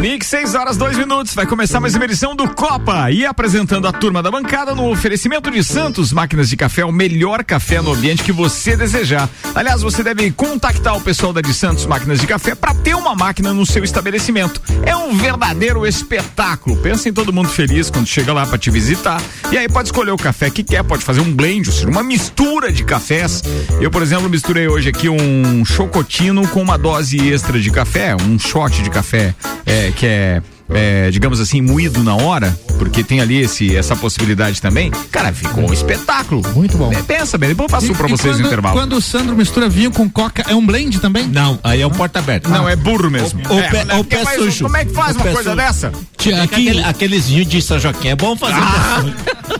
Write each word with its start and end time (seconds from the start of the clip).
Mix 0.00 0.26
6 0.26 0.54
horas 0.54 0.76
2 0.76 0.98
minutos. 0.98 1.34
Vai 1.34 1.46
começar 1.46 1.80
mais 1.80 1.94
uma 1.94 2.04
edição 2.04 2.36
do 2.36 2.48
Copa. 2.48 3.10
E 3.10 3.26
apresentando 3.26 3.88
a 3.88 3.92
turma 3.92 4.22
da 4.22 4.30
bancada 4.30 4.74
no 4.74 4.90
oferecimento 4.90 5.50
de 5.50 5.64
Santos 5.64 6.12
Máquinas 6.12 6.48
de 6.48 6.56
Café, 6.56 6.84
o 6.84 6.92
melhor 6.92 7.42
café 7.42 7.80
no 7.80 7.92
ambiente 7.92 8.22
que 8.22 8.30
você 8.30 8.76
desejar. 8.76 9.28
Aliás, 9.54 9.82
você 9.82 10.04
deve 10.04 10.30
contactar 10.30 10.96
o 10.96 11.00
pessoal 11.00 11.32
da 11.32 11.40
de 11.40 11.52
Santos 11.52 11.86
Máquinas 11.86 12.20
de 12.20 12.26
Café 12.26 12.54
para 12.54 12.74
ter 12.74 12.94
uma 12.94 13.16
máquina 13.16 13.52
no 13.52 13.66
seu 13.66 13.82
estabelecimento. 13.82 14.60
É 14.84 14.94
um 14.94 15.16
verdadeiro 15.16 15.86
espetáculo. 15.86 16.76
Pensa 16.76 17.08
em 17.08 17.12
todo 17.12 17.32
mundo 17.32 17.48
feliz 17.48 17.90
quando 17.90 18.06
chega 18.06 18.32
lá 18.32 18.46
para 18.46 18.58
te 18.58 18.70
visitar. 18.70 19.20
E 19.50 19.58
aí 19.58 19.68
pode 19.68 19.88
escolher 19.88 20.12
o 20.12 20.16
café 20.16 20.50
que 20.50 20.62
quer, 20.62 20.84
pode 20.84 21.04
fazer 21.04 21.20
um 21.20 21.32
blend, 21.32 21.68
ou 21.68 21.74
seja, 21.74 21.88
uma 21.88 22.02
mistura 22.02 22.70
de 22.70 22.84
cafés. 22.84 23.42
Eu, 23.80 23.90
por 23.90 24.02
exemplo, 24.02 24.28
misturei 24.28 24.68
hoje 24.68 24.90
aqui 24.90 25.08
um 25.08 25.64
chocotino 25.64 26.46
com 26.48 26.62
uma 26.62 26.76
dose 26.76 27.16
extra 27.28 27.58
de 27.58 27.70
café, 27.70 28.14
um 28.14 28.38
shot 28.38 28.82
de 28.82 28.90
café 28.90 29.34
é, 29.64 29.92
que 29.92 30.06
é 30.06 30.42
é, 30.70 31.10
digamos 31.10 31.40
assim, 31.40 31.60
moído 31.60 32.02
na 32.02 32.16
hora, 32.16 32.58
porque 32.78 33.04
tem 33.04 33.20
ali 33.20 33.40
esse, 33.40 33.76
essa 33.76 33.94
possibilidade 33.94 34.60
também, 34.60 34.90
cara, 35.10 35.32
ficou 35.32 35.68
um 35.68 35.72
espetáculo. 35.72 36.42
Muito 36.54 36.76
bom. 36.76 36.92
É, 36.92 37.02
pensa 37.02 37.38
bem, 37.38 37.50
depois 37.50 37.70
eu 37.72 37.80
faço 37.80 37.94
pra 37.94 38.08
vocês 38.08 38.34
quando, 38.34 38.40
no 38.40 38.46
intervalo. 38.46 38.76
Quando 38.76 38.92
o 38.94 39.00
Sandro 39.00 39.36
mistura 39.36 39.68
vinho 39.68 39.90
com 39.90 40.08
coca, 40.08 40.44
é 40.48 40.54
um 40.54 40.64
blend 40.64 40.98
também? 41.00 41.26
Não, 41.28 41.58
aí 41.62 41.80
é 41.80 41.86
um 41.86 41.90
porta 41.90 42.18
aberto. 42.18 42.48
Não, 42.50 42.68
é 42.68 42.74
burro 42.74 43.10
mesmo. 43.10 43.40
Ou 43.48 43.58
é, 43.58 43.70
pé, 43.70 43.84
né, 43.84 43.94
ou 43.94 44.04
pé 44.04 44.24
faz, 44.24 44.38
sujo. 44.38 44.64
Como 44.64 44.76
é 44.76 44.84
que 44.84 44.92
faz 44.92 45.16
O 45.16 45.20
uma 45.20 45.24
coisa 45.24 45.42
sujo. 45.50 45.56
dessa? 45.56 45.92
Tia, 46.16 46.42
aqui, 46.42 46.68
Aquele, 46.68 46.84
aqueles 46.84 47.28
vinhos 47.28 47.46
de 47.46 47.62
São 47.62 47.78
Joaquim, 47.78 48.08
é 48.08 48.16
bom 48.16 48.36
fazer. 48.36 48.54
Ah. 48.56 49.04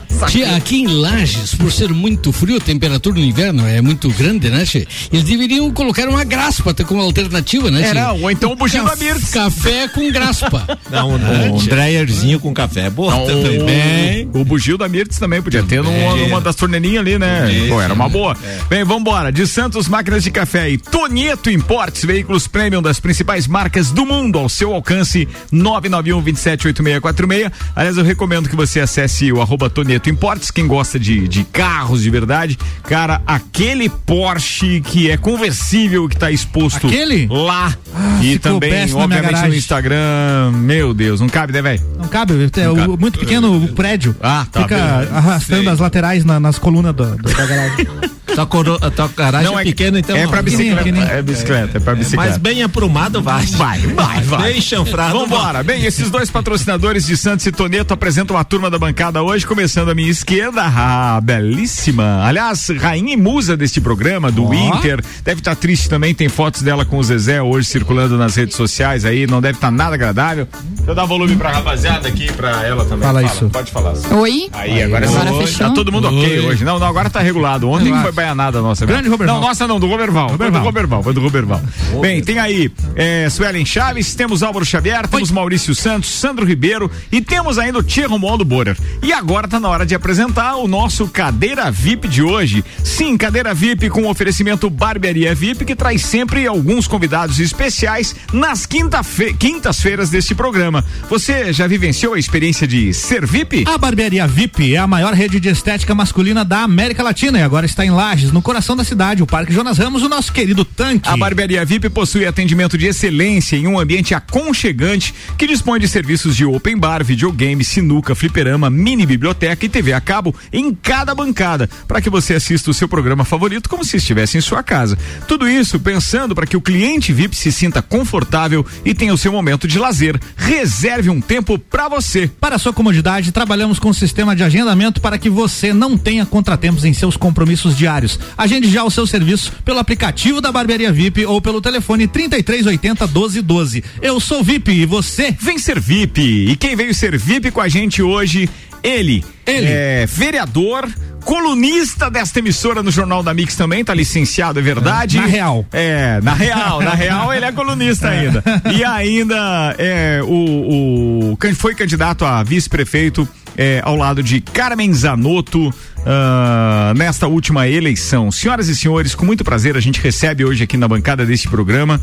tia, 0.25 0.55
aqui 0.55 0.77
em 0.81 0.87
Lages, 0.87 1.53
por 1.55 1.71
ser 1.71 1.89
muito 1.89 2.31
frio, 2.31 2.57
a 2.57 2.59
temperatura 2.59 3.19
no 3.19 3.23
inverno 3.25 3.65
é 3.67 3.81
muito 3.81 4.09
grande, 4.09 4.49
né, 4.49 4.65
tia? 4.65 4.87
Eles 5.11 5.23
deveriam 5.25 5.71
colocar 5.71 6.07
uma 6.09 6.23
graspa 6.23 6.73
ter 6.73 6.85
como 6.85 7.01
alternativa, 7.01 7.69
né, 7.69 7.81
É, 7.81 7.91
tia? 7.91 8.03
não, 8.03 8.21
ou 8.23 8.31
então 8.31 8.51
o 8.51 8.55
bugio 8.55 8.83
da 8.83 8.95
Mirtz. 8.95 9.31
Café 9.31 9.87
com 9.87 10.11
graspa. 10.11 10.65
Não, 10.89 11.11
um, 11.11 11.55
um 11.55 11.57
dryerzinho 11.65 12.39
com 12.39 12.53
café 12.53 12.85
é 12.85 12.89
bom 12.89 13.09
também. 13.25 14.29
O 14.33 14.43
bugio 14.45 14.77
da 14.77 14.87
Mirtz 14.87 15.17
também 15.17 15.41
podia 15.41 15.61
ter 15.63 15.83
numa, 15.83 16.15
numa 16.15 16.41
das 16.41 16.55
torneirinhas 16.55 16.99
ali, 17.01 17.19
né? 17.19 17.45
Pô, 17.67 17.81
era 17.81 17.93
uma 17.93 18.07
boa. 18.07 18.35
Bem, 18.69 18.83
vambora. 18.83 19.31
De 19.31 19.45
Santos 19.45 19.87
Máquinas 19.87 20.23
de 20.23 20.31
Café 20.31 20.69
e 20.69 20.77
Tonieto 20.77 21.49
Importes, 21.49 22.05
veículos 22.05 22.47
premium 22.47 22.81
das 22.81 22.99
principais 22.99 23.47
marcas 23.47 23.91
do 23.91 24.05
mundo 24.05 24.39
ao 24.39 24.47
seu 24.47 24.73
alcance, 24.73 25.27
991 25.51 26.21
278646. 26.21 27.51
Aliás, 27.75 27.97
eu 27.97 28.03
recomendo 28.03 28.47
que 28.49 28.55
você 28.55 28.79
acesse 28.79 29.31
o 29.31 29.41
arroba 29.41 29.69
Tonieto 29.69 30.06
Importes, 30.09 30.51
quem 30.51 30.65
gosta 30.67 30.99
de, 30.99 31.27
de 31.27 31.43
carros 31.43 32.01
de 32.03 32.09
verdade. 32.09 32.57
Cara, 32.83 33.21
aquele 33.25 33.89
Porsche 33.89 34.81
que 34.81 35.09
é 35.11 35.17
conversível, 35.17 36.07
que 36.07 36.15
tá 36.15 36.31
exposto 36.31 36.87
Aquele? 36.87 37.27
lá. 37.27 37.75
e 38.21 38.33
ficou 38.33 38.53
também, 38.53 38.93
obviamente, 38.93 39.47
no. 39.47 39.55
Instagram. 39.55 40.51
Meu 40.53 40.93
Deus, 40.93 41.19
não 41.19 41.27
cabe, 41.29 41.53
né, 41.53 41.61
velho? 41.61 41.81
Não 41.97 42.07
cabe, 42.07 42.33
é 42.57 42.69
o- 42.69 42.75
cabe. 42.75 42.97
muito 42.97 43.19
pequeno 43.19 43.63
o 43.63 43.67
prédio. 43.73 44.15
Ah, 44.21 44.45
tá, 44.51 44.63
Fica 44.63 44.75
beleza. 44.77 45.13
arrastando 45.15 45.69
as 45.69 45.79
laterais 45.79 46.23
na- 46.25 46.39
nas 46.39 46.57
colunas 46.57 46.93
do- 46.95 47.15
do- 47.17 47.33
da 47.33 47.45
garagem. 47.45 47.87
Tua, 48.37 48.45
coro, 48.45 48.77
a 48.79 48.91
tua 48.91 49.07
garagem 49.07 49.51
é 49.57 49.63
pequena, 49.63 49.99
então. 49.99 50.15
É 50.15 50.23
não. 50.23 50.29
pra 50.29 50.43
bicicleta. 50.43 50.75
pequenininho. 50.77 51.11
É 51.11 51.21
bicicleta, 51.23 51.77
é 51.77 51.79
pra 51.79 51.95
bicicleta. 51.95 52.29
Mas 52.29 52.37
bem 52.37 52.61
aprumado 52.61 53.19
vai. 53.19 53.43
Vai, 53.57 53.79
vai, 53.79 54.21
vai. 54.21 54.53
Bem 54.53 54.61
chanfrado. 54.61 55.17
Vambora. 55.17 55.63
Bem, 55.63 55.83
esses 55.85 56.11
dois 56.11 56.29
patrocinadores 56.29 57.07
de 57.07 57.17
Santos 57.17 57.45
e 57.47 57.51
Toneto 57.51 57.93
apresentam 57.93 58.37
a 58.37 58.43
turma 58.43 58.69
da 58.69 58.77
bancada 58.77 59.23
hoje, 59.23 59.47
começando 59.47 59.89
à 59.89 59.95
minha 59.95 60.11
esquerda, 60.11 60.61
a 60.63 61.19
belíssima, 61.21 62.23
aliás, 62.23 62.69
rainha 62.79 63.13
e 63.13 63.17
musa 63.17 63.57
deste 63.57 63.81
programa, 63.81 64.31
do 64.31 64.45
Ó. 64.45 64.53
Inter. 64.53 65.03
Deve 65.23 65.41
estar 65.41 65.55
triste 65.55 65.89
também, 65.89 66.13
tem 66.13 66.29
fotos 66.29 66.61
dela 66.61 66.85
com 66.85 66.97
o 66.99 67.03
Zezé 67.03 67.41
hoje 67.41 67.67
circulando 67.67 68.17
nas 68.17 68.35
redes 68.35 68.55
sociais 68.55 69.05
aí, 69.05 69.25
não 69.25 69.41
deve 69.41 69.57
estar 69.57 69.71
nada 69.71 69.95
agradável. 69.95 70.47
Deixa 70.75 70.91
eu 70.91 70.95
dar 70.95 71.05
volume 71.05 71.35
pra 71.35 71.51
rapaziada 71.51 72.07
aqui, 72.07 72.31
pra 72.33 72.63
ela 72.63 72.85
também. 72.85 73.07
Fala 73.07 73.23
isso. 73.23 73.49
Pode 73.49 73.71
falar. 73.71 73.93
Oi? 74.11 74.49
Aí, 74.53 74.83
agora, 74.83 75.07
Agora 75.07 75.31
sim. 75.31 75.39
fechou? 75.39 75.67
Tá 75.69 75.73
todo 75.73 75.91
mundo 75.91 76.07
ok 76.07 76.39
Oi. 76.39 76.45
hoje. 76.45 76.63
Não, 76.63 76.77
não, 76.77 76.87
agora 76.87 77.09
tá 77.09 77.19
regulado. 77.21 77.69
Ontem 77.69 77.85
Relaxa. 77.85 78.03
Foi 78.27 78.35
baianada 78.35 78.61
nossa. 78.61 78.85
mesmo. 78.85 78.93
Grande 78.95 79.09
Roberval. 79.09 79.39
Não, 79.39 79.47
nossa 79.47 79.67
não, 79.67 79.79
do 79.79 79.87
Roberval. 79.87 80.29
Foi 80.29 80.37
do 80.37 80.43
Roberval. 80.43 80.63
Roberval, 80.63 81.03
foi 81.03 81.13
do 81.13 81.21
Roberval. 81.21 81.61
Bem, 82.01 82.21
tem 82.21 82.39
aí 82.39 82.71
é, 82.95 83.29
Suelen 83.29 83.65
Chaves, 83.65 84.13
temos 84.15 84.43
Álvaro 84.43 84.65
Xavier, 84.65 85.07
temos 85.07 85.31
Maurício 85.31 85.73
Santos, 85.73 86.09
Sandro 86.09 86.45
Ribeiro 86.45 86.89
e 87.11 87.21
temos 87.21 87.57
ainda 87.57 87.79
o 87.79 87.83
Tia 87.83 88.07
Romualdo 88.07 88.43
Borer. 88.45 88.77
E 89.01 89.13
agora 89.13 89.47
tá 89.47 89.59
na 89.59 89.69
hora 89.69 89.85
de 89.85 89.95
apresentar 89.95 90.55
o 90.57 90.67
nosso 90.67 91.07
Cadeira 91.07 91.69
VIP 91.71 92.07
de 92.07 92.21
hoje. 92.21 92.63
Sim, 92.83 93.17
Cadeira 93.17 93.53
VIP 93.53 93.89
com 93.89 94.07
oferecimento 94.07 94.69
Barbearia 94.69 95.33
VIP 95.33 95.65
que 95.65 95.75
traz 95.75 96.03
sempre 96.03 96.45
alguns 96.47 96.87
convidados 96.87 97.39
especiais 97.39 98.15
nas 98.33 98.65
quinta-fe- 98.65 99.33
quintas-feiras 99.33 100.09
deste 100.09 100.35
programa. 100.35 100.83
Você 101.09 101.53
já 101.53 101.67
vivenciou 101.67 102.13
a 102.13 102.19
experiência 102.19 102.67
de 102.67 102.93
ser 102.93 103.25
VIP? 103.25 103.63
A 103.67 103.77
Barbearia 103.77 104.27
VIP 104.27 104.75
é 104.75 104.77
a 104.77 104.87
maior 104.87 105.13
rede 105.13 105.39
de 105.39 105.49
estética 105.49 105.93
masculina 105.95 106.43
da 106.43 106.61
América 106.63 107.03
Latina 107.03 107.39
e 107.39 107.41
agora 107.43 107.65
está 107.65 107.85
em 107.85 107.91
Lages, 108.07 108.31
no 108.31 108.41
coração 108.41 108.73
da 108.73 108.85
cidade, 108.85 109.21
o 109.21 109.27
Parque 109.27 109.51
Jonas 109.51 109.77
Ramos, 109.77 110.01
o 110.01 110.07
nosso 110.07 110.31
querido 110.31 110.63
tanque. 110.63 111.09
A 111.09 111.17
Barbearia 111.17 111.65
VIP 111.65 111.89
possui 111.89 112.25
atendimento 112.25 112.77
de 112.77 112.85
excelência 112.85 113.57
em 113.57 113.67
um 113.67 113.77
ambiente 113.77 114.15
aconchegante 114.15 115.13
que 115.37 115.45
dispõe 115.45 115.77
de 115.77 115.89
serviços 115.89 116.33
de 116.33 116.45
open 116.45 116.77
bar, 116.77 117.03
videogame, 117.03 117.65
sinuca, 117.65 118.15
fliperama, 118.15 118.69
mini 118.69 119.05
biblioteca 119.05 119.65
e 119.65 119.67
TV 119.67 119.91
a 119.91 119.99
cabo 119.99 120.33
em 120.53 120.73
cada 120.73 121.13
bancada, 121.13 121.69
para 121.85 121.99
que 121.99 122.09
você 122.09 122.35
assista 122.35 122.71
o 122.71 122.73
seu 122.73 122.87
programa 122.87 123.25
favorito 123.25 123.67
como 123.67 123.83
se 123.83 123.97
estivesse 123.97 124.37
em 124.37 124.41
sua 124.41 124.63
casa. 124.63 124.97
Tudo 125.27 125.45
isso 125.45 125.77
pensando 125.77 126.33
para 126.33 126.47
que 126.47 126.55
o 126.55 126.61
cliente 126.61 127.11
VIP 127.11 127.35
se 127.35 127.51
sinta 127.51 127.81
confortável 127.81 128.65
e 128.85 128.93
tenha 128.93 129.13
o 129.13 129.17
seu 129.17 129.33
momento 129.33 129.67
de 129.67 129.77
lazer. 129.77 130.17
Reserve 130.37 131.09
um 131.09 131.19
tempo 131.19 131.59
para 131.59 131.89
você. 131.89 132.31
Para 132.39 132.57
sua 132.57 132.71
comodidade, 132.71 133.33
trabalhamos 133.33 133.79
com 133.79 133.89
um 133.89 133.93
sistema 133.93 134.33
de 134.33 134.43
agendamento 134.43 135.01
para 135.01 135.17
que 135.17 135.29
você 135.29 135.73
não 135.73 135.97
tenha 135.97 136.25
contratempos 136.25 136.85
em 136.85 136.93
seus 136.93 137.17
compromissos 137.17 137.75
diários. 137.75 137.96
Agende 138.37 138.69
já 138.69 138.83
o 138.83 138.91
seu 138.91 139.07
serviço 139.07 139.51
pelo 139.65 139.79
aplicativo 139.79 140.39
da 140.39 140.51
Barbearia 140.51 140.91
VIP 140.91 141.25
ou 141.25 141.41
pelo 141.41 141.61
telefone 141.61 142.07
3380 142.07 143.05
1212. 143.07 143.83
Eu 144.01 144.19
sou 144.19 144.43
VIP 144.43 144.71
e 144.71 144.85
você? 144.85 145.35
Vem 145.39 145.57
ser 145.57 145.79
VIP. 145.79 146.21
E 146.49 146.55
quem 146.55 146.75
veio 146.75 146.93
ser 146.93 147.17
VIP 147.17 147.51
com 147.51 147.61
a 147.61 147.67
gente 147.67 148.01
hoje, 148.01 148.49
ele. 148.83 149.23
Ele. 149.45 149.67
É 149.67 150.05
vereador. 150.05 150.87
Colunista 151.23 152.09
desta 152.09 152.39
emissora 152.39 152.81
no 152.81 152.89
Jornal 152.89 153.21
da 153.21 153.33
Mix 153.33 153.53
também, 153.57 153.83
tá 153.83 153.93
licenciado, 153.93 154.59
é 154.59 154.61
verdade? 154.61 155.17
Na 155.17 155.25
real. 155.25 155.65
É, 155.73 156.21
na 156.23 156.33
real, 156.33 156.81
na 156.81 156.93
real 156.93 157.33
ele 157.33 157.43
é 157.43 157.51
colunista 157.51 158.07
ainda. 158.09 158.41
E 158.73 158.81
ainda 158.85 159.75
é 159.77 160.21
o, 160.23 161.33
o 161.33 161.37
foi 161.53 161.75
candidato 161.75 162.23
a 162.23 162.41
vice-prefeito 162.43 163.27
é, 163.57 163.81
ao 163.83 163.97
lado 163.97 164.23
de 164.23 164.39
Carmen 164.39 164.93
Zanotto 164.93 165.73
ah, 166.05 166.93
nesta 166.95 167.27
última 167.27 167.67
eleição. 167.67 168.31
Senhoras 168.31 168.69
e 168.69 168.75
senhores, 168.75 169.13
com 169.13 169.25
muito 169.25 169.43
prazer 169.43 169.75
a 169.75 169.81
gente 169.81 169.99
recebe 169.99 170.45
hoje 170.45 170.63
aqui 170.63 170.77
na 170.77 170.87
bancada 170.87 171.25
deste 171.25 171.49
programa 171.49 171.99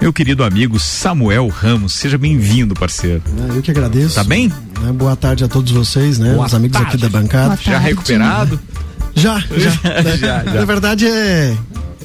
meu 0.00 0.12
querido 0.12 0.44
amigo 0.44 0.78
Samuel 0.78 1.48
Ramos. 1.48 1.92
Seja 1.94 2.18
bem-vindo, 2.18 2.74
parceiro. 2.74 3.22
Eu 3.54 3.62
que 3.62 3.70
agradeço. 3.70 4.14
Tá 4.14 4.24
bem? 4.24 4.48
Né, 4.80 4.92
Boa 4.92 5.16
tarde 5.16 5.44
a 5.44 5.48
todos 5.48 5.72
vocês, 5.72 6.18
né? 6.18 6.34
Boa 6.34 6.46
Os 6.46 6.54
amigos 6.54 6.76
aqui 6.80 6.98
tarde. 6.98 7.02
da 7.02 7.08
bancada. 7.08 7.58
Já 7.62 7.78
recuperado? 7.78 8.60
Já, 9.14 9.38
já. 9.56 9.70
Já, 10.02 10.16
já. 10.16 10.42
Na 10.44 10.64
verdade 10.64 11.06
é, 11.06 11.56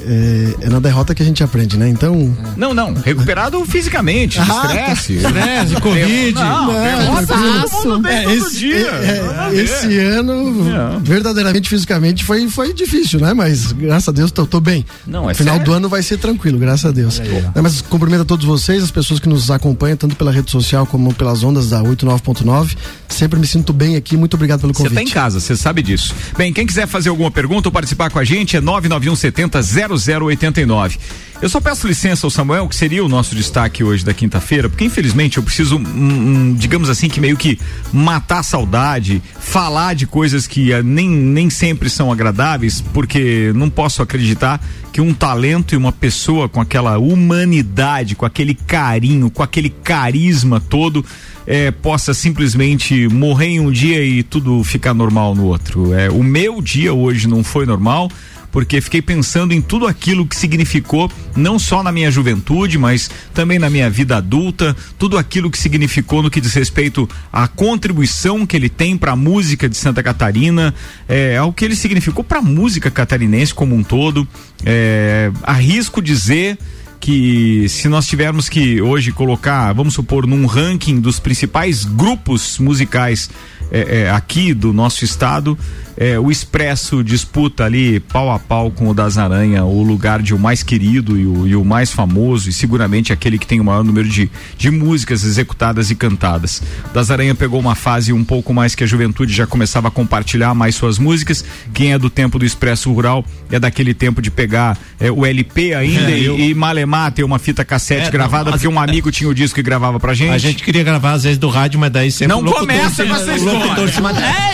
é. 0.05 0.65
é 0.65 0.69
na 0.69 0.79
derrota 0.79 1.13
que 1.15 1.21
a 1.21 1.25
gente 1.25 1.43
aprende, 1.43 1.77
né? 1.77 1.87
Então. 1.89 2.35
Não, 2.57 2.73
não. 2.73 2.93
Recuperado 2.93 3.63
fisicamente, 3.65 4.39
Ah, 4.39 4.43
estresse. 4.43 5.13
Estresse, 5.13 5.75
Covid. 5.81 6.33
Não, 6.33 6.67
Não, 6.67 6.73
derrota 6.83 7.27
tranquilo. 7.27 7.69
todo 7.83 8.07
É, 8.07 8.23
todo 8.23 8.33
esse, 8.33 8.59
dia. 8.59 8.87
é, 8.87 9.53
esse 9.55 9.99
ano, 9.99 10.63
Não. 10.63 10.99
verdadeiramente, 10.99 11.69
fisicamente, 11.69 12.23
foi, 12.23 12.47
foi 12.49 12.73
difícil, 12.73 13.19
né? 13.19 13.33
Mas 13.33 13.71
graças 13.71 14.09
a 14.09 14.11
Deus 14.11 14.31
tô, 14.31 14.45
tô 14.45 14.59
bem. 14.59 14.85
Não, 15.05 15.29
é 15.29 15.33
Final 15.33 15.55
sério? 15.55 15.65
do 15.71 15.73
ano 15.73 15.89
vai 15.89 16.01
ser 16.03 16.17
tranquilo, 16.17 16.57
graças 16.57 16.85
a 16.85 16.91
Deus. 16.91 17.19
Né, 17.19 17.51
mas 17.61 17.81
cumprimento 17.81 18.21
a 18.21 18.25
todos 18.25 18.45
vocês, 18.45 18.83
as 18.83 18.91
pessoas 18.91 19.19
que 19.19 19.29
nos 19.29 19.49
acompanham, 19.51 19.97
tanto 19.97 20.15
pela 20.15 20.31
rede 20.31 20.49
social 20.51 20.85
como 20.85 21.13
pelas 21.13 21.43
ondas 21.43 21.69
da 21.69 21.81
89.9. 21.81 22.75
Sempre 23.09 23.39
me 23.39 23.47
sinto 23.47 23.73
bem 23.73 23.95
aqui. 23.95 24.15
Muito 24.17 24.33
obrigado 24.35 24.61
pelo 24.61 24.73
Você 24.73 24.83
convite. 24.83 24.95
tá 24.95 25.01
em 25.01 25.07
casa, 25.07 25.39
você 25.39 25.55
sabe 25.55 25.81
disso. 25.81 26.13
Bem, 26.37 26.53
quem 26.53 26.65
quiser 26.65 26.87
fazer 26.87 27.09
alguma 27.09 27.29
pergunta 27.31 27.67
ou 27.67 27.71
participar 27.71 28.09
com 28.09 28.19
a 28.19 28.23
gente 28.23 28.55
é 28.57 28.61
991 28.61 29.15
70 29.15 29.61
0089. 29.97 30.97
Eu 31.41 31.49
só 31.49 31.59
peço 31.59 31.87
licença 31.87 32.27
ao 32.27 32.29
Samuel, 32.29 32.67
que 32.67 32.75
seria 32.75 33.03
o 33.03 33.09
nosso 33.09 33.33
destaque 33.33 33.83
hoje 33.83 34.05
da 34.05 34.13
quinta-feira, 34.13 34.69
porque 34.69 34.85
infelizmente 34.85 35.37
eu 35.37 35.43
preciso, 35.43 35.77
um, 35.77 35.81
um, 35.81 36.53
digamos 36.53 36.87
assim, 36.87 37.09
que 37.09 37.19
meio 37.19 37.35
que 37.35 37.57
matar 37.91 38.39
a 38.39 38.43
saudade, 38.43 39.23
falar 39.39 39.95
de 39.95 40.05
coisas 40.05 40.45
que 40.45 40.71
uh, 40.71 40.83
nem, 40.83 41.09
nem 41.09 41.49
sempre 41.49 41.89
são 41.89 42.11
agradáveis, 42.11 42.79
porque 42.79 43.51
não 43.55 43.71
posso 43.71 44.03
acreditar 44.03 44.63
que 44.93 45.01
um 45.01 45.15
talento 45.15 45.73
e 45.73 45.77
uma 45.77 45.91
pessoa 45.91 46.47
com 46.47 46.61
aquela 46.61 46.99
humanidade, 46.99 48.15
com 48.15 48.25
aquele 48.25 48.53
carinho, 48.53 49.31
com 49.31 49.41
aquele 49.41 49.69
carisma 49.69 50.59
todo, 50.59 51.03
é, 51.47 51.71
possa 51.71 52.13
simplesmente 52.13 53.07
morrer 53.07 53.47
em 53.47 53.59
um 53.59 53.71
dia 53.71 54.05
e 54.05 54.21
tudo 54.21 54.63
ficar 54.63 54.93
normal 54.93 55.33
no 55.33 55.45
outro. 55.45 55.91
É, 55.93 56.07
o 56.09 56.23
meu 56.23 56.61
dia 56.61 56.93
hoje 56.93 57.27
não 57.27 57.43
foi 57.43 57.65
normal 57.65 58.11
porque 58.51 58.81
fiquei 58.81 59.01
pensando 59.01 59.53
em 59.53 59.61
tudo 59.61 59.87
aquilo 59.87 60.25
que 60.25 60.35
significou, 60.35 61.09
não 61.35 61.57
só 61.57 61.81
na 61.81 61.91
minha 61.91 62.11
juventude, 62.11 62.77
mas 62.77 63.09
também 63.33 63.57
na 63.57 63.69
minha 63.69 63.89
vida 63.89 64.17
adulta, 64.17 64.75
tudo 64.97 65.17
aquilo 65.17 65.49
que 65.49 65.57
significou 65.57 66.21
no 66.21 66.29
que 66.29 66.41
diz 66.41 66.53
respeito 66.53 67.09
à 67.31 67.47
contribuição 67.47 68.45
que 68.45 68.55
ele 68.55 68.69
tem 68.69 68.97
para 68.97 69.13
a 69.13 69.15
música 69.15 69.69
de 69.69 69.77
Santa 69.77 70.03
Catarina, 70.03 70.73
é, 71.07 71.37
ao 71.37 71.53
que 71.53 71.63
ele 71.65 71.75
significou 71.75 72.23
para 72.23 72.39
a 72.39 72.41
música 72.41 72.91
catarinense 72.91 73.53
como 73.53 73.75
um 73.75 73.83
todo. 73.83 74.27
É, 74.65 75.31
arrisco 75.43 76.01
dizer 76.01 76.57
que 77.01 77.67
se 77.67 77.89
nós 77.89 78.05
tivermos 78.05 78.47
que 78.47 78.79
hoje 78.79 79.11
colocar, 79.11 79.73
vamos 79.73 79.95
supor, 79.95 80.27
num 80.27 80.45
ranking 80.45 80.99
dos 80.99 81.19
principais 81.19 81.83
grupos 81.83 82.59
musicais 82.59 83.29
é, 83.71 84.01
é, 84.01 84.09
aqui 84.11 84.53
do 84.53 84.71
nosso 84.71 85.03
estado, 85.03 85.57
é, 86.01 86.19
o 86.19 86.31
Expresso 86.31 87.03
disputa 87.03 87.63
ali 87.63 87.99
pau 87.99 88.31
a 88.31 88.39
pau 88.39 88.71
com 88.71 88.89
o 88.89 88.93
das 88.93 89.19
Aranha 89.19 89.63
o 89.65 89.83
lugar 89.83 90.19
de 90.19 90.33
o 90.33 90.39
mais 90.39 90.63
querido 90.63 91.15
e 91.15 91.27
o, 91.27 91.47
e 91.47 91.55
o, 91.55 91.63
mais 91.63 91.91
famoso 91.91 92.49
e 92.49 92.53
seguramente 92.53 93.13
aquele 93.13 93.37
que 93.37 93.45
tem 93.45 93.59
o 93.59 93.63
maior 93.63 93.83
número 93.83 94.09
de, 94.09 94.27
de 94.57 94.71
músicas 94.71 95.23
executadas 95.23 95.91
e 95.91 95.95
cantadas. 95.95 96.59
Das 96.91 97.11
Aranha 97.11 97.35
pegou 97.35 97.59
uma 97.59 97.75
fase 97.75 98.11
um 98.11 98.23
pouco 98.23 98.51
mais 98.51 98.73
que 98.73 98.83
a 98.83 98.87
juventude 98.87 99.31
já 99.31 99.45
começava 99.45 99.89
a 99.89 99.91
compartilhar 99.91 100.55
mais 100.55 100.73
suas 100.73 100.97
músicas. 100.97 101.45
Quem 101.71 101.93
é 101.93 101.99
do 101.99 102.09
tempo 102.09 102.39
do 102.39 102.45
Expresso 102.45 102.91
Rural 102.91 103.23
é 103.51 103.59
daquele 103.59 103.93
tempo 103.93 104.23
de 104.23 104.31
pegar 104.31 104.79
é, 104.99 105.11
o 105.11 105.23
LP 105.23 105.75
ainda 105.75 106.09
é, 106.09 106.17
e, 106.17 106.25
eu... 106.25 106.39
e 106.39 106.55
malemar 106.55 107.11
ter 107.11 107.23
uma 107.23 107.37
fita 107.37 107.63
cassete 107.63 108.07
é, 108.07 108.09
gravada 108.09 108.45
não, 108.45 108.53
porque 108.53 108.67
um 108.67 108.79
amigo 108.79 109.11
tinha 109.11 109.29
o 109.29 109.35
disco 109.35 109.59
e 109.59 109.63
gravava 109.63 109.99
pra 109.99 110.15
gente. 110.15 110.33
A 110.33 110.39
gente 110.39 110.63
queria 110.63 110.83
gravar 110.83 111.11
às 111.11 111.21
vezes 111.25 111.37
do 111.37 111.47
rádio, 111.47 111.79
mas 111.79 111.91
daí 111.91 112.11
sempre 112.11 112.35
não 112.35 112.43
começa 112.43 113.05
com 113.05 113.13
essa 113.13 113.35
história. 113.35 113.91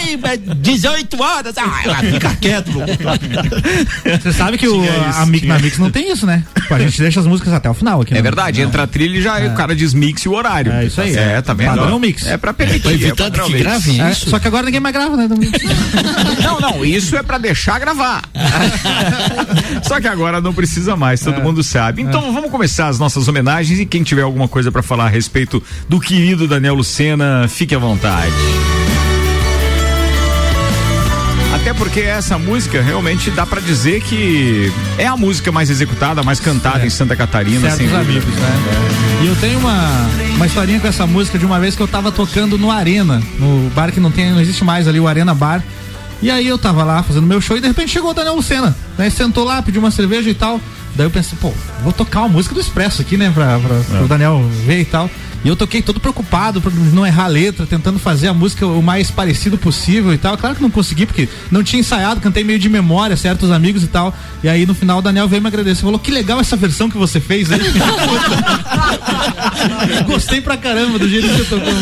Ei, 0.05 0.17
18 0.57 1.21
horas 1.21 1.36
horas. 1.37 1.53
Ah, 1.57 2.01
fica 2.01 2.35
quieto, 2.39 2.71
Você 4.21 4.33
sabe 4.33 4.57
que 4.57 4.67
o, 4.67 4.81
a 5.15 5.25
Mix 5.25 5.47
na 5.47 5.59
Mix 5.59 5.77
não 5.77 5.91
tem 5.91 6.11
isso, 6.11 6.25
né? 6.25 6.43
A 6.69 6.79
gente 6.79 6.99
deixa 6.99 7.19
as 7.19 7.25
músicas 7.25 7.53
até 7.53 7.69
o 7.69 7.73
final 7.73 8.01
aqui. 8.01 8.13
É 8.13 8.15
né? 8.15 8.21
verdade, 8.21 8.61
entra 8.61 8.83
a 8.83 8.87
trilha 8.87 9.17
e 9.17 9.21
já 9.21 9.39
é. 9.39 9.47
o 9.47 9.53
cara 9.53 9.75
diz 9.75 9.93
mix 9.93 10.23
e 10.23 10.29
o 10.29 10.33
horário. 10.33 10.71
É 10.71 10.85
isso 10.85 10.99
aí. 10.99 11.15
É, 11.15 11.41
tá 11.41 11.53
vendo? 11.53 11.77
Padrão 11.77 11.99
mix. 11.99 12.25
É 12.25 12.37
pra 12.37 12.53
permitir. 12.53 12.81
Pra 12.81 12.93
evitar 12.93 13.27
é 13.27 13.31
que 13.31 13.57
grave 13.57 14.01
é, 14.01 14.11
isso. 14.11 14.29
Só 14.29 14.39
que 14.39 14.47
agora 14.47 14.65
ninguém 14.65 14.79
mais 14.79 14.93
grava, 14.93 15.15
né? 15.15 15.27
não, 16.43 16.59
não, 16.59 16.85
isso 16.85 17.15
é 17.15 17.23
pra 17.23 17.37
deixar 17.37 17.79
gravar. 17.79 18.23
Só 19.83 19.99
que 19.99 20.07
agora 20.07 20.41
não 20.41 20.53
precisa 20.53 20.95
mais, 20.95 21.21
todo 21.21 21.39
é. 21.39 21.43
mundo 21.43 21.63
sabe. 21.63 22.01
Então 22.01 22.27
é. 22.27 22.31
vamos 22.31 22.51
começar 22.51 22.87
as 22.87 22.99
nossas 22.99 23.27
homenagens 23.27 23.79
e 23.79 23.85
quem 23.85 24.03
tiver 24.03 24.23
alguma 24.23 24.47
coisa 24.47 24.71
para 24.71 24.83
falar 24.83 25.05
a 25.05 25.09
respeito 25.09 25.61
do 25.87 25.99
querido 25.99 26.47
Daniel 26.47 26.75
Lucena, 26.75 27.47
fique 27.47 27.75
à 27.75 27.79
vontade. 27.79 28.33
Porque 31.77 32.01
essa 32.01 32.37
música 32.37 32.81
realmente 32.81 33.29
dá 33.29 33.45
para 33.45 33.61
dizer 33.61 34.01
que 34.01 34.71
é 34.97 35.05
a 35.05 35.15
música 35.15 35.51
mais 35.51 35.69
executada, 35.69 36.23
mais 36.23 36.39
cantada 36.39 36.83
é. 36.83 36.87
em 36.87 36.89
Santa 36.89 37.15
Catarina. 37.15 37.69
Certos 37.69 37.93
amigos, 37.93 38.33
né? 38.33 38.63
É. 39.21 39.23
E 39.23 39.27
eu 39.27 39.35
tenho 39.35 39.59
uma, 39.59 40.09
uma 40.35 40.45
historinha 40.45 40.79
com 40.79 40.87
essa 40.87 41.05
música 41.05 41.37
de 41.37 41.45
uma 41.45 41.59
vez 41.59 41.75
que 41.75 41.81
eu 41.81 41.87
tava 41.87 42.11
tocando 42.11 42.57
no 42.57 42.71
Arena, 42.71 43.21
no 43.39 43.69
bar 43.75 43.91
que 43.91 43.99
não 43.99 44.11
tem, 44.11 44.31
não 44.31 44.41
existe 44.41 44.63
mais 44.63 44.87
ali, 44.87 44.99
o 44.99 45.07
Arena 45.07 45.33
Bar. 45.33 45.63
E 46.21 46.31
aí 46.31 46.47
eu 46.47 46.57
tava 46.57 46.83
lá 46.83 47.03
fazendo 47.03 47.27
meu 47.27 47.39
show 47.39 47.57
e 47.57 47.61
de 47.61 47.67
repente 47.67 47.91
chegou 47.91 48.09
o 48.09 48.13
Daniel 48.13 48.35
Lucena, 48.35 48.75
né? 48.97 49.09
Sentou 49.09 49.43
lá, 49.43 49.61
pediu 49.61 49.79
uma 49.79 49.91
cerveja 49.91 50.29
e 50.29 50.33
tal. 50.33 50.59
Daí 50.95 51.05
eu 51.05 51.11
pensei, 51.11 51.37
pô, 51.39 51.53
vou 51.83 51.93
tocar 51.93 52.21
uma 52.21 52.29
música 52.29 52.55
do 52.55 52.61
Expresso 52.61 53.03
aqui, 53.03 53.17
né? 53.17 53.31
Pra, 53.31 53.59
pra, 53.59 53.75
é. 53.75 53.97
pro 53.99 54.07
Daniel 54.07 54.43
ver 54.65 54.81
e 54.81 54.85
tal. 54.85 55.09
E 55.47 55.49
eu 55.49 55.55
toquei 55.55 55.81
todo 55.81 55.97
preocupado 55.97 56.59
pra 56.59 56.69
não 56.91 57.07
errar 57.07 57.23
a 57.23 57.27
letra, 57.27 57.65
tentando 57.65 57.97
fazer 57.97 58.27
a 58.27 58.33
música 58.33 58.67
o 58.67 58.83
mais 58.83 59.09
parecido 59.09 59.57
possível 59.57 60.13
e 60.13 60.17
tal. 60.17 60.37
Claro 60.37 60.57
que 60.57 60.61
não 60.61 60.69
consegui, 60.69 61.05
porque 61.05 61.29
não 61.49 61.63
tinha 61.63 61.79
ensaiado, 61.79 62.19
cantei 62.19 62.43
meio 62.43 62.59
de 62.59 62.67
memória, 62.67 63.15
certos 63.15 63.49
amigos 63.49 63.81
e 63.81 63.87
tal. 63.87 64.13
E 64.43 64.49
aí 64.49 64.65
no 64.65 64.75
final 64.75 64.99
o 64.99 65.01
Daniel 65.01 65.25
veio 65.25 65.41
me 65.41 65.47
agradecer. 65.47 65.83
Falou, 65.83 65.99
que 65.99 66.11
legal 66.11 66.41
essa 66.41 66.57
versão 66.57 66.89
que 66.89 66.97
você 66.97 67.21
fez 67.21 67.49
aí. 67.49 67.61
Gostei 70.05 70.41
pra 70.41 70.57
caramba 70.57 70.99
do 70.99 71.07
jeito 71.07 71.29
que 71.29 71.35
você 71.35 71.45
tocou. 71.45 71.73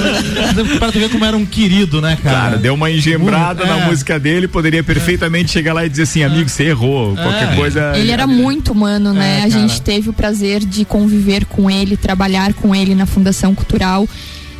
Para 0.77 0.91
tu 0.91 0.99
ver 0.99 1.09
como 1.09 1.25
era 1.25 1.35
um 1.35 1.43
querido, 1.43 1.99
né, 1.99 2.19
cara? 2.21 2.37
Cara, 2.37 2.57
deu 2.57 2.75
uma 2.75 2.91
engembrada 2.91 3.63
é. 3.63 3.67
na 3.67 3.87
música 3.87 4.19
dele, 4.19 4.47
poderia 4.47 4.83
perfeitamente 4.83 5.49
é. 5.49 5.53
chegar 5.53 5.73
lá 5.73 5.83
e 5.83 5.89
dizer 5.89 6.03
assim, 6.03 6.21
amigo, 6.21 6.47
você 6.47 6.65
errou. 6.65 7.15
Qualquer 7.15 7.53
é. 7.53 7.55
coisa. 7.55 7.97
Ele 7.97 8.11
era 8.11 8.27
muito 8.27 8.73
humano, 8.73 9.11
né? 9.11 9.39
É, 9.39 9.43
a 9.43 9.49
gente 9.49 9.81
teve 9.81 10.11
o 10.11 10.13
prazer 10.13 10.63
de 10.63 10.85
conviver 10.85 11.45
com 11.45 11.67
ele, 11.67 11.97
trabalhar 11.97 12.53
com 12.53 12.75
ele 12.75 12.93
na 12.93 13.07
Fundação 13.07 13.54
cultural 13.55 14.07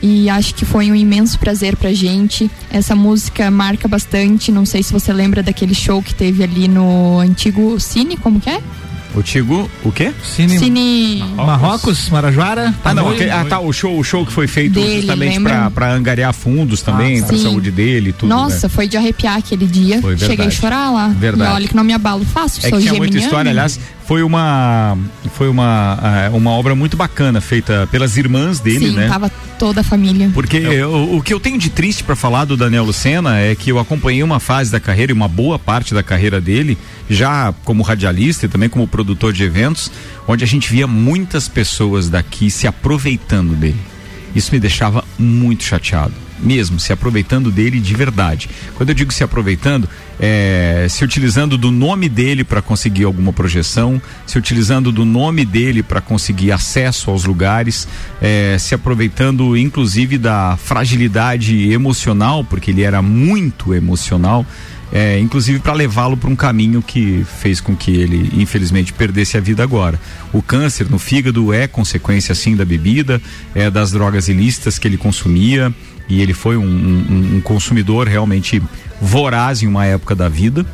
e 0.01 0.29
acho 0.29 0.53
que 0.53 0.65
foi 0.65 0.91
um 0.91 0.95
imenso 0.95 1.39
prazer 1.39 1.75
pra 1.75 1.91
gente. 1.93 2.49
Essa 2.69 2.95
música 2.95 3.49
marca 3.49 3.87
bastante, 3.87 4.51
não 4.51 4.65
sei 4.65 4.83
se 4.83 4.93
você 4.93 5.11
lembra 5.11 5.41
daquele 5.41 5.73
show 5.73 6.01
que 6.01 6.13
teve 6.13 6.43
ali 6.43 6.67
no 6.67 7.19
antigo 7.19 7.79
Cine, 7.79 8.15
como 8.17 8.39
que 8.39 8.49
é? 8.49 8.61
O 9.15 9.23
Tigo, 9.23 9.69
o 9.81 9.93
quê? 9.93 10.11
Cine, 10.21 10.59
Cine... 10.59 11.23
Marrocos, 11.37 12.09
Marajoara. 12.09 12.75
Ah, 12.83 12.93
não, 12.93 13.09
aquele, 13.09 13.29
ah, 13.31 13.45
tá, 13.45 13.61
o 13.61 13.71
show, 13.71 13.97
o 13.97 14.03
show 14.03 14.25
que 14.25 14.31
foi 14.31 14.45
feito 14.45 14.73
dele, 14.73 14.97
justamente 14.97 15.39
pra, 15.39 15.71
pra, 15.71 15.93
angariar 15.93 16.33
fundos 16.33 16.81
também, 16.81 17.21
ah, 17.21 17.25
pra 17.25 17.37
sim. 17.37 17.43
saúde 17.43 17.71
dele 17.71 18.09
e 18.09 18.13
tudo. 18.13 18.27
Nossa, 18.27 18.67
né? 18.67 18.73
foi 18.73 18.89
de 18.89 18.97
arrepiar 18.97 19.37
aquele 19.37 19.65
dia. 19.65 20.01
Foi 20.01 20.15
verdade. 20.15 20.31
Cheguei 20.31 20.47
a 20.47 20.51
chorar 20.51 20.91
lá. 20.91 21.07
Verdade. 21.07 21.49
E 21.49 21.53
olha 21.53 21.67
que 21.69 21.75
não 21.75 21.85
me 21.85 21.93
abalo 21.93 22.25
fácil, 22.25 22.59
é 22.65 22.69
sou 22.69 22.77
que 22.77 22.87
tinha 22.87 22.97
muita 22.97 23.17
história, 23.17 23.49
aliás, 23.49 23.79
foi 24.05 24.21
uma 24.21 24.97
foi 25.33 25.47
uma 25.49 25.99
é, 26.25 26.29
uma 26.29 26.51
obra 26.51 26.75
muito 26.75 26.95
bacana 26.95 27.41
feita 27.41 27.87
pelas 27.91 28.17
irmãs 28.17 28.59
dele, 28.59 28.89
Sim, 28.89 28.95
né? 28.95 29.07
tava 29.07 29.29
toda 29.57 29.81
a 29.81 29.83
família. 29.83 30.29
Porque 30.33 30.57
eu, 30.57 31.15
o 31.15 31.21
que 31.21 31.33
eu 31.33 31.39
tenho 31.39 31.57
de 31.57 31.69
triste 31.69 32.03
para 32.03 32.15
falar 32.15 32.45
do 32.45 32.55
Daniel 32.55 32.83
Lucena 32.83 33.39
é 33.39 33.55
que 33.55 33.71
eu 33.71 33.79
acompanhei 33.79 34.21
uma 34.21 34.39
fase 34.39 34.71
da 34.71 34.79
carreira 34.79 35.11
e 35.11 35.13
uma 35.13 35.27
boa 35.27 35.57
parte 35.57 35.93
da 35.93 36.03
carreira 36.03 36.39
dele, 36.39 36.77
já 37.09 37.53
como 37.63 37.83
radialista 37.83 38.45
e 38.45 38.49
também 38.49 38.69
como 38.69 38.87
produtor 38.87 39.33
de 39.33 39.43
eventos, 39.43 39.91
onde 40.27 40.43
a 40.43 40.47
gente 40.47 40.69
via 40.69 40.85
muitas 40.85 41.47
pessoas 41.47 42.09
daqui 42.09 42.49
se 42.51 42.67
aproveitando 42.67 43.55
dele. 43.55 43.79
Isso 44.35 44.51
me 44.51 44.59
deixava 44.59 45.03
muito 45.17 45.63
chateado 45.63 46.24
mesmo, 46.39 46.79
se 46.79 46.91
aproveitando 46.91 47.51
dele 47.51 47.79
de 47.79 47.93
verdade. 47.93 48.49
Quando 48.75 48.89
eu 48.89 48.95
digo 48.95 49.11
se 49.11 49.23
aproveitando, 49.23 49.89
é, 50.19 50.87
se 50.89 51.03
utilizando 51.03 51.57
do 51.57 51.71
nome 51.71 52.07
dele 52.07 52.43
para 52.43 52.61
conseguir 52.61 53.03
alguma 53.03 53.33
projeção, 53.33 54.01
se 54.25 54.37
utilizando 54.37 54.91
do 54.91 55.05
nome 55.05 55.45
dele 55.45 55.83
para 55.83 56.01
conseguir 56.01 56.51
acesso 56.51 57.09
aos 57.09 57.25
lugares, 57.25 57.87
é, 58.21 58.57
se 58.59 58.75
aproveitando 58.75 59.55
inclusive 59.57 60.17
da 60.17 60.57
fragilidade 60.57 61.71
emocional, 61.71 62.43
porque 62.43 62.71
ele 62.71 62.81
era 62.83 63.01
muito 63.01 63.73
emocional. 63.73 64.45
É, 64.93 65.19
inclusive 65.19 65.59
para 65.59 65.73
levá-lo 65.73 66.15
para 66.15 66.29
um 66.29 66.35
caminho 66.35 66.81
que 66.81 67.25
fez 67.39 67.59
com 67.59 67.75
que 67.75 67.91
ele, 67.91 68.29
infelizmente, 68.39 68.93
perdesse 68.93 69.35
a 69.35 69.41
vida 69.41 69.63
agora. 69.63 69.99
O 70.31 70.41
câncer 70.41 70.89
no 70.89 70.99
fígado 70.99 71.51
é 71.51 71.67
consequência, 71.67 72.35
sim, 72.35 72.55
da 72.55 72.63
bebida, 72.63 73.21
é 73.53 73.69
das 73.69 73.91
drogas 73.91 74.27
ilícitas 74.27 74.77
que 74.77 74.87
ele 74.87 74.95
consumia, 74.95 75.73
e 76.07 76.21
ele 76.21 76.33
foi 76.33 76.57
um, 76.57 76.63
um, 76.63 77.35
um 77.37 77.41
consumidor 77.41 78.07
realmente 78.07 78.61
voraz 79.01 79.63
em 79.63 79.67
uma 79.67 79.85
época 79.85 80.15
da 80.15 80.29
vida. 80.29 80.65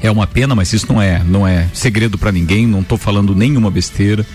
É 0.00 0.10
uma 0.10 0.26
pena, 0.26 0.54
mas 0.54 0.72
isso 0.72 0.92
não 0.92 1.00
é, 1.00 1.22
não 1.24 1.46
é 1.46 1.68
segredo 1.72 2.18
para 2.18 2.32
ninguém, 2.32 2.66
não 2.66 2.80
estou 2.80 2.98
falando 2.98 3.34
nenhuma 3.34 3.70
besteira. 3.70 4.26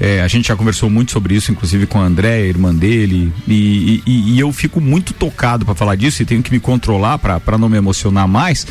É, 0.00 0.20
a 0.22 0.28
gente 0.28 0.48
já 0.48 0.56
conversou 0.56 0.88
muito 0.88 1.12
sobre 1.12 1.34
isso, 1.34 1.52
inclusive 1.52 1.86
com 1.86 2.00
a 2.00 2.04
André, 2.04 2.36
a 2.36 2.46
irmã 2.46 2.74
dele, 2.74 3.32
e, 3.46 4.02
e, 4.06 4.34
e 4.34 4.40
eu 4.40 4.50
fico 4.52 4.80
muito 4.80 5.12
tocado 5.12 5.64
para 5.64 5.74
falar 5.74 5.96
disso 5.96 6.22
e 6.22 6.24
tenho 6.24 6.42
que 6.42 6.50
me 6.50 6.58
controlar 6.58 7.18
para 7.18 7.58
não 7.58 7.68
me 7.68 7.76
emocionar 7.76 8.26
mais, 8.26 8.66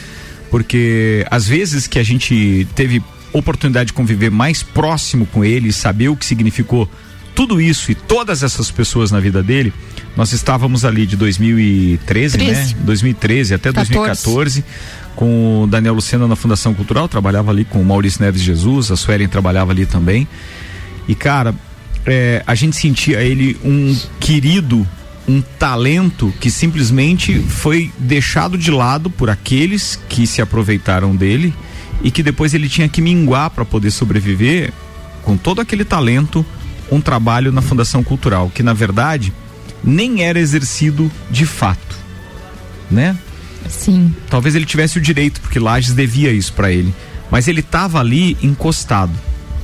porque 0.49 1.25
às 1.29 1.47
vezes 1.47 1.87
que 1.87 1.99
a 1.99 2.03
gente 2.03 2.67
teve 2.75 3.01
oportunidade 3.31 3.87
de 3.87 3.93
conviver 3.93 4.29
mais 4.29 4.61
próximo 4.61 5.25
com 5.25 5.45
ele, 5.45 5.71
saber 5.71 6.09
o 6.09 6.17
que 6.17 6.25
significou 6.25 6.89
tudo 7.41 7.59
isso 7.59 7.91
e 7.91 7.95
todas 7.95 8.43
essas 8.43 8.69
pessoas 8.69 9.09
na 9.09 9.19
vida 9.19 9.41
dele, 9.41 9.73
nós 10.15 10.31
estávamos 10.31 10.85
ali 10.85 11.07
de 11.07 11.15
2013, 11.15 12.37
13. 12.37 12.75
né? 12.75 12.81
2013 12.83 13.53
até 13.55 13.73
14. 13.73 13.93
2014 13.93 14.63
com 15.15 15.63
o 15.63 15.67
Daniel 15.67 15.95
Lucena 15.95 16.27
na 16.27 16.35
Fundação 16.35 16.71
Cultural, 16.75 17.07
trabalhava 17.07 17.49
ali 17.49 17.65
com 17.65 17.81
o 17.81 17.85
Maurício 17.85 18.23
Neves 18.23 18.43
Jesus, 18.43 18.91
a 18.91 18.95
Suelen 18.95 19.27
trabalhava 19.27 19.71
ali 19.71 19.87
também. 19.87 20.27
E 21.07 21.15
cara, 21.15 21.55
é, 22.05 22.43
a 22.45 22.53
gente 22.53 22.75
sentia 22.75 23.23
ele 23.23 23.57
um 23.63 23.97
querido, 24.19 24.87
um 25.27 25.41
talento 25.41 26.31
que 26.39 26.51
simplesmente 26.51 27.39
foi 27.39 27.91
deixado 27.97 28.55
de 28.55 28.69
lado 28.69 29.09
por 29.09 29.31
aqueles 29.31 29.99
que 30.07 30.27
se 30.27 30.43
aproveitaram 30.43 31.15
dele 31.15 31.51
e 32.03 32.11
que 32.11 32.21
depois 32.21 32.53
ele 32.53 32.69
tinha 32.69 32.87
que 32.87 33.01
minguar 33.01 33.49
para 33.49 33.65
poder 33.65 33.89
sobreviver 33.89 34.71
com 35.23 35.35
todo 35.35 35.59
aquele 35.59 35.83
talento, 35.83 36.45
um 36.91 36.99
trabalho 36.99 37.51
na 37.51 37.61
Fundação 37.61 38.03
Cultural, 38.03 38.51
que 38.53 38.61
na 38.61 38.73
verdade 38.73 39.33
nem 39.83 40.23
era 40.23 40.39
exercido 40.39 41.11
de 41.29 41.45
fato, 41.45 41.95
né? 42.89 43.17
Sim. 43.69 44.13
Talvez 44.29 44.53
ele 44.53 44.65
tivesse 44.65 44.97
o 44.97 45.01
direito, 45.01 45.39
porque 45.41 45.57
Lages 45.57 45.93
devia 45.93 46.31
isso 46.31 46.53
para 46.53 46.71
ele, 46.71 46.93
mas 47.31 47.47
ele 47.47 47.61
estava 47.61 47.99
ali 47.99 48.37
encostado. 48.43 49.13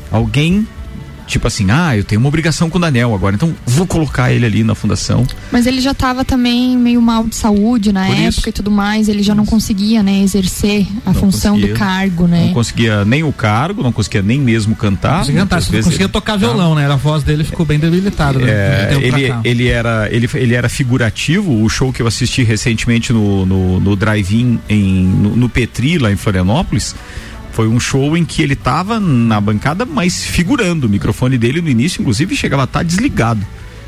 Alguém 0.09 0.67
tipo 1.27 1.45
assim, 1.45 1.67
ah, 1.69 1.95
eu 1.95 2.03
tenho 2.03 2.19
uma 2.19 2.29
obrigação 2.29 2.69
com 2.69 2.77
o 2.77 2.81
Daniel 2.81 3.13
agora, 3.13 3.35
então 3.35 3.53
vou 3.65 3.85
colocar 3.85 4.31
ele 4.31 4.45
ali 4.45 4.63
na 4.63 4.73
fundação. 4.73 5.27
Mas 5.51 5.67
ele 5.67 5.81
já 5.81 5.91
estava 5.91 6.23
também 6.23 6.77
meio 6.77 7.01
mal 7.01 7.25
de 7.25 7.35
saúde 7.35 7.91
na 7.91 8.05
Por 8.05 8.13
época 8.13 8.29
isso. 8.29 8.49
e 8.49 8.51
tudo 8.51 8.71
mais, 8.71 9.09
ele 9.09 9.21
já 9.21 9.35
não 9.35 9.45
conseguia, 9.45 10.01
né, 10.01 10.21
exercer 10.21 10.87
a 11.05 11.11
não 11.11 11.19
função 11.19 11.59
do 11.59 11.67
cargo, 11.69 12.27
né? 12.27 12.47
Não 12.47 12.53
conseguia 12.53 13.03
nem 13.03 13.23
o 13.23 13.33
cargo, 13.33 13.83
não 13.83 13.91
conseguia 13.91 14.21
nem 14.21 14.39
mesmo 14.39 14.75
cantar. 14.75 15.11
Não 15.11 15.19
conseguia, 15.19 15.41
cantar, 15.41 15.61
não 15.61 15.83
conseguia 15.83 16.09
tocar 16.09 16.37
violão, 16.37 16.73
né? 16.73 16.87
A 16.89 16.95
voz 16.95 17.23
dele 17.23 17.43
ficou 17.43 17.65
bem 17.65 17.77
debilitada. 17.77 18.39
Né? 18.39 18.49
É, 18.49 18.97
ele, 19.01 19.33
ele, 19.43 19.67
era, 19.67 20.07
ele, 20.11 20.29
ele 20.33 20.55
era 20.55 20.69
figurativo, 20.69 21.63
o 21.63 21.69
show 21.69 21.91
que 21.91 22.01
eu 22.01 22.07
assisti 22.07 22.43
recentemente 22.43 23.11
no, 23.11 23.45
no, 23.45 23.79
no 23.79 23.95
Drive-In 23.95 24.59
no, 24.69 25.35
no 25.35 25.49
Petri, 25.49 25.97
lá 25.97 26.11
em 26.11 26.15
Florianópolis, 26.15 26.95
foi 27.57 27.67
um 27.67 27.79
show 27.79 28.15
em 28.15 28.23
que 28.23 28.43
ele 28.43 28.53
estava 28.53 28.99
na 28.99 29.41
bancada, 29.41 29.83
mas 29.83 30.23
figurando. 30.23 30.85
O 30.85 30.89
microfone 30.91 31.39
dele 31.39 31.59
no 31.59 31.67
início, 31.67 31.99
inclusive, 31.99 32.35
chegava 32.35 32.61
a 32.61 32.65
estar 32.65 32.79
tá 32.81 32.83
desligado. 32.83 33.43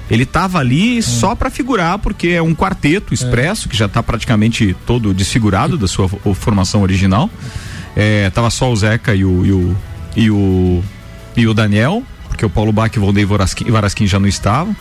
Ele 0.10 0.24
estava 0.24 0.58
ali 0.58 0.98
hum. 0.98 1.02
só 1.04 1.36
para 1.36 1.52
figurar, 1.52 2.00
porque 2.00 2.30
é 2.30 2.42
um 2.42 2.56
quarteto 2.56 3.14
expresso, 3.14 3.68
é. 3.68 3.70
que 3.70 3.78
já 3.78 3.86
está 3.86 4.02
praticamente 4.02 4.76
todo 4.88 5.14
desfigurado 5.14 5.78
da 5.78 5.88
sua 5.88 6.10
formação 6.34 6.82
original. 6.82 7.30
É, 7.96 8.32
tava 8.32 8.50
só 8.50 8.72
o 8.72 8.76
Zeca 8.76 9.14
e 9.14 9.24
o, 9.24 9.46
e 9.46 9.52
o, 9.52 9.78
e 10.16 10.32
o, 10.32 10.84
e 11.38 11.48
o 11.48 11.54
Daniel, 11.54 12.02
porque 12.40 12.46
o 12.46 12.50
Paulo 12.50 12.72
Bach, 12.72 12.90
e 12.96 13.72
Varasquim 13.72 14.08
já 14.08 14.18
não 14.18 14.28
estavam. 14.28 14.74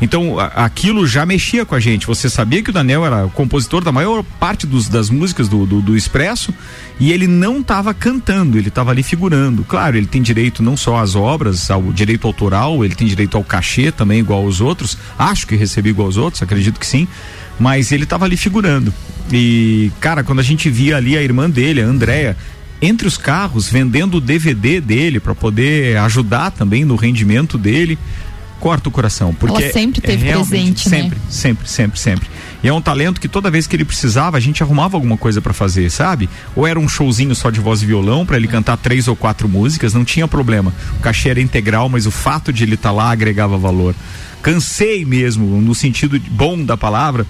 Então, 0.00 0.38
a, 0.38 0.46
aquilo 0.46 1.06
já 1.06 1.26
mexia 1.26 1.66
com 1.66 1.74
a 1.74 1.80
gente. 1.80 2.06
Você 2.06 2.30
sabia 2.30 2.62
que 2.62 2.70
o 2.70 2.72
Daniel 2.72 3.04
era 3.04 3.26
o 3.26 3.30
compositor 3.30 3.84
da 3.84 3.92
maior 3.92 4.22
parte 4.40 4.66
dos, 4.66 4.88
das 4.88 5.10
músicas 5.10 5.46
do, 5.46 5.66
do, 5.66 5.82
do 5.82 5.94
Expresso 5.94 6.54
e 6.98 7.12
ele 7.12 7.26
não 7.26 7.60
estava 7.60 7.92
cantando, 7.92 8.56
ele 8.56 8.68
estava 8.68 8.90
ali 8.90 9.02
figurando. 9.02 9.62
Claro, 9.64 9.98
ele 9.98 10.06
tem 10.06 10.22
direito 10.22 10.62
não 10.62 10.74
só 10.74 10.96
às 10.96 11.14
obras, 11.14 11.70
ao 11.70 11.82
direito 11.92 12.26
autoral, 12.26 12.82
ele 12.82 12.94
tem 12.94 13.06
direito 13.06 13.36
ao 13.36 13.44
cachê 13.44 13.92
também, 13.92 14.20
igual 14.20 14.42
aos 14.42 14.62
outros. 14.62 14.96
Acho 15.18 15.46
que 15.46 15.54
recebi 15.54 15.90
igual 15.90 16.06
aos 16.06 16.16
outros, 16.16 16.42
acredito 16.42 16.80
que 16.80 16.86
sim. 16.86 17.06
Mas 17.60 17.92
ele 17.92 18.04
estava 18.04 18.24
ali 18.24 18.38
figurando. 18.38 18.92
E, 19.30 19.92
cara, 20.00 20.24
quando 20.24 20.38
a 20.38 20.42
gente 20.42 20.70
via 20.70 20.96
ali 20.96 21.16
a 21.16 21.22
irmã 21.22 21.48
dele, 21.48 21.82
a 21.82 21.84
Andréia, 21.84 22.36
entre 22.82 23.06
os 23.06 23.16
carros, 23.16 23.70
vendendo 23.70 24.16
o 24.16 24.20
DVD 24.20 24.80
dele 24.80 25.20
para 25.20 25.34
poder 25.34 25.96
ajudar 25.98 26.50
também 26.50 26.84
no 26.84 26.96
rendimento 26.96 27.56
dele 27.56 27.96
corta 28.62 28.88
o 28.88 28.92
coração. 28.92 29.34
Porque 29.34 29.60
Ela 29.60 29.72
sempre 29.72 30.00
é 30.04 30.06
teve 30.06 30.28
é 30.28 30.34
presente, 30.34 30.88
sempre, 30.88 31.18
né? 31.18 31.24
Sempre, 31.28 31.68
sempre, 31.68 31.98
sempre. 31.98 32.28
E 32.62 32.68
é 32.68 32.72
um 32.72 32.80
talento 32.80 33.20
que 33.20 33.26
toda 33.26 33.50
vez 33.50 33.66
que 33.66 33.74
ele 33.74 33.84
precisava, 33.84 34.36
a 34.36 34.40
gente 34.40 34.62
arrumava 34.62 34.96
alguma 34.96 35.16
coisa 35.16 35.40
para 35.40 35.52
fazer, 35.52 35.90
sabe? 35.90 36.30
Ou 36.54 36.64
era 36.64 36.78
um 36.78 36.88
showzinho 36.88 37.34
só 37.34 37.50
de 37.50 37.58
voz 37.58 37.82
e 37.82 37.86
violão 37.86 38.24
para 38.24 38.36
ele 38.36 38.46
cantar 38.46 38.76
três 38.76 39.08
ou 39.08 39.16
quatro 39.16 39.48
músicas, 39.48 39.92
não 39.92 40.04
tinha 40.04 40.28
problema. 40.28 40.72
O 40.96 41.00
cachê 41.00 41.30
era 41.30 41.40
integral, 41.40 41.88
mas 41.88 42.06
o 42.06 42.12
fato 42.12 42.52
de 42.52 42.62
ele 42.62 42.74
estar 42.74 42.90
tá 42.90 42.94
lá 42.94 43.10
agregava 43.10 43.58
valor. 43.58 43.96
Cansei 44.40 45.04
mesmo, 45.04 45.60
no 45.60 45.74
sentido 45.74 46.20
bom 46.30 46.64
da 46.64 46.76
palavra, 46.76 47.26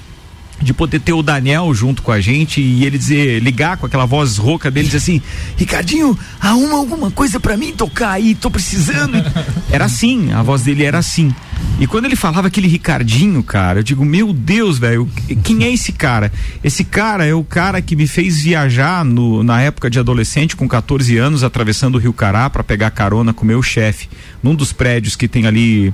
de 0.63 0.73
poder 0.73 1.01
ter 1.01 1.13
o 1.13 1.23
Daniel 1.23 1.73
junto 1.75 2.03
com 2.03 2.13
a 2.13 2.21
gente 2.21 2.61
e 2.61 2.85
ele 2.85 2.97
dizer, 2.97 3.41
ligar 3.43 3.77
com 3.77 3.87
aquela 3.87 4.07
voz 4.07 4.37
rouca 4.37 4.71
dele, 4.71 4.87
dizer 4.87 4.99
assim, 4.99 5.23
Ricardinho, 5.57 6.19
arruma 6.41 6.77
alguma 6.77 7.11
coisa 7.11 7.41
para 7.41 7.57
mim 7.57 7.73
tocar 7.73 8.11
aí, 8.11 8.35
tô 8.35 8.51
precisando. 8.51 9.17
Era 9.71 9.87
assim, 9.87 10.33
a 10.33 10.43
voz 10.43 10.63
dele 10.63 10.85
era 10.85 10.99
assim. 10.99 11.35
E 11.81 11.87
quando 11.87 12.05
ele 12.05 12.15
falava 12.15 12.49
aquele 12.49 12.69
Ricardinho, 12.69 13.43
cara, 13.43 13.81
eu 13.81 13.83
digo, 13.83 14.05
meu 14.05 14.33
Deus, 14.33 14.79
velho, 14.79 15.09
quem 15.43 15.65
é 15.65 15.73
esse 15.73 15.93
cara? 15.93 16.31
Esse 16.63 16.85
cara 16.85 17.25
é 17.25 17.35
o 17.35 17.43
cara 17.43 17.81
que 17.81 17.97
me 17.97 18.07
fez 18.07 18.43
viajar 18.43 19.05
no, 19.05 19.43
na 19.43 19.61
época 19.63 19.89
de 19.89 19.99
adolescente, 19.99 20.55
com 20.55 20.69
14 20.69 21.17
anos, 21.17 21.43
atravessando 21.43 21.97
o 21.97 21.99
Rio 21.99 22.13
Cará 22.13 22.49
para 22.51 22.63
pegar 22.63 22.91
carona 22.91 23.33
com 23.33 23.45
meu 23.45 23.63
chefe, 23.63 24.09
num 24.43 24.55
dos 24.55 24.73
prédios 24.73 25.17
que 25.17 25.27
tem 25.27 25.47
ali 25.47 25.93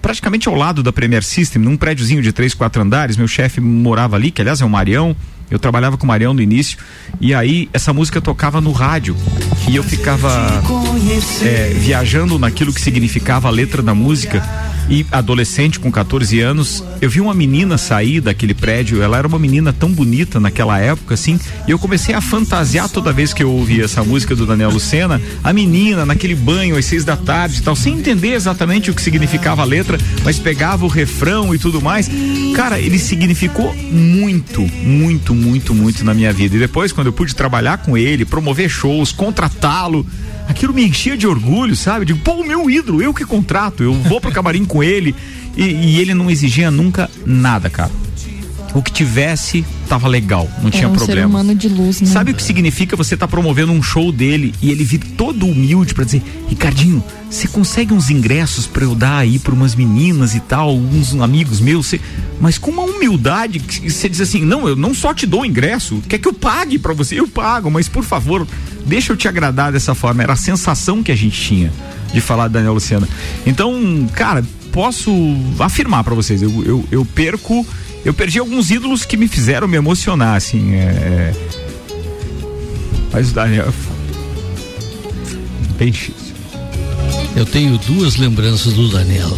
praticamente 0.00 0.48
ao 0.48 0.54
lado 0.54 0.82
da 0.82 0.92
Premier 0.92 1.22
System, 1.22 1.62
num 1.62 1.76
prédiozinho 1.76 2.22
de 2.22 2.32
três, 2.32 2.54
quatro 2.54 2.82
andares. 2.82 3.16
Meu 3.16 3.28
chefe 3.28 3.60
morava 3.60 4.16
ali, 4.16 4.30
que 4.30 4.40
aliás 4.40 4.60
é 4.60 4.64
o 4.64 4.70
Marião. 4.70 5.14
Eu 5.50 5.58
trabalhava 5.58 5.96
com 5.98 6.04
o 6.04 6.06
Marião 6.06 6.32
no 6.32 6.40
início. 6.40 6.78
E 7.20 7.34
aí 7.34 7.68
essa 7.72 7.92
música 7.92 8.20
tocava 8.20 8.60
no 8.60 8.72
rádio. 8.72 9.16
E 9.68 9.76
eu 9.76 9.82
ficava 9.82 10.62
é, 11.42 11.74
viajando 11.74 12.38
naquilo 12.38 12.72
que 12.72 12.80
significava 12.80 13.48
a 13.48 13.50
letra 13.50 13.82
da 13.82 13.94
música 13.94 14.42
e 14.90 15.06
adolescente 15.12 15.78
com 15.78 15.90
14 15.90 16.40
anos, 16.40 16.84
eu 17.00 17.08
vi 17.08 17.20
uma 17.20 17.32
menina 17.32 17.78
sair 17.78 18.20
daquele 18.20 18.52
prédio, 18.52 19.00
ela 19.00 19.16
era 19.16 19.26
uma 19.26 19.38
menina 19.38 19.72
tão 19.72 19.90
bonita 19.90 20.40
naquela 20.40 20.78
época 20.80 21.14
assim, 21.14 21.38
e 21.66 21.70
eu 21.70 21.78
comecei 21.78 22.14
a 22.14 22.20
fantasiar 22.20 22.88
toda 22.88 23.12
vez 23.12 23.32
que 23.32 23.42
eu 23.42 23.50
ouvia 23.52 23.84
essa 23.84 24.02
música 24.02 24.34
do 24.34 24.44
Daniel 24.44 24.70
Lucena, 24.70 25.22
a 25.44 25.52
menina 25.52 26.04
naquele 26.04 26.34
banho 26.34 26.76
às 26.76 26.84
seis 26.84 27.04
da 27.04 27.16
tarde 27.16 27.60
e 27.60 27.62
tal, 27.62 27.76
sem 27.76 27.94
entender 27.94 28.32
exatamente 28.32 28.90
o 28.90 28.94
que 28.94 29.00
significava 29.00 29.62
a 29.62 29.64
letra, 29.64 29.96
mas 30.24 30.38
pegava 30.38 30.84
o 30.84 30.88
refrão 30.88 31.54
e 31.54 31.58
tudo 31.58 31.80
mais. 31.80 32.10
Cara, 32.56 32.80
ele 32.80 32.98
significou 32.98 33.74
muito, 33.74 34.62
muito, 34.82 35.34
muito, 35.34 35.72
muito 35.72 36.04
na 36.04 36.12
minha 36.12 36.32
vida. 36.32 36.56
E 36.56 36.58
depois, 36.58 36.92
quando 36.92 37.06
eu 37.06 37.12
pude 37.12 37.34
trabalhar 37.34 37.78
com 37.78 37.96
ele, 37.96 38.24
promover 38.24 38.68
shows, 38.68 39.12
contratá-lo, 39.12 40.04
aquilo 40.50 40.74
me 40.74 40.84
enchia 40.86 41.16
de 41.16 41.26
orgulho, 41.26 41.74
sabe? 41.74 42.04
Digo, 42.04 42.18
pô, 42.20 42.32
o 42.32 42.46
meu 42.46 42.68
ídolo, 42.68 43.02
eu 43.02 43.14
que 43.14 43.24
contrato, 43.24 43.82
eu 43.82 43.94
vou 43.94 44.20
pro 44.20 44.32
camarim 44.32 44.64
com 44.64 44.82
ele. 44.82 45.14
E, 45.56 45.62
e, 45.62 46.00
ele 46.00 46.14
não 46.14 46.30
exigia 46.30 46.70
nunca 46.70 47.10
nada, 47.26 47.68
cara. 47.68 47.90
O 48.74 48.82
que 48.82 48.92
tivesse 48.92 49.64
tava 49.88 50.06
legal, 50.06 50.48
não 50.60 50.68
é 50.68 50.70
tinha 50.70 50.88
um 50.88 50.92
problema. 50.92 51.20
Ser 51.20 51.26
humano 51.26 51.54
de 51.54 51.68
luz, 51.68 52.00
né? 52.00 52.06
Sabe 52.06 52.30
o 52.30 52.34
que 52.34 52.42
significa 52.42 52.96
você 52.96 53.14
estar 53.14 53.26
tá 53.26 53.30
promovendo 53.30 53.72
um 53.72 53.82
show 53.82 54.12
dele 54.12 54.54
e 54.62 54.70
ele 54.70 54.84
vir 54.84 55.00
todo 55.16 55.46
humilde 55.46 55.92
para 55.92 56.04
dizer: 56.04 56.22
Ricardinho, 56.48 57.02
você 57.28 57.48
consegue 57.48 57.92
uns 57.92 58.10
ingressos 58.10 58.66
para 58.66 58.84
eu 58.84 58.94
dar 58.94 59.18
aí 59.18 59.38
para 59.38 59.52
umas 59.52 59.74
meninas 59.74 60.34
e 60.34 60.40
tal, 60.40 60.76
uns 60.76 61.14
amigos 61.14 61.60
meus, 61.60 61.86
cê... 61.86 62.00
mas 62.40 62.58
com 62.58 62.70
uma 62.70 62.82
humildade 62.82 63.58
que 63.58 63.90
você 63.90 64.08
diz 64.08 64.20
assim: 64.20 64.44
não, 64.44 64.68
eu 64.68 64.76
não 64.76 64.94
só 64.94 65.12
te 65.12 65.26
dou 65.26 65.44
ingresso, 65.44 66.00
quer 66.08 66.18
que 66.18 66.28
eu 66.28 66.34
pague 66.34 66.78
para 66.78 66.92
você? 66.92 67.18
Eu 67.18 67.26
pago, 67.26 67.70
mas 67.70 67.88
por 67.88 68.04
favor, 68.04 68.46
deixa 68.86 69.12
eu 69.12 69.16
te 69.16 69.26
agradar 69.26 69.72
dessa 69.72 69.94
forma. 69.94 70.22
Era 70.22 70.34
a 70.34 70.36
sensação 70.36 71.02
que 71.02 71.10
a 71.10 71.16
gente 71.16 71.40
tinha 71.40 71.72
de 72.12 72.20
falar 72.20 72.48
de 72.48 72.54
Daniel 72.54 72.74
Luciana. 72.74 73.08
Então, 73.46 74.08
cara, 74.14 74.44
posso 74.72 75.10
afirmar 75.58 76.04
para 76.04 76.14
vocês, 76.14 76.42
eu, 76.42 76.64
eu, 76.64 76.84
eu, 76.90 77.04
perco, 77.04 77.66
eu 78.04 78.14
perdi 78.14 78.38
alguns 78.38 78.70
ídolos 78.70 79.04
que 79.04 79.16
me 79.16 79.28
fizeram 79.28 79.68
me 79.68 79.76
emocionar, 79.76 80.36
assim, 80.36 80.74
é... 80.74 80.78
é. 80.78 81.34
Mas 83.12 83.30
o 83.30 83.34
Daniel 83.34 83.68
é 83.68 85.78
bem 85.78 85.90
difícil. 85.90 86.30
Eu 87.34 87.44
tenho 87.44 87.76
duas 87.78 88.16
lembranças 88.16 88.72
do 88.72 88.88
Daniel. 88.88 89.36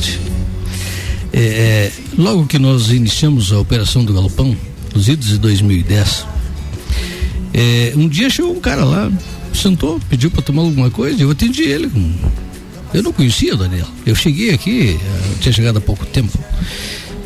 É, 1.33 1.41
é, 1.41 1.93
logo 2.19 2.47
que 2.47 2.59
nós 2.59 2.91
iniciamos 2.91 3.53
a 3.53 3.59
operação 3.59 4.05
do 4.05 4.13
Galopão, 4.13 4.57
nos 4.95 5.09
idos 5.09 5.29
de 5.29 5.39
2010, 5.39 6.27
é, 7.55 7.93
um 7.97 8.09
dia 8.09 8.29
chegou 8.29 8.53
um 8.53 8.61
cara 8.61 8.85
lá, 8.85 9.11
sentou, 9.55 9.99
pediu 10.11 10.31
para 10.31 10.43
tomar 10.43 10.63
alguma 10.63 10.91
coisa, 10.91 11.23
eu 11.23 11.31
atendi 11.31 11.63
ele. 11.63 11.91
Eu 12.95 13.03
não 13.03 13.13
conhecia 13.13 13.55
o 13.55 13.57
Daniel. 13.57 13.87
Eu 14.05 14.15
cheguei 14.15 14.51
aqui, 14.51 14.99
eu 15.01 15.39
tinha 15.41 15.53
chegado 15.53 15.79
há 15.79 15.81
pouco 15.81 16.05
tempo. 16.07 16.39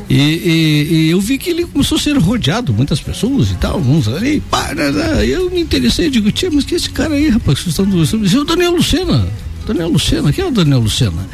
E, 0.09 0.15
e, 0.15 0.89
e, 0.93 1.11
eu 1.11 1.21
vi 1.21 1.37
que 1.37 1.51
ele 1.51 1.67
começou 1.67 1.99
a 1.99 2.01
ser 2.01 2.17
rodeado, 2.17 2.73
muitas 2.73 3.01
pessoas 3.01 3.51
e 3.51 3.55
tal, 3.57 3.81
uns 3.81 4.07
ali, 4.07 4.41
para, 4.41 4.85
eu 5.25 5.51
me 5.51 5.61
interessei, 5.61 6.09
digo, 6.09 6.31
tia, 6.31 6.49
mas 6.49 6.65
que 6.65 6.77
esse 6.77 6.89
cara 6.91 7.15
aí, 7.15 7.29
rapaz, 7.29 7.59
vocês 7.59 7.71
estão 7.71 7.85
do. 7.85 8.01
o 8.03 8.45
Daniel 8.45 8.71
Lucena. 8.71 9.29
Daniel 9.67 9.89
Lucena, 9.89 10.33
quem 10.33 10.45
é 10.45 10.49
o 10.49 10.53
Daniel 10.53 10.79
Lucena? 10.79 11.29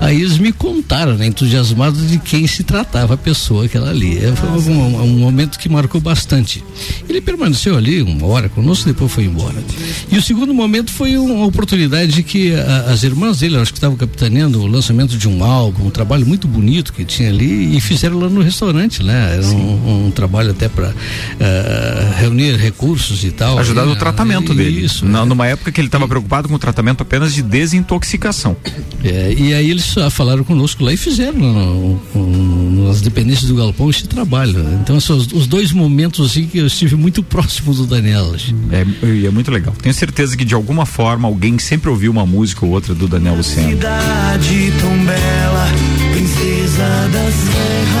Aí 0.00 0.16
eles 0.22 0.38
me 0.38 0.50
contaram, 0.50 1.14
né, 1.14 1.26
entusiasmados 1.26 2.08
de 2.08 2.18
quem 2.18 2.46
se 2.46 2.64
tratava 2.64 3.14
a 3.14 3.16
pessoa 3.18 3.66
aquela 3.66 3.90
ali. 3.90 4.18
É, 4.18 4.34
foi 4.34 4.48
um, 4.48 5.02
um, 5.02 5.18
momento 5.18 5.58
que 5.58 5.68
marcou 5.68 6.00
bastante. 6.00 6.64
Ele 7.06 7.20
permaneceu 7.20 7.76
ali 7.76 8.00
uma 8.00 8.26
hora 8.26 8.48
conosco, 8.48 8.86
depois 8.86 9.12
foi 9.12 9.24
embora. 9.24 9.62
E 10.10 10.16
o 10.16 10.22
segundo 10.22 10.54
momento 10.54 10.90
foi 10.90 11.18
uma 11.18 11.44
oportunidade 11.44 12.12
de 12.12 12.22
que 12.22 12.54
a, 12.54 12.90
as 12.90 13.02
irmãs 13.02 13.40
dele, 13.40 13.58
acho 13.58 13.72
que 13.72 13.78
estavam 13.78 13.96
capitaneando 13.96 14.62
o 14.62 14.66
lançamento 14.66 15.18
de 15.18 15.28
um 15.28 15.44
álbum, 15.44 15.86
um 15.86 15.90
trabalho 15.90 16.26
muito 16.26 16.48
bonito 16.48 16.94
que 16.94 17.04
tinha 17.04 17.28
ali, 17.28 17.76
e 17.76 17.80
fizeram 17.80 18.18
lá 18.18 18.28
no 18.30 18.40
restaurante, 18.40 19.02
né? 19.02 19.34
Era 19.34 19.46
um, 19.48 20.06
um, 20.06 20.10
trabalho 20.10 20.52
até 20.52 20.68
para 20.68 20.88
uh, 20.88 20.94
eh, 21.38 22.14
reunir 22.18 22.56
recursos 22.56 23.22
e 23.22 23.30
tal. 23.30 23.58
Ajudar 23.58 23.84
no 23.84 23.96
tratamento 23.96 24.54
dele. 24.54 24.84
Isso. 24.84 25.04
É. 25.04 25.24
Numa 25.26 25.46
época 25.46 25.70
que 25.70 25.80
ele 25.80 25.88
estava 25.88 26.08
preocupado 26.08 26.48
com 26.48 26.54
o 26.54 26.58
tratamento 26.58 27.02
apenas 27.02 27.34
de 27.34 27.42
desintoxicação. 27.42 28.56
É, 29.04 29.34
e 29.36 29.52
aí 29.52 29.70
eles 29.70 29.89
eles 29.90 29.96
ah, 30.06 30.10
falaram 30.10 30.44
conosco 30.44 30.84
lá 30.84 30.92
e 30.92 30.96
fizeram 30.96 31.38
no, 31.38 32.00
no, 32.14 32.86
nas 32.86 33.00
dependências 33.00 33.48
do 33.48 33.56
Galpão 33.56 33.90
esse 33.90 34.06
trabalho. 34.06 34.52
Né? 34.52 34.78
Então, 34.82 35.00
são 35.00 35.16
os, 35.16 35.32
os, 35.32 35.46
dois 35.46 35.72
momentos 35.72 36.30
assim 36.30 36.46
que 36.46 36.58
eu 36.58 36.66
estive 36.66 36.96
muito 36.96 37.22
próximo 37.24 37.74
do 37.74 37.86
Daniel. 37.86 38.34
É, 38.70 39.26
é 39.26 39.30
muito 39.30 39.50
legal. 39.50 39.74
Tenho 39.82 39.94
certeza 39.94 40.36
que 40.36 40.44
de 40.44 40.54
alguma 40.54 40.86
forma 40.86 41.26
alguém 41.26 41.58
sempre 41.58 41.90
ouviu 41.90 42.12
uma 42.12 42.26
música 42.26 42.64
ou 42.64 42.72
outra 42.72 42.94
do 42.94 43.08
Daniel 43.08 43.36
Luciano. 43.36 43.70
Cidade 43.70 44.72
tão 44.80 45.04
bela, 45.04 45.68
princesa 46.12 47.08
da 47.12 47.30
serra. 47.32 47.99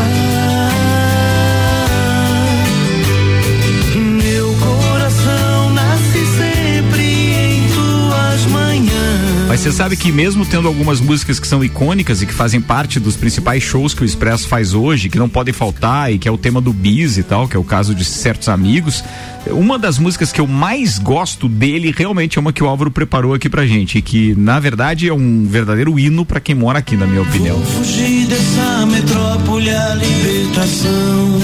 Mas 9.50 9.62
você 9.62 9.72
sabe 9.72 9.96
que 9.96 10.12
mesmo 10.12 10.46
tendo 10.46 10.68
algumas 10.68 11.00
músicas 11.00 11.40
que 11.40 11.46
são 11.46 11.64
icônicas 11.64 12.22
e 12.22 12.26
que 12.26 12.32
fazem 12.32 12.60
parte 12.60 13.00
dos 13.00 13.16
principais 13.16 13.60
shows 13.60 13.92
que 13.92 14.02
o 14.02 14.04
Expresso 14.04 14.46
faz 14.46 14.74
hoje, 14.74 15.08
que 15.08 15.18
não 15.18 15.28
podem 15.28 15.52
faltar 15.52 16.12
e 16.12 16.20
que 16.20 16.28
é 16.28 16.30
o 16.30 16.38
tema 16.38 16.60
do 16.60 16.72
bis 16.72 17.18
e 17.18 17.24
tal, 17.24 17.48
que 17.48 17.56
é 17.56 17.58
o 17.58 17.64
caso 17.64 17.92
de 17.92 18.04
certos 18.04 18.48
amigos, 18.48 19.02
uma 19.48 19.76
das 19.76 19.98
músicas 19.98 20.30
que 20.30 20.40
eu 20.40 20.46
mais 20.46 21.00
gosto 21.00 21.48
dele 21.48 21.92
realmente 21.96 22.38
é 22.38 22.40
uma 22.40 22.52
que 22.52 22.62
o 22.62 22.68
Álvaro 22.68 22.92
preparou 22.92 23.34
aqui 23.34 23.48
pra 23.48 23.66
gente 23.66 23.98
e 23.98 24.02
que 24.02 24.36
na 24.36 24.60
verdade 24.60 25.08
é 25.08 25.12
um 25.12 25.44
verdadeiro 25.44 25.98
hino 25.98 26.24
para 26.24 26.38
quem 26.38 26.54
mora 26.54 26.78
aqui, 26.78 26.96
na 26.96 27.08
minha 27.08 27.22
opinião. 27.22 27.56
Vou 27.56 27.82
fugir 27.82 28.28
dessa 28.28 28.86
metrópole 28.86 29.68
a 29.68 29.94
libertação 29.96 31.40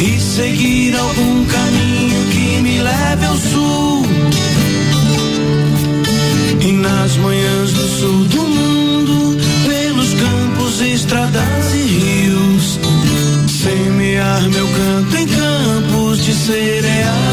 e 0.00 0.20
seguir 0.20 0.96
algum 0.96 1.44
caminho 1.46 2.24
que 2.30 2.62
me 2.62 2.78
leve 2.78 3.26
ao 3.26 3.36
sul 3.36 3.93
e 6.64 6.72
nas 6.72 7.16
manhãs 7.18 7.72
do 7.74 7.88
sul 7.98 8.24
do 8.24 8.42
mundo, 8.42 9.36
pelos 9.66 10.14
campos, 10.14 10.80
estradas 10.80 11.74
e 11.74 11.82
rios, 11.82 12.80
semear 13.50 14.42
meu 14.48 14.66
canto 14.66 15.16
em 15.16 15.26
campos 15.26 16.24
de 16.24 16.32
cereais. 16.32 17.23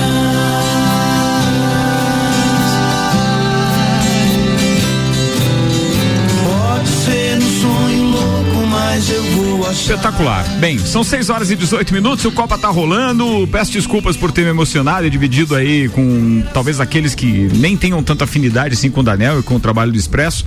Espetacular. 9.71 10.43
Bem, 10.59 10.77
são 10.77 11.01
6 11.01 11.29
horas 11.29 11.49
e 11.49 11.55
18 11.55 11.93
minutos, 11.93 12.25
o 12.25 12.31
Copa 12.31 12.57
tá 12.57 12.67
rolando. 12.67 13.47
Peço 13.49 13.71
desculpas 13.71 14.17
por 14.17 14.31
ter 14.31 14.43
me 14.43 14.49
emocionado 14.49 15.07
e 15.07 15.09
dividido 15.09 15.55
aí 15.55 15.87
com 15.89 16.43
talvez 16.53 16.81
aqueles 16.81 17.15
que 17.15 17.49
nem 17.55 17.77
tenham 17.77 18.03
tanta 18.03 18.25
afinidade 18.25 18.73
assim 18.73 18.91
com 18.91 18.99
o 18.99 19.03
Daniel 19.03 19.39
e 19.39 19.43
com 19.43 19.55
o 19.55 19.59
trabalho 19.59 19.91
do 19.91 19.97
Expresso. 19.97 20.45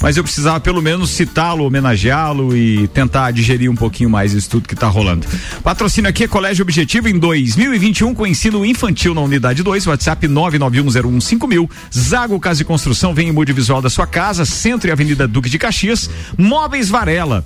Mas 0.00 0.16
eu 0.16 0.24
precisava 0.24 0.58
pelo 0.58 0.80
menos 0.80 1.10
citá-lo, 1.10 1.64
homenageá-lo 1.64 2.56
e 2.56 2.88
tentar 2.88 3.30
digerir 3.30 3.70
um 3.70 3.74
pouquinho 3.76 4.08
mais 4.08 4.32
isso 4.32 4.48
tudo 4.48 4.66
que 4.66 4.74
tá 4.74 4.88
rolando. 4.88 5.26
Patrocínio 5.62 6.08
aqui 6.08 6.24
é 6.24 6.28
Colégio 6.28 6.62
Objetivo 6.62 7.08
em 7.08 7.18
2021 7.18 8.14
com 8.14 8.26
ensino 8.26 8.64
infantil 8.64 9.14
na 9.14 9.20
unidade 9.20 9.62
2, 9.62 9.86
WhatsApp 9.86 10.26
991015000. 10.26 11.70
Zago 11.94 12.40
Casa 12.40 12.62
e 12.62 12.64
Construção 12.64 13.14
vem 13.14 13.28
em 13.28 13.32
mude 13.32 13.52
visual 13.52 13.82
da 13.82 13.90
sua 13.90 14.06
casa, 14.06 14.44
Centro 14.44 14.88
e 14.88 14.92
Avenida 14.92 15.28
Duque 15.28 15.50
de 15.50 15.58
Caxias. 15.58 16.08
Móveis 16.38 16.88
Varela. 16.88 17.44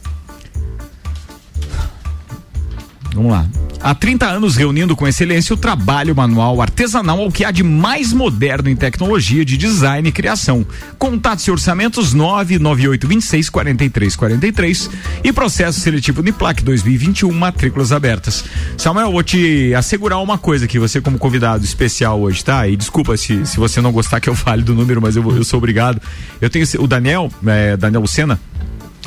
Vamos 3.16 3.32
lá. 3.32 3.46
Há 3.80 3.94
30 3.94 4.26
anos 4.26 4.56
reunindo 4.56 4.94
com 4.94 5.06
excelência 5.06 5.54
o 5.54 5.56
trabalho 5.56 6.14
manual 6.14 6.60
artesanal 6.60 7.20
ao 7.20 7.32
que 7.32 7.44
há 7.44 7.50
de 7.50 7.62
mais 7.62 8.12
moderno 8.12 8.68
em 8.68 8.76
tecnologia 8.76 9.44
de 9.44 9.56
design 9.56 10.08
e 10.08 10.12
criação. 10.12 10.66
Contatos 10.98 11.46
e 11.46 11.50
orçamentos 11.50 12.12
99826 12.12 13.48
4343 13.48 14.90
e 15.24 15.32
processo 15.32 15.80
seletivo 15.80 16.20
Uniplac 16.20 16.62
2021, 16.62 17.32
matrículas 17.32 17.90
abertas. 17.90 18.44
Samuel, 18.76 19.12
vou 19.12 19.22
te 19.22 19.72
assegurar 19.74 20.20
uma 20.20 20.36
coisa 20.36 20.66
aqui, 20.66 20.78
você 20.78 21.00
como 21.00 21.18
convidado 21.18 21.64
especial 21.64 22.20
hoje, 22.20 22.44
tá? 22.44 22.68
E 22.68 22.76
desculpa 22.76 23.16
se, 23.16 23.46
se 23.46 23.56
você 23.56 23.80
não 23.80 23.92
gostar 23.92 24.20
que 24.20 24.28
eu 24.28 24.34
fale 24.34 24.62
do 24.62 24.74
número, 24.74 25.00
mas 25.00 25.16
eu, 25.16 25.36
eu 25.36 25.44
sou 25.44 25.58
obrigado. 25.58 26.00
Eu 26.40 26.50
tenho 26.50 26.66
o 26.78 26.86
Daniel, 26.86 27.30
é, 27.46 27.76
Daniel 27.76 28.02
Lucena, 28.02 28.38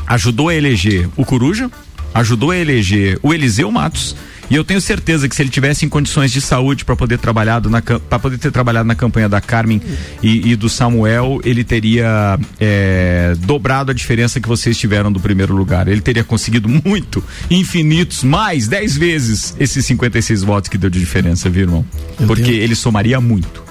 ajudou 0.07 0.49
a 0.49 0.55
eleger 0.55 1.07
o 1.15 1.25
Coruja, 1.25 1.69
ajudou 2.13 2.51
a 2.51 2.57
eleger 2.57 3.19
o 3.21 3.33
Eliseu 3.33 3.71
Matos. 3.71 4.15
E 4.49 4.55
eu 4.55 4.63
tenho 4.63 4.81
certeza 4.81 5.29
que 5.29 5.35
se 5.35 5.43
ele 5.43 5.49
tivesse 5.49 5.85
em 5.85 5.89
condições 5.89 6.31
de 6.31 6.41
saúde 6.41 6.83
para 6.83 6.95
poder 6.95 7.19
trabalhar 7.19 7.61
para 8.09 8.17
poder 8.17 8.39
ter 8.39 8.51
trabalhado 8.51 8.87
na 8.87 8.95
campanha 8.95 9.29
da 9.29 9.39
Carmen 9.39 9.79
e, 10.23 10.51
e 10.51 10.55
do 10.55 10.67
Samuel, 10.67 11.39
ele 11.45 11.63
teria 11.63 12.39
é, 12.59 13.35
dobrado 13.41 13.91
a 13.91 13.93
diferença 13.93 14.41
que 14.41 14.47
vocês 14.47 14.75
tiveram 14.75 15.11
do 15.11 15.19
primeiro 15.19 15.55
lugar. 15.55 15.87
Ele 15.87 16.01
teria 16.01 16.23
conseguido 16.23 16.67
muito, 16.67 17.23
infinitos, 17.49 18.23
mais, 18.23 18.67
dez 18.67 18.97
vezes 18.97 19.55
esses 19.59 19.85
56 19.85 20.41
votos 20.41 20.67
que 20.67 20.79
deu 20.79 20.89
de 20.89 20.99
diferença, 20.99 21.47
viu, 21.47 21.63
irmão? 21.63 21.85
Eu 22.19 22.25
Porque 22.25 22.41
tenho... 22.41 22.55
ele 22.55 22.75
somaria 22.75 23.21
muito. 23.21 23.63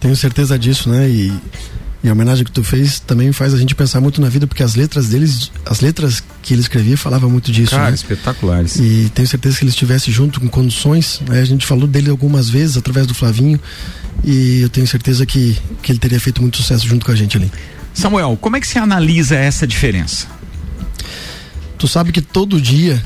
Tenho 0.00 0.16
certeza 0.16 0.58
disso, 0.58 0.90
né? 0.90 1.08
E 1.08 1.32
e 2.02 2.08
a 2.08 2.12
homenagem 2.12 2.44
que 2.44 2.50
tu 2.50 2.64
fez 2.64 2.98
também 2.98 3.30
faz 3.30 3.52
a 3.52 3.58
gente 3.58 3.74
pensar 3.74 4.00
muito 4.00 4.20
na 4.20 4.28
vida, 4.28 4.46
porque 4.46 4.62
as 4.62 4.74
letras 4.74 5.08
deles, 5.08 5.52
as 5.66 5.80
letras 5.80 6.22
que 6.42 6.54
ele 6.54 6.62
escrevia 6.62 6.96
falavam 6.96 7.28
muito 7.28 7.52
disso. 7.52 7.72
Cara, 7.72 7.90
né? 7.90 7.94
espetaculares. 7.94 8.76
E 8.76 9.10
tenho 9.14 9.28
certeza 9.28 9.58
que 9.58 9.64
ele 9.64 9.70
estivesse 9.70 10.10
junto 10.10 10.40
com 10.40 10.48
condições, 10.48 11.20
né? 11.28 11.40
A 11.40 11.44
gente 11.44 11.66
falou 11.66 11.86
dele 11.86 12.08
algumas 12.08 12.48
vezes 12.48 12.78
através 12.78 13.06
do 13.06 13.14
Flavinho, 13.14 13.60
e 14.24 14.60
eu 14.62 14.68
tenho 14.70 14.86
certeza 14.86 15.26
que, 15.26 15.58
que 15.82 15.92
ele 15.92 15.98
teria 15.98 16.18
feito 16.18 16.40
muito 16.40 16.56
sucesso 16.56 16.86
junto 16.86 17.04
com 17.04 17.12
a 17.12 17.14
gente 17.14 17.36
ali. 17.36 17.50
Samuel, 17.92 18.38
como 18.40 18.56
é 18.56 18.60
que 18.60 18.66
se 18.66 18.78
analisa 18.78 19.36
essa 19.36 19.66
diferença? 19.66 20.26
Tu 21.76 21.86
sabe 21.86 22.12
que 22.12 22.22
todo 22.22 22.60
dia 22.60 23.02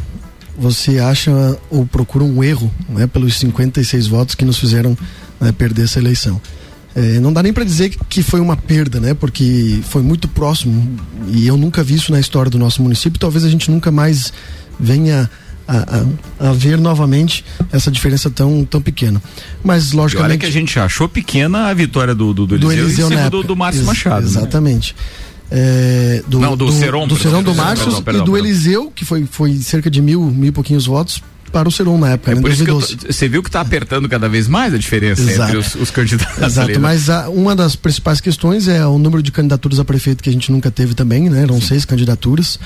você 0.56 1.00
acha 1.00 1.32
ou 1.68 1.84
procura 1.84 2.22
um 2.22 2.44
erro, 2.44 2.72
né, 2.88 3.08
pelos 3.08 3.38
56 3.38 4.06
votos 4.06 4.34
que 4.36 4.44
nos 4.44 4.58
fizeram 4.58 4.96
né, 5.40 5.50
perder 5.50 5.82
essa 5.84 5.98
eleição. 5.98 6.40
É, 6.96 7.18
não 7.18 7.32
dá 7.32 7.42
nem 7.42 7.52
para 7.52 7.64
dizer 7.64 7.96
que 8.08 8.22
foi 8.22 8.40
uma 8.40 8.56
perda, 8.56 9.00
né? 9.00 9.14
Porque 9.14 9.80
foi 9.88 10.02
muito 10.02 10.28
próximo 10.28 10.96
e 11.28 11.46
eu 11.46 11.56
nunca 11.56 11.82
vi 11.82 11.94
isso 11.94 12.12
na 12.12 12.20
história 12.20 12.50
do 12.50 12.58
nosso 12.58 12.82
município. 12.82 13.18
Talvez 13.18 13.44
a 13.44 13.48
gente 13.48 13.70
nunca 13.70 13.90
mais 13.90 14.32
venha 14.78 15.28
a, 15.66 15.76
a, 15.76 16.50
a 16.50 16.52
ver 16.52 16.78
novamente 16.78 17.44
essa 17.72 17.90
diferença 17.90 18.30
tão, 18.30 18.64
tão 18.64 18.80
pequena. 18.80 19.20
Mas 19.62 19.92
logicamente. 19.92 20.30
olha 20.32 20.38
que 20.38 20.46
a 20.46 20.50
gente 20.50 20.78
achou 20.78 21.08
pequena 21.08 21.66
a 21.66 21.74
vitória 21.74 22.14
do, 22.14 22.32
do, 22.32 22.46
do 22.46 22.54
Eliseu, 22.54 22.68
do 22.68 22.72
Eliseu 22.72 23.06
em 23.06 23.16
cima 23.16 23.30
do, 23.30 23.42
do 23.42 23.56
Márcio 23.56 23.80
Ex 23.80 23.86
Machado. 23.86 24.22
Né? 24.22 24.28
Exatamente. 24.28 24.94
Né? 24.94 25.24
É, 25.50 26.22
do, 26.26 26.40
Não, 26.40 26.56
do, 26.56 26.66
do 26.66 26.72
Seron. 26.72 27.06
Do 27.06 27.16
Seron 27.16 27.42
do 27.42 27.54
Márcio 27.54 27.90
e 28.08 28.24
do 28.24 28.36
Eliseu, 28.36 28.90
que 28.94 29.04
foi, 29.04 29.26
foi 29.30 29.56
cerca 29.56 29.90
de 29.90 30.00
mil, 30.00 30.22
mil 30.22 30.48
e 30.48 30.52
pouquinhos 30.52 30.86
votos, 30.86 31.22
para 31.54 31.68
o 31.68 31.72
Seron 31.72 31.96
na 31.98 32.10
época. 32.10 32.32
É 32.32 32.34
né, 32.34 32.40
por 32.40 32.50
isso 32.50 32.64
que 32.64 33.06
você 33.12 33.28
viu 33.28 33.40
que 33.40 33.48
está 33.48 33.60
apertando 33.60 34.08
cada 34.08 34.28
vez 34.28 34.48
mais 34.48 34.74
a 34.74 34.78
diferença 34.78 35.22
Exato. 35.22 35.50
entre 35.50 35.56
os, 35.58 35.74
os 35.76 35.90
candidatos. 35.92 36.42
Exato, 36.42 36.60
ali, 36.62 36.72
né? 36.72 36.80
mas 36.80 37.08
a, 37.08 37.28
uma 37.28 37.54
das 37.54 37.76
principais 37.76 38.20
questões 38.20 38.66
é 38.66 38.84
o 38.84 38.98
número 38.98 39.22
de 39.22 39.30
candidaturas 39.30 39.78
a 39.78 39.84
prefeito 39.84 40.20
que 40.20 40.28
a 40.28 40.32
gente 40.32 40.50
nunca 40.50 40.68
teve 40.68 40.94
também, 40.94 41.30
né? 41.30 41.42
Eram 41.42 41.60
Sim. 41.60 41.68
seis 41.68 41.84
candidaturas 41.84 42.58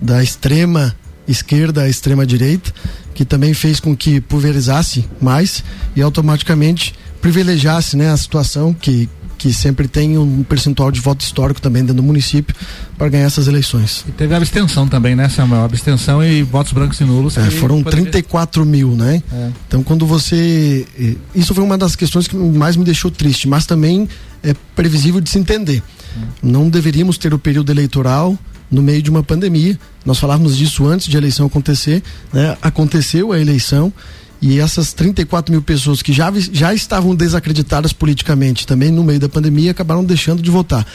da 0.00 0.22
extrema 0.22 0.94
esquerda 1.26 1.82
à 1.82 1.88
extrema 1.88 2.24
direita, 2.24 2.72
que 3.12 3.24
também 3.24 3.52
fez 3.52 3.80
com 3.80 3.96
que 3.96 4.20
pulverizasse 4.20 5.04
mais 5.20 5.64
e 5.96 6.00
automaticamente 6.00 6.94
privilegiasse 7.20 7.96
né, 7.96 8.10
a 8.12 8.16
situação 8.16 8.72
que, 8.72 9.08
que 9.36 9.52
sempre 9.52 9.86
tem 9.86 10.18
um 10.18 10.42
percentual 10.42 10.90
de 10.90 11.00
voto 11.00 11.20
histórico 11.20 11.60
também 11.60 11.82
dentro 11.82 11.96
do 11.96 12.02
município 12.02 12.54
para 12.96 13.08
ganhar 13.08 13.26
essas 13.26 13.46
eleições. 13.46 14.04
E 14.08 14.12
teve 14.12 14.34
abstenção 14.34 14.88
também, 14.88 15.14
né, 15.14 15.28
Samuel? 15.28 15.64
Abstenção 15.64 16.24
e 16.24 16.42
votos 16.42 16.72
brancos 16.72 17.00
e 17.00 17.04
nulos. 17.04 17.36
É, 17.36 17.50
foram 17.50 17.82
poderia... 17.82 18.10
34 18.10 18.64
mil, 18.64 18.90
né? 18.90 19.22
É. 19.32 19.50
Então, 19.68 19.82
quando 19.82 20.06
você. 20.06 20.86
Eh, 20.98 21.16
isso 21.34 21.54
foi 21.54 21.62
uma 21.62 21.76
das 21.76 21.94
questões 21.94 22.26
que 22.26 22.36
mais 22.36 22.76
me 22.76 22.84
deixou 22.84 23.10
triste, 23.10 23.48
mas 23.48 23.66
também 23.66 24.08
é 24.42 24.54
previsível 24.74 25.20
de 25.20 25.28
se 25.28 25.38
entender. 25.38 25.82
É. 26.16 26.20
Não 26.42 26.68
deveríamos 26.68 27.18
ter 27.18 27.34
o 27.34 27.38
período 27.38 27.70
eleitoral 27.70 28.38
no 28.70 28.82
meio 28.82 29.02
de 29.02 29.10
uma 29.10 29.22
pandemia. 29.22 29.78
Nós 30.04 30.18
falávamos 30.18 30.56
disso 30.56 30.86
antes 30.86 31.06
de 31.06 31.16
a 31.16 31.20
eleição 31.20 31.46
acontecer, 31.46 32.02
né? 32.32 32.56
Aconteceu 32.62 33.32
a 33.32 33.40
eleição 33.40 33.92
e 34.40 34.60
essas 34.60 34.92
34 34.92 35.50
mil 35.50 35.62
pessoas 35.62 36.02
que 36.02 36.12
já, 36.12 36.32
já 36.52 36.74
estavam 36.74 37.14
desacreditadas 37.14 37.92
politicamente 37.92 38.66
também 38.66 38.90
no 38.90 39.02
meio 39.02 39.18
da 39.18 39.28
pandemia 39.28 39.70
acabaram 39.70 40.04
deixando 40.04 40.42
de 40.42 40.50
votar. 40.50 40.86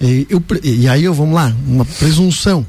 E, 0.00 0.26
eu, 0.30 0.42
e 0.62 0.88
aí, 0.88 1.04
eu, 1.04 1.14
vamos 1.14 1.34
lá, 1.34 1.54
uma 1.66 1.84
presunção. 1.84 2.66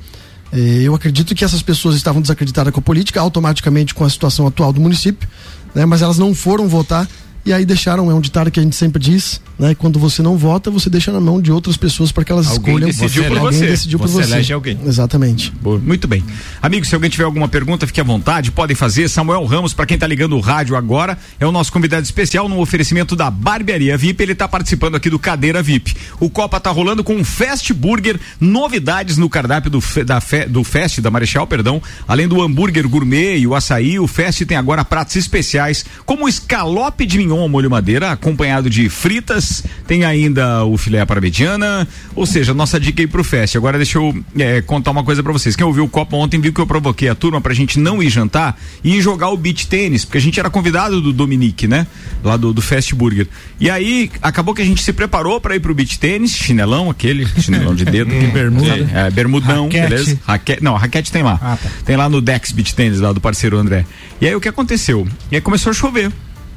Eu 0.52 0.96
acredito 0.96 1.36
que 1.36 1.44
essas 1.44 1.62
pessoas 1.62 1.96
estavam 1.96 2.22
desacreditadas 2.22 2.74
com 2.74 2.80
a 2.80 2.84
política, 2.84 3.20
automaticamente 3.20 3.94
com 3.94 4.04
a 4.06 4.10
situação 4.10 4.48
atual 4.48 4.72
do 4.72 4.80
município, 4.80 5.28
né, 5.76 5.86
mas 5.86 6.02
elas 6.02 6.18
não 6.18 6.34
foram 6.34 6.68
votar 6.68 7.08
e 7.48 7.54
aí 7.54 7.66
deixaram, 7.66 8.12
é 8.12 8.14
um 8.14 8.20
ditado 8.20 8.52
que 8.52 8.60
a 8.60 8.64
gente 8.64 8.76
sempre 8.76 9.02
diz, 9.02 9.40
né? 9.58 9.74
Quando 9.74 9.98
você 9.98 10.22
não 10.22 10.36
vota, 10.38 10.70
você 10.70 10.90
deixa 10.90 11.14
na 11.14 11.22
mão 11.22 11.42
de 11.42 11.50
outras 11.50 11.78
pessoas 11.78 12.12
para 12.12 12.26
que 12.26 12.32
elas 12.32 12.48
alguém 12.48 12.76
escolham. 12.76 12.88
Decidiu 12.90 13.24
você, 13.24 13.30
por 13.30 13.38
alguém 13.38 13.60
você. 13.60 13.68
decidiu 13.68 14.00
por 14.00 14.08
Você 14.10 14.24
você. 14.24 14.34
elege 14.34 14.52
alguém. 14.54 14.78
Exatamente. 14.86 15.52
Boa. 15.62 15.80
Muito 15.80 16.10
bem. 16.10 16.22
Amigos, 16.62 16.90
se 16.90 16.96
alguém 16.96 17.10
tiver 17.10 17.24
alguma 17.24 17.48
pergunta, 17.48 17.88
fique 17.88 18.02
à 18.02 18.04
vontade, 18.04 18.52
podem 18.52 18.76
fazer. 18.76 19.08
Samuel 19.08 19.46
Ramos, 19.46 19.74
para 19.74 19.86
quem 19.86 19.98
tá 19.98 20.06
ligando 20.06 20.36
o 20.36 20.42
rádio 20.42 20.76
agora, 20.76 21.18
é 21.40 21.48
o 21.48 21.52
nosso 21.52 21.72
convidado 21.72 22.04
especial 22.04 22.50
no 22.50 22.60
oferecimento 22.60 23.16
da 23.16 23.32
Barbearia 23.32 23.98
VIP. 23.98 24.22
Ele 24.24 24.36
tá 24.36 24.48
participando 24.48 24.96
aqui 24.96 25.10
do 25.10 25.18
Cadeira 25.18 25.64
VIP. 25.64 25.96
O 26.20 26.30
Copa 26.30 26.60
tá 26.60 26.70
rolando 26.70 27.02
com 27.02 27.16
um 27.16 27.24
Fast 27.24 27.74
Burger, 27.74 28.20
novidades 28.42 29.18
no 29.18 29.30
cardápio 29.30 29.72
do, 29.72 29.82
da 30.06 30.22
do 30.50 30.64
Fest, 30.66 31.00
da 31.00 31.10
Marechal, 31.10 31.48
perdão. 31.48 31.82
Além 32.06 32.28
do 32.28 32.42
hambúrguer 32.42 32.88
gourmet 32.90 33.38
e 33.38 33.48
o 33.48 33.56
açaí, 33.56 33.98
o 33.98 34.06
Fest 34.08 34.44
tem 34.46 34.58
agora 34.58 34.84
pratos 34.84 35.16
especiais, 35.16 35.86
como 36.06 36.26
o 36.26 36.30
escalope 36.30 37.06
de 37.06 37.18
mignon 37.18 37.37
ao 37.40 37.50
molho 37.50 37.70
madeira, 37.70 38.12
acompanhado 38.12 38.70
de 38.70 38.90
fritas, 38.90 39.64
tem 39.86 40.04
ainda 40.04 40.64
o 40.66 40.78
filé 40.78 41.00
à 41.00 41.06
parmegiana, 41.06 41.88
ou 42.16 42.26
seja, 42.26 42.54
nossa 42.54 42.80
dica 42.80 43.02
aí 43.02 43.08
pro 43.08 43.24
Fest. 43.24 43.56
Agora 43.56 43.78
deixa 43.78 43.98
eu 43.98 44.16
é, 44.38 44.62
contar 44.62 44.92
uma 44.92 45.04
coisa 45.04 45.22
pra 45.24 45.32
vocês. 45.32 45.56
Quem 45.56 45.66
ouviu 45.66 45.84
o 45.84 45.90
Copa 45.90 46.16
ontem 46.16 46.40
viu 46.40 46.54
que 46.54 46.62
eu 46.62 46.68
provoquei 46.68 47.10
a 47.10 47.16
turma 47.16 47.40
pra 47.42 47.54
gente 47.54 47.80
não 47.80 48.02
ir 48.02 48.10
jantar 48.10 48.60
e 48.84 48.98
ir 48.98 49.02
jogar 49.02 49.30
o 49.30 49.38
beach 49.38 49.68
tênis, 49.68 50.06
porque 50.06 50.18
a 50.18 50.22
gente 50.22 50.40
era 50.40 50.50
convidado 50.50 51.02
do 51.02 51.14
Dominique, 51.14 51.68
né? 51.68 51.88
Lá 52.24 52.38
do, 52.38 52.54
do 52.54 52.62
Fast 52.62 52.94
Burger. 52.96 53.28
E 53.60 53.70
aí, 53.70 54.10
acabou 54.22 54.54
que 54.54 54.62
a 54.62 54.66
gente 54.66 54.84
se 54.84 54.94
preparou 54.94 55.40
pra 55.40 55.56
ir 55.56 55.60
pro 55.60 55.74
beach 55.74 56.00
tênis, 56.00 56.32
chinelão 56.32 56.90
aquele, 56.90 57.26
chinelão 57.42 57.76
de 57.76 57.86
dedo. 57.86 58.08
De 58.18 58.28
bermuda. 58.28 58.90
É, 58.94 59.10
bermudão, 59.10 59.66
Raquete. 59.66 59.90
beleza? 59.90 60.20
Raquete, 60.26 60.64
não, 60.64 60.76
raquete 60.76 61.12
tem 61.12 61.24
lá. 61.24 61.40
Ah, 61.42 61.58
tá. 61.62 61.70
Tem 61.86 61.96
lá 61.96 62.10
no 62.10 62.22
Dex 62.22 62.52
Beach 62.52 62.74
Tênis, 62.74 63.00
lá 63.00 63.12
do 63.14 63.22
parceiro 63.22 63.58
André. 63.58 63.86
E 64.20 64.28
aí 64.28 64.36
o 64.36 64.42
que 64.42 64.48
aconteceu? 64.48 65.08
E 65.32 65.36
aí 65.36 65.42
começou 65.42 65.70
a 65.70 65.74
chover. 65.74 66.12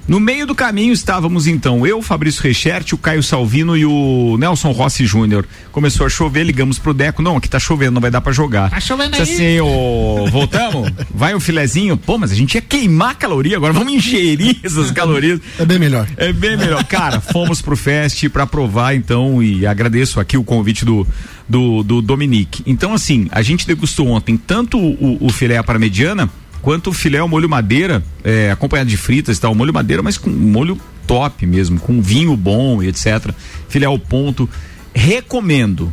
No 0.09 0.19
meio 0.19 0.47
do 0.47 0.55
caminho 0.55 0.93
estávamos 0.93 1.47
então 1.47 1.87
eu, 1.87 2.03
Fabrício 2.03 2.43
Reichert, 2.43 2.93
o 2.93 2.99
Caio 2.99 3.23
Salvino 3.23 3.77
e 3.77 3.85
o 3.85 4.37
Nelson 4.39 4.73
Rossi 4.73 5.07
Júnior. 5.07 5.47
Começou 5.71 6.05
a 6.05 6.11
chover, 6.11 6.45
ligamos 6.45 6.79
pro 6.79 6.93
Deco, 6.93 7.23
não, 7.23 7.37
aqui 7.37 7.49
tá 7.49 7.61
chovendo, 7.61 7.93
não 7.93 8.01
vai 8.01 8.11
dar 8.11 8.21
pra 8.21 8.33
jogar. 8.33 8.71
Tá 8.71 8.81
chovendo 8.81 9.17
Disse 9.17 9.35
assim, 9.35 9.61
ô, 9.61 10.27
voltamos? 10.31 10.91
Vai 11.15 11.35
um 11.35 11.41
filezinho? 11.41 11.97
Pô, 11.97 12.19
mas 12.19 12.33
a 12.33 12.35
gente 12.35 12.55
ia 12.55 12.61
queimar 12.61 13.15
caloria, 13.17 13.57
agora 13.57 13.73
vamos 13.73 13.93
ingerir 13.93 14.59
essas 14.65 14.91
calorias. 14.91 15.41
É 15.59 15.65
bem 15.65 15.79
melhor. 15.79 16.09
É 16.17 16.33
bem 16.33 16.57
melhor. 16.57 16.83
Cara, 16.85 17.21
fomos 17.21 17.63
pro 17.63 17.77
Fest 17.77 18.29
pra 18.31 18.47
provar, 18.47 18.95
então, 18.95 19.41
e 19.43 19.65
agradeço 19.65 20.19
aqui 20.19 20.37
o 20.37 20.43
convite 20.43 20.85
do, 20.85 21.07
do, 21.49 21.83
do 21.85 22.03
Dominique. 22.03 22.63
Então, 22.67 22.93
assim, 22.93 23.29
a 23.31 23.43
gente 23.43 23.67
degustou 23.67 24.09
ontem 24.09 24.37
tanto 24.37 24.77
o, 24.77 25.19
o 25.21 25.31
filé 25.31 25.57
à 25.57 25.63
parmegiana 25.63 26.29
quanto 26.63 26.91
o 26.91 26.93
filé 26.93 27.19
ao 27.19 27.29
molho 27.29 27.49
madeira, 27.49 28.03
é, 28.23 28.51
acompanhado 28.51 28.89
de 28.91 28.97
fritas 28.97 29.37
e 29.37 29.41
tal, 29.41 29.55
molho 29.55 29.73
madeira, 29.73 30.03
mas 30.03 30.19
com 30.19 30.31
molho 30.31 30.79
top 31.07 31.45
mesmo, 31.47 31.81
com 31.81 32.01
vinho 32.01 32.37
bom 32.37 32.83
e 32.83 32.89
etc. 32.89 33.33
Filé 33.69 33.87
ao 33.87 33.99
ponto. 33.99 34.49
Recomendo. 34.95 35.93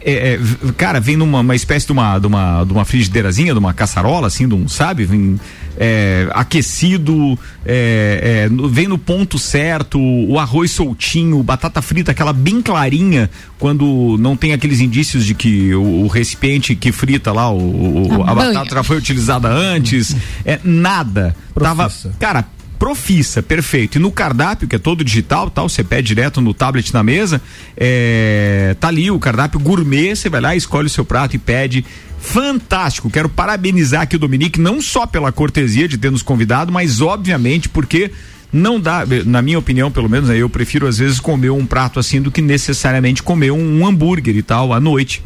É, 0.00 0.34
é, 0.34 0.72
cara, 0.76 1.00
vem 1.00 1.16
numa 1.16 1.40
uma 1.40 1.56
espécie 1.56 1.84
de 1.86 1.92
uma, 1.92 2.18
de, 2.18 2.26
uma, 2.26 2.64
de 2.64 2.72
uma 2.72 2.84
frigideirazinha, 2.84 3.52
de 3.52 3.58
uma 3.58 3.74
caçarola, 3.74 4.28
assim, 4.28 4.46
de 4.46 4.54
um, 4.54 4.68
sabe? 4.68 5.04
Vem 5.04 5.38
é, 5.76 6.28
aquecido, 6.32 7.38
é, 7.66 8.48
é, 8.48 8.68
vem 8.68 8.86
no 8.88 8.96
ponto 8.98 9.38
certo, 9.38 9.98
o 10.00 10.38
arroz 10.38 10.70
soltinho, 10.70 11.42
batata 11.42 11.82
frita, 11.82 12.12
aquela 12.12 12.32
bem 12.32 12.62
clarinha, 12.62 13.28
quando 13.58 14.16
não 14.18 14.36
tem 14.36 14.52
aqueles 14.52 14.80
indícios 14.80 15.24
de 15.24 15.34
que 15.34 15.74
o, 15.74 16.04
o 16.04 16.06
recipiente 16.06 16.74
que 16.76 16.92
frita 16.92 17.32
lá, 17.32 17.50
o, 17.50 18.18
o- 18.18 18.22
A 18.24 18.30
a 18.30 18.34
batata 18.34 18.74
já 18.76 18.82
foi 18.84 18.96
utilizada 18.98 19.48
antes, 19.48 20.14
é 20.44 20.58
nada. 20.64 21.34
Tava, 21.68 21.84
cara, 22.18 22.44
profissa, 22.78 23.42
perfeito. 23.42 23.96
E 23.96 23.98
no 23.98 24.10
cardápio, 24.12 24.68
que 24.68 24.76
é 24.76 24.78
todo 24.78 25.02
digital, 25.04 25.50
tal, 25.50 25.68
você 25.68 25.82
pede 25.82 26.08
direto 26.08 26.40
no 26.40 26.54
tablet 26.54 26.92
na 26.94 27.02
mesa, 27.02 27.42
é, 27.76 28.76
tá 28.78 28.88
ali 28.88 29.10
o 29.10 29.18
cardápio 29.18 29.58
gourmet, 29.58 30.14
você 30.14 30.28
vai 30.28 30.40
lá, 30.40 30.54
escolhe 30.54 30.86
o 30.86 30.90
seu 30.90 31.04
prato 31.04 31.34
e 31.34 31.38
pede. 31.38 31.84
Fantástico, 32.20 33.10
quero 33.10 33.28
parabenizar 33.28 34.02
aqui 34.02 34.16
o 34.16 34.18
Dominique, 34.18 34.60
não 34.60 34.80
só 34.80 35.06
pela 35.06 35.30
cortesia 35.30 35.88
de 35.88 35.98
ter 35.98 36.10
nos 36.10 36.22
convidado, 36.22 36.72
mas 36.72 37.00
obviamente 37.00 37.68
porque 37.68 38.10
não 38.52 38.80
dá, 38.80 39.04
na 39.26 39.42
minha 39.42 39.58
opinião, 39.58 39.90
pelo 39.90 40.08
menos, 40.08 40.28
né, 40.28 40.36
eu 40.36 40.48
prefiro 40.48 40.86
às 40.86 40.98
vezes 40.98 41.20
comer 41.20 41.50
um 41.50 41.66
prato 41.66 42.00
assim 42.00 42.20
do 42.20 42.30
que 42.30 42.40
necessariamente 42.40 43.22
comer 43.22 43.50
um, 43.50 43.80
um 43.80 43.86
hambúrguer 43.86 44.36
e 44.36 44.42
tal 44.42 44.72
à 44.72 44.80
noite. 44.80 45.22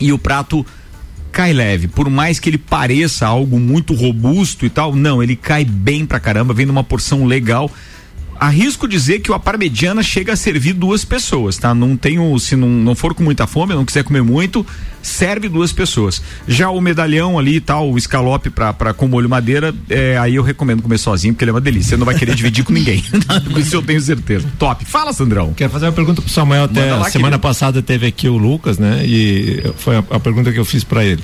E 0.00 0.12
o 0.12 0.18
prato 0.18 0.64
cai 1.36 1.52
leve, 1.52 1.86
por 1.86 2.08
mais 2.08 2.40
que 2.40 2.48
ele 2.48 2.56
pareça 2.56 3.26
algo 3.26 3.60
muito 3.60 3.92
robusto 3.92 4.64
e 4.64 4.70
tal, 4.70 4.96
não, 4.96 5.22
ele 5.22 5.36
cai 5.36 5.66
bem 5.66 6.06
pra 6.06 6.18
caramba, 6.18 6.54
vem 6.54 6.64
numa 6.64 6.82
porção 6.82 7.26
legal. 7.26 7.70
Arrisco 8.38 8.88
dizer 8.88 9.20
que 9.20 9.30
o 9.30 9.38
parmegiana 9.38 10.02
chega 10.02 10.32
a 10.32 10.36
servir 10.36 10.72
duas 10.72 11.04
pessoas, 11.04 11.56
tá? 11.56 11.74
Não 11.74 11.96
tenho, 11.96 12.38
se 12.38 12.56
não, 12.56 12.68
não 12.68 12.94
for 12.94 13.14
com 13.14 13.22
muita 13.22 13.46
fome, 13.46 13.74
não 13.74 13.84
quiser 13.84 14.02
comer 14.04 14.22
muito, 14.22 14.66
serve 15.02 15.48
duas 15.48 15.72
pessoas. 15.72 16.20
Já 16.48 16.70
o 16.70 16.80
medalhão 16.80 17.38
ali 17.38 17.56
e 17.56 17.60
tal, 17.60 17.90
o 17.90 17.98
escalope 17.98 18.50
pra, 18.50 18.72
pra 18.72 18.92
com 18.92 19.06
molho 19.06 19.28
madeira, 19.28 19.74
é, 19.88 20.18
aí 20.18 20.34
eu 20.34 20.42
recomendo 20.42 20.82
comer 20.82 20.98
sozinho, 20.98 21.34
porque 21.34 21.44
ele 21.44 21.50
é 21.50 21.54
uma 21.54 21.60
delícia. 21.60 21.90
Você 21.90 21.96
não 21.96 22.06
vai 22.06 22.14
querer 22.14 22.34
dividir 22.34 22.64
com 22.64 22.72
ninguém. 22.72 23.04
Isso 23.56 23.76
eu 23.76 23.82
tenho 23.82 24.00
certeza. 24.00 24.46
Top. 24.58 24.84
Fala, 24.84 25.12
Sandrão. 25.12 25.52
Quero 25.54 25.70
fazer 25.70 25.86
uma 25.86 25.92
pergunta 25.92 26.20
pro 26.20 26.30
Samuel. 26.30 26.64
Até 26.64 26.94
lá, 26.94 27.04
semana 27.10 27.30
querido. 27.30 27.38
passada 27.40 27.82
teve 27.82 28.06
aqui 28.06 28.28
o 28.28 28.36
Lucas, 28.36 28.78
né? 28.78 29.02
E 29.04 29.62
foi 29.76 29.96
a, 29.96 30.04
a 30.10 30.20
pergunta 30.20 30.52
que 30.52 30.58
eu 30.58 30.64
fiz 30.64 30.82
para 30.82 31.04
ele. 31.04 31.22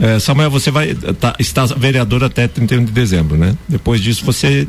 Eh, 0.00 0.18
Samuel, 0.18 0.50
você 0.50 0.70
vai 0.70 0.94
tá, 0.94 1.34
está 1.38 1.66
vereador 1.66 2.24
até 2.24 2.48
31 2.48 2.84
de 2.84 2.92
dezembro, 2.92 3.36
né? 3.36 3.56
Depois 3.68 4.00
disso 4.00 4.24
você 4.24 4.66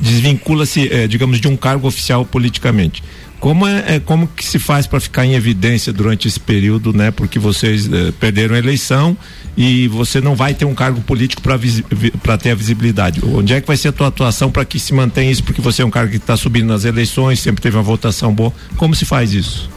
desvincula-se, 0.00 0.88
eh, 0.92 1.06
digamos, 1.06 1.40
de 1.40 1.48
um 1.48 1.56
cargo 1.56 1.86
oficial 1.88 2.24
politicamente. 2.24 3.02
Como 3.38 3.66
é, 3.66 3.96
é- 3.96 4.00
como 4.00 4.26
que 4.26 4.44
se 4.44 4.58
faz 4.58 4.86
para 4.86 4.98
ficar 4.98 5.26
em 5.26 5.34
evidência 5.34 5.92
durante 5.92 6.26
esse 6.26 6.40
período, 6.40 6.92
né? 6.92 7.10
Porque 7.10 7.38
vocês 7.38 7.86
eh, 7.92 8.12
perderam 8.18 8.54
a 8.54 8.58
eleição 8.58 9.16
e 9.56 9.88
você 9.88 10.20
não 10.20 10.34
vai 10.34 10.54
ter 10.54 10.64
um 10.64 10.74
cargo 10.74 11.00
político 11.02 11.42
para 11.42 12.38
ter 12.38 12.50
a 12.50 12.54
visibilidade. 12.54 13.20
Onde 13.24 13.52
é 13.52 13.60
que 13.60 13.66
vai 13.66 13.76
ser 13.76 13.88
a 13.88 13.92
tua 13.92 14.08
atuação 14.08 14.50
para 14.50 14.64
que 14.64 14.78
se 14.80 14.94
mantenha 14.94 15.30
isso? 15.30 15.44
Porque 15.44 15.60
você 15.60 15.82
é 15.82 15.84
um 15.84 15.90
cara 15.90 16.08
que 16.08 16.16
está 16.16 16.36
subindo 16.36 16.66
nas 16.66 16.84
eleições, 16.84 17.38
sempre 17.40 17.60
teve 17.62 17.76
uma 17.76 17.82
votação 17.82 18.34
boa. 18.34 18.52
Como 18.76 18.94
se 18.94 19.04
faz 19.04 19.32
isso? 19.34 19.68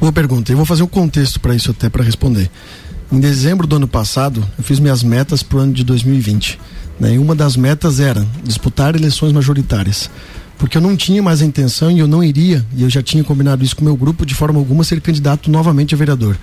Boa 0.00 0.12
pergunta. 0.12 0.52
Eu 0.52 0.56
vou 0.56 0.66
fazer 0.66 0.82
um 0.82 0.88
contexto 0.88 1.38
para 1.38 1.54
isso 1.54 1.70
até 1.70 1.88
para 1.88 2.02
responder. 2.02 2.50
Em 3.12 3.20
dezembro 3.20 3.66
do 3.66 3.76
ano 3.76 3.86
passado, 3.86 4.44
eu 4.58 4.64
fiz 4.64 4.80
minhas 4.80 5.02
metas 5.04 5.42
para 5.42 5.58
o 5.58 5.60
ano 5.60 5.72
de 5.72 5.84
2020. 5.84 6.58
Né? 6.98 7.14
E 7.14 7.18
uma 7.18 7.34
das 7.34 7.56
metas 7.56 8.00
era 8.00 8.26
disputar 8.42 8.94
eleições 8.94 9.32
majoritárias. 9.32 10.10
Porque 10.58 10.76
eu 10.76 10.82
não 10.82 10.96
tinha 10.96 11.22
mais 11.22 11.42
a 11.42 11.44
intenção 11.44 11.90
e 11.90 11.98
eu 11.98 12.06
não 12.06 12.22
iria, 12.22 12.64
e 12.76 12.82
eu 12.82 12.90
já 12.90 13.02
tinha 13.02 13.24
combinado 13.24 13.64
isso 13.64 13.74
com 13.74 13.82
o 13.82 13.84
meu 13.84 13.96
grupo, 13.96 14.24
de 14.24 14.34
forma 14.34 14.58
alguma, 14.58 14.84
ser 14.84 15.00
candidato 15.00 15.50
novamente 15.50 15.94
a 15.94 15.98
vereador. 15.98 16.38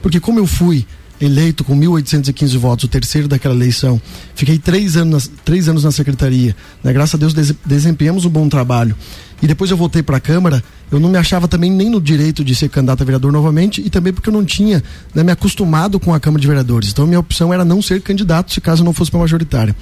Porque 0.00 0.20
como 0.20 0.38
eu 0.38 0.46
fui 0.46 0.86
eleito 1.20 1.64
com 1.64 1.76
1.815 1.78 2.56
votos, 2.58 2.84
o 2.84 2.88
terceiro 2.88 3.26
daquela 3.26 3.54
eleição, 3.54 4.00
fiquei 4.34 4.58
três 4.58 4.96
anos, 4.96 5.30
três 5.44 5.68
anos 5.68 5.84
na 5.84 5.90
secretaria, 5.90 6.54
né? 6.82 6.92
graças 6.92 7.14
a 7.14 7.18
Deus 7.18 7.34
des- 7.34 7.54
desempenhamos 7.64 8.24
um 8.24 8.30
bom 8.30 8.48
trabalho. 8.48 8.94
E 9.40 9.46
depois 9.46 9.70
eu 9.70 9.76
voltei 9.76 10.02
para 10.02 10.16
a 10.16 10.20
Câmara, 10.20 10.62
eu 10.90 10.98
não 10.98 11.08
me 11.08 11.16
achava 11.16 11.46
também 11.46 11.70
nem 11.70 11.88
no 11.88 12.00
direito 12.00 12.42
de 12.44 12.54
ser 12.56 12.68
candidato 12.68 13.02
a 13.02 13.04
vereador 13.04 13.30
novamente 13.30 13.80
e 13.84 13.88
também 13.88 14.12
porque 14.12 14.28
eu 14.28 14.32
não 14.32 14.44
tinha 14.44 14.82
né, 15.14 15.22
me 15.22 15.30
acostumado 15.30 16.00
com 16.00 16.12
a 16.12 16.18
Câmara 16.18 16.40
de 16.40 16.46
Vereadores. 16.48 16.90
Então 16.90 17.06
minha 17.06 17.20
opção 17.20 17.54
era 17.54 17.64
não 17.64 17.80
ser 17.80 18.00
candidato 18.00 18.52
se 18.52 18.60
caso 18.60 18.82
não 18.82 18.92
fosse 18.92 19.10
para 19.12 19.20
majoritária. 19.20 19.76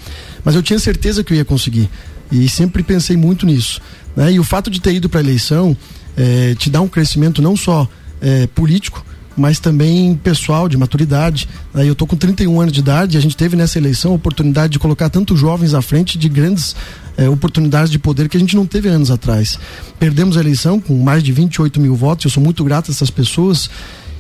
Mas 0.44 0.54
eu 0.54 0.62
tinha 0.62 0.78
certeza 0.78 1.24
que 1.24 1.32
eu 1.32 1.36
ia 1.38 1.44
conseguir 1.44 1.88
e 2.30 2.46
sempre 2.50 2.82
pensei 2.82 3.16
muito 3.16 3.46
nisso. 3.46 3.80
Né? 4.14 4.32
E 4.32 4.38
o 4.38 4.44
fato 4.44 4.70
de 4.70 4.78
ter 4.80 4.92
ido 4.94 5.08
para 5.08 5.20
a 5.20 5.22
eleição 5.22 5.74
eh, 6.18 6.54
te 6.58 6.68
dá 6.68 6.82
um 6.82 6.88
crescimento 6.88 7.40
não 7.40 7.56
só 7.56 7.88
eh, 8.20 8.46
político, 8.54 9.02
mas 9.36 9.60
também 9.60 10.14
pessoal, 10.16 10.68
de 10.68 10.76
maturidade. 10.76 11.48
Eu 11.74 11.94
tô 11.94 12.06
com 12.06 12.16
31 12.16 12.60
anos 12.60 12.72
de 12.72 12.80
idade 12.80 13.16
e 13.16 13.18
a 13.18 13.20
gente 13.20 13.36
teve 13.36 13.56
nessa 13.56 13.78
eleição 13.78 14.12
a 14.12 14.14
oportunidade 14.14 14.72
de 14.72 14.78
colocar 14.78 15.10
tantos 15.10 15.38
jovens 15.38 15.74
à 15.74 15.82
frente 15.82 16.16
de 16.16 16.28
grandes 16.28 16.74
eh, 17.16 17.28
oportunidades 17.28 17.90
de 17.90 17.98
poder 17.98 18.28
que 18.28 18.36
a 18.36 18.40
gente 18.40 18.56
não 18.56 18.66
teve 18.66 18.88
anos 18.88 19.10
atrás. 19.10 19.58
Perdemos 19.98 20.36
a 20.36 20.40
eleição 20.40 20.80
com 20.80 20.98
mais 21.02 21.22
de 21.22 21.32
28 21.32 21.80
mil 21.80 21.94
votos, 21.94 22.24
eu 22.24 22.30
sou 22.30 22.42
muito 22.42 22.64
grato 22.64 22.90
a 22.90 22.92
essas 22.92 23.10
pessoas 23.10 23.68